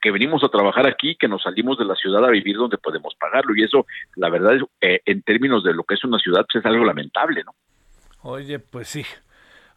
[0.00, 3.14] que venimos a trabajar aquí, que nos salimos de la ciudad a vivir donde podemos
[3.16, 6.64] pagarlo y eso, la verdad, eh, en términos de lo que es una ciudad, pues,
[6.64, 7.54] es algo lamentable, ¿no?
[8.22, 9.04] Oye, pues sí.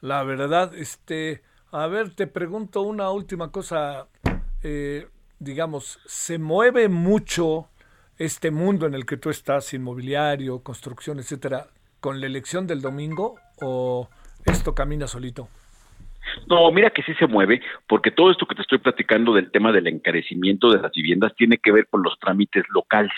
[0.01, 4.07] La verdad, este, a ver, te pregunto una última cosa.
[4.63, 5.07] Eh,
[5.39, 7.69] digamos, ¿se mueve mucho
[8.17, 11.67] este mundo en el que tú estás, inmobiliario, construcción, etcétera,
[11.99, 14.09] con la elección del domingo o
[14.45, 15.49] esto camina solito?
[16.47, 19.71] No, mira que sí se mueve, porque todo esto que te estoy platicando del tema
[19.71, 23.11] del encarecimiento de las viviendas tiene que ver con los trámites locales.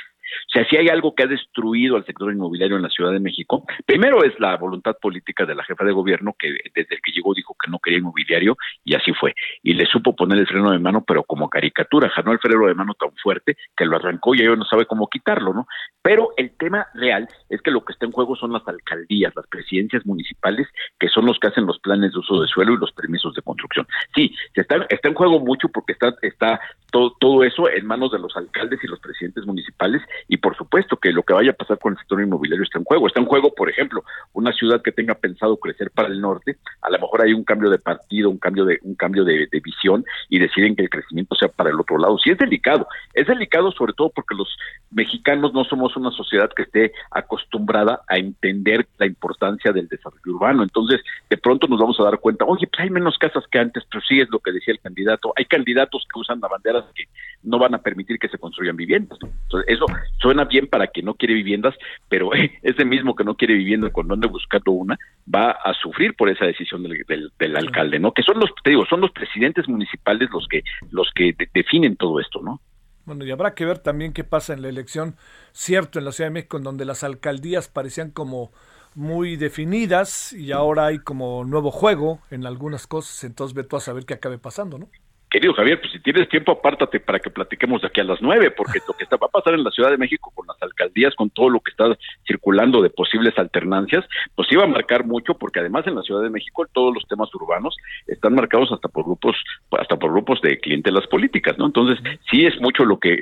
[0.47, 3.19] O sea, si hay algo que ha destruido al sector inmobiliario en la Ciudad de
[3.19, 7.33] México, primero es la voluntad política de la jefa de gobierno, que desde que llegó
[7.33, 9.33] dijo que no quería inmobiliario, y así fue.
[9.61, 12.75] Y le supo poner el freno de mano, pero como caricatura, jaló el freno de
[12.75, 15.67] mano tan fuerte que lo arrancó y ella no sabe cómo quitarlo, ¿no?
[16.01, 19.47] Pero el tema real es que lo que está en juego son las alcaldías, las
[19.47, 20.67] presidencias municipales,
[20.99, 23.41] que son los que hacen los planes de uso de suelo y los permisos de
[23.41, 23.87] construcción.
[24.15, 26.59] Sí, se está, está en juego mucho porque está, está
[26.91, 31.11] todo eso en manos de los alcaldes y los presidentes municipales y por supuesto que
[31.11, 33.07] lo que vaya a pasar con el sector inmobiliario está en juego.
[33.07, 36.89] Está en juego, por ejemplo, una ciudad que tenga pensado crecer para el norte, a
[36.89, 40.39] lo mejor hay un cambio de partido, un cambio de un cambio de, visión y
[40.39, 42.17] deciden que el crecimiento sea para el otro lado.
[42.17, 44.49] Sí es delicado, es delicado sobre todo porque los
[44.91, 50.63] mexicanos no somos una sociedad que esté acostumbrada a entender la importancia del desarrollo urbano.
[50.63, 53.83] Entonces, de pronto nos vamos a dar cuenta, oye, pues hay menos casas que antes,
[53.89, 55.33] pero sí es lo que decía el candidato.
[55.35, 57.03] Hay candidatos que usan la bandera de que
[57.43, 59.17] no van a permitir que se construyan viviendas.
[59.21, 59.27] ¿no?
[59.43, 59.85] Entonces, eso,
[60.19, 61.75] suena bien para quien no quiere viviendas,
[62.09, 62.29] pero
[62.61, 64.97] ese mismo que no quiere vivienda cuando ande buscando una
[65.33, 68.11] va a sufrir por esa decisión del, del- del alcalde, ¿no?
[68.13, 71.95] Que son los, te digo, son los presidentes municipales los que los que de- definen
[71.97, 72.61] todo esto, ¿no?
[73.05, 75.17] Bueno, y habrá que ver también qué pasa en la elección,
[75.51, 78.51] cierto, en la Ciudad de México, en donde las alcaldías parecían como
[78.95, 83.79] muy definidas y ahora hay como nuevo juego en algunas cosas, entonces ve tú a
[83.81, 84.87] saber qué acabe pasando, ¿no?
[85.33, 88.51] Querido Javier, pues si tienes tiempo, apártate para que platiquemos de aquí a las nueve,
[88.51, 91.15] porque lo que está, va a pasar en la Ciudad de México con las alcaldías,
[91.15, 91.85] con todo lo que está
[92.27, 94.05] circulando de posibles alternancias,
[94.35, 97.33] pues va a marcar mucho, porque además en la Ciudad de México todos los temas
[97.33, 99.35] urbanos están marcados hasta por grupos,
[99.71, 101.65] hasta por grupos de clientelas políticas, ¿no?
[101.65, 101.97] Entonces
[102.29, 103.13] sí es mucho lo que,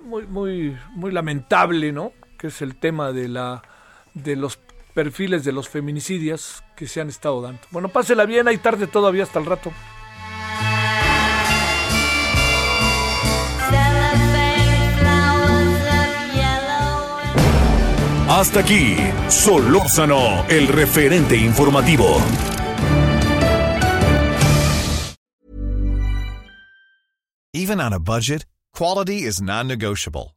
[0.03, 2.13] muy, muy, muy lamentable, ¿no?
[2.39, 3.63] Que es el tema de la
[4.15, 4.59] de los
[4.95, 7.61] perfiles de los feminicidios que se han estado dando.
[7.71, 9.73] Bueno, pásela bien, hay tarde todavía hasta el rato.
[18.29, 18.97] Hasta aquí,
[19.29, 22.23] Solórzano, el referente informativo.
[27.53, 30.37] Even on a budget, quality is non-negotiable.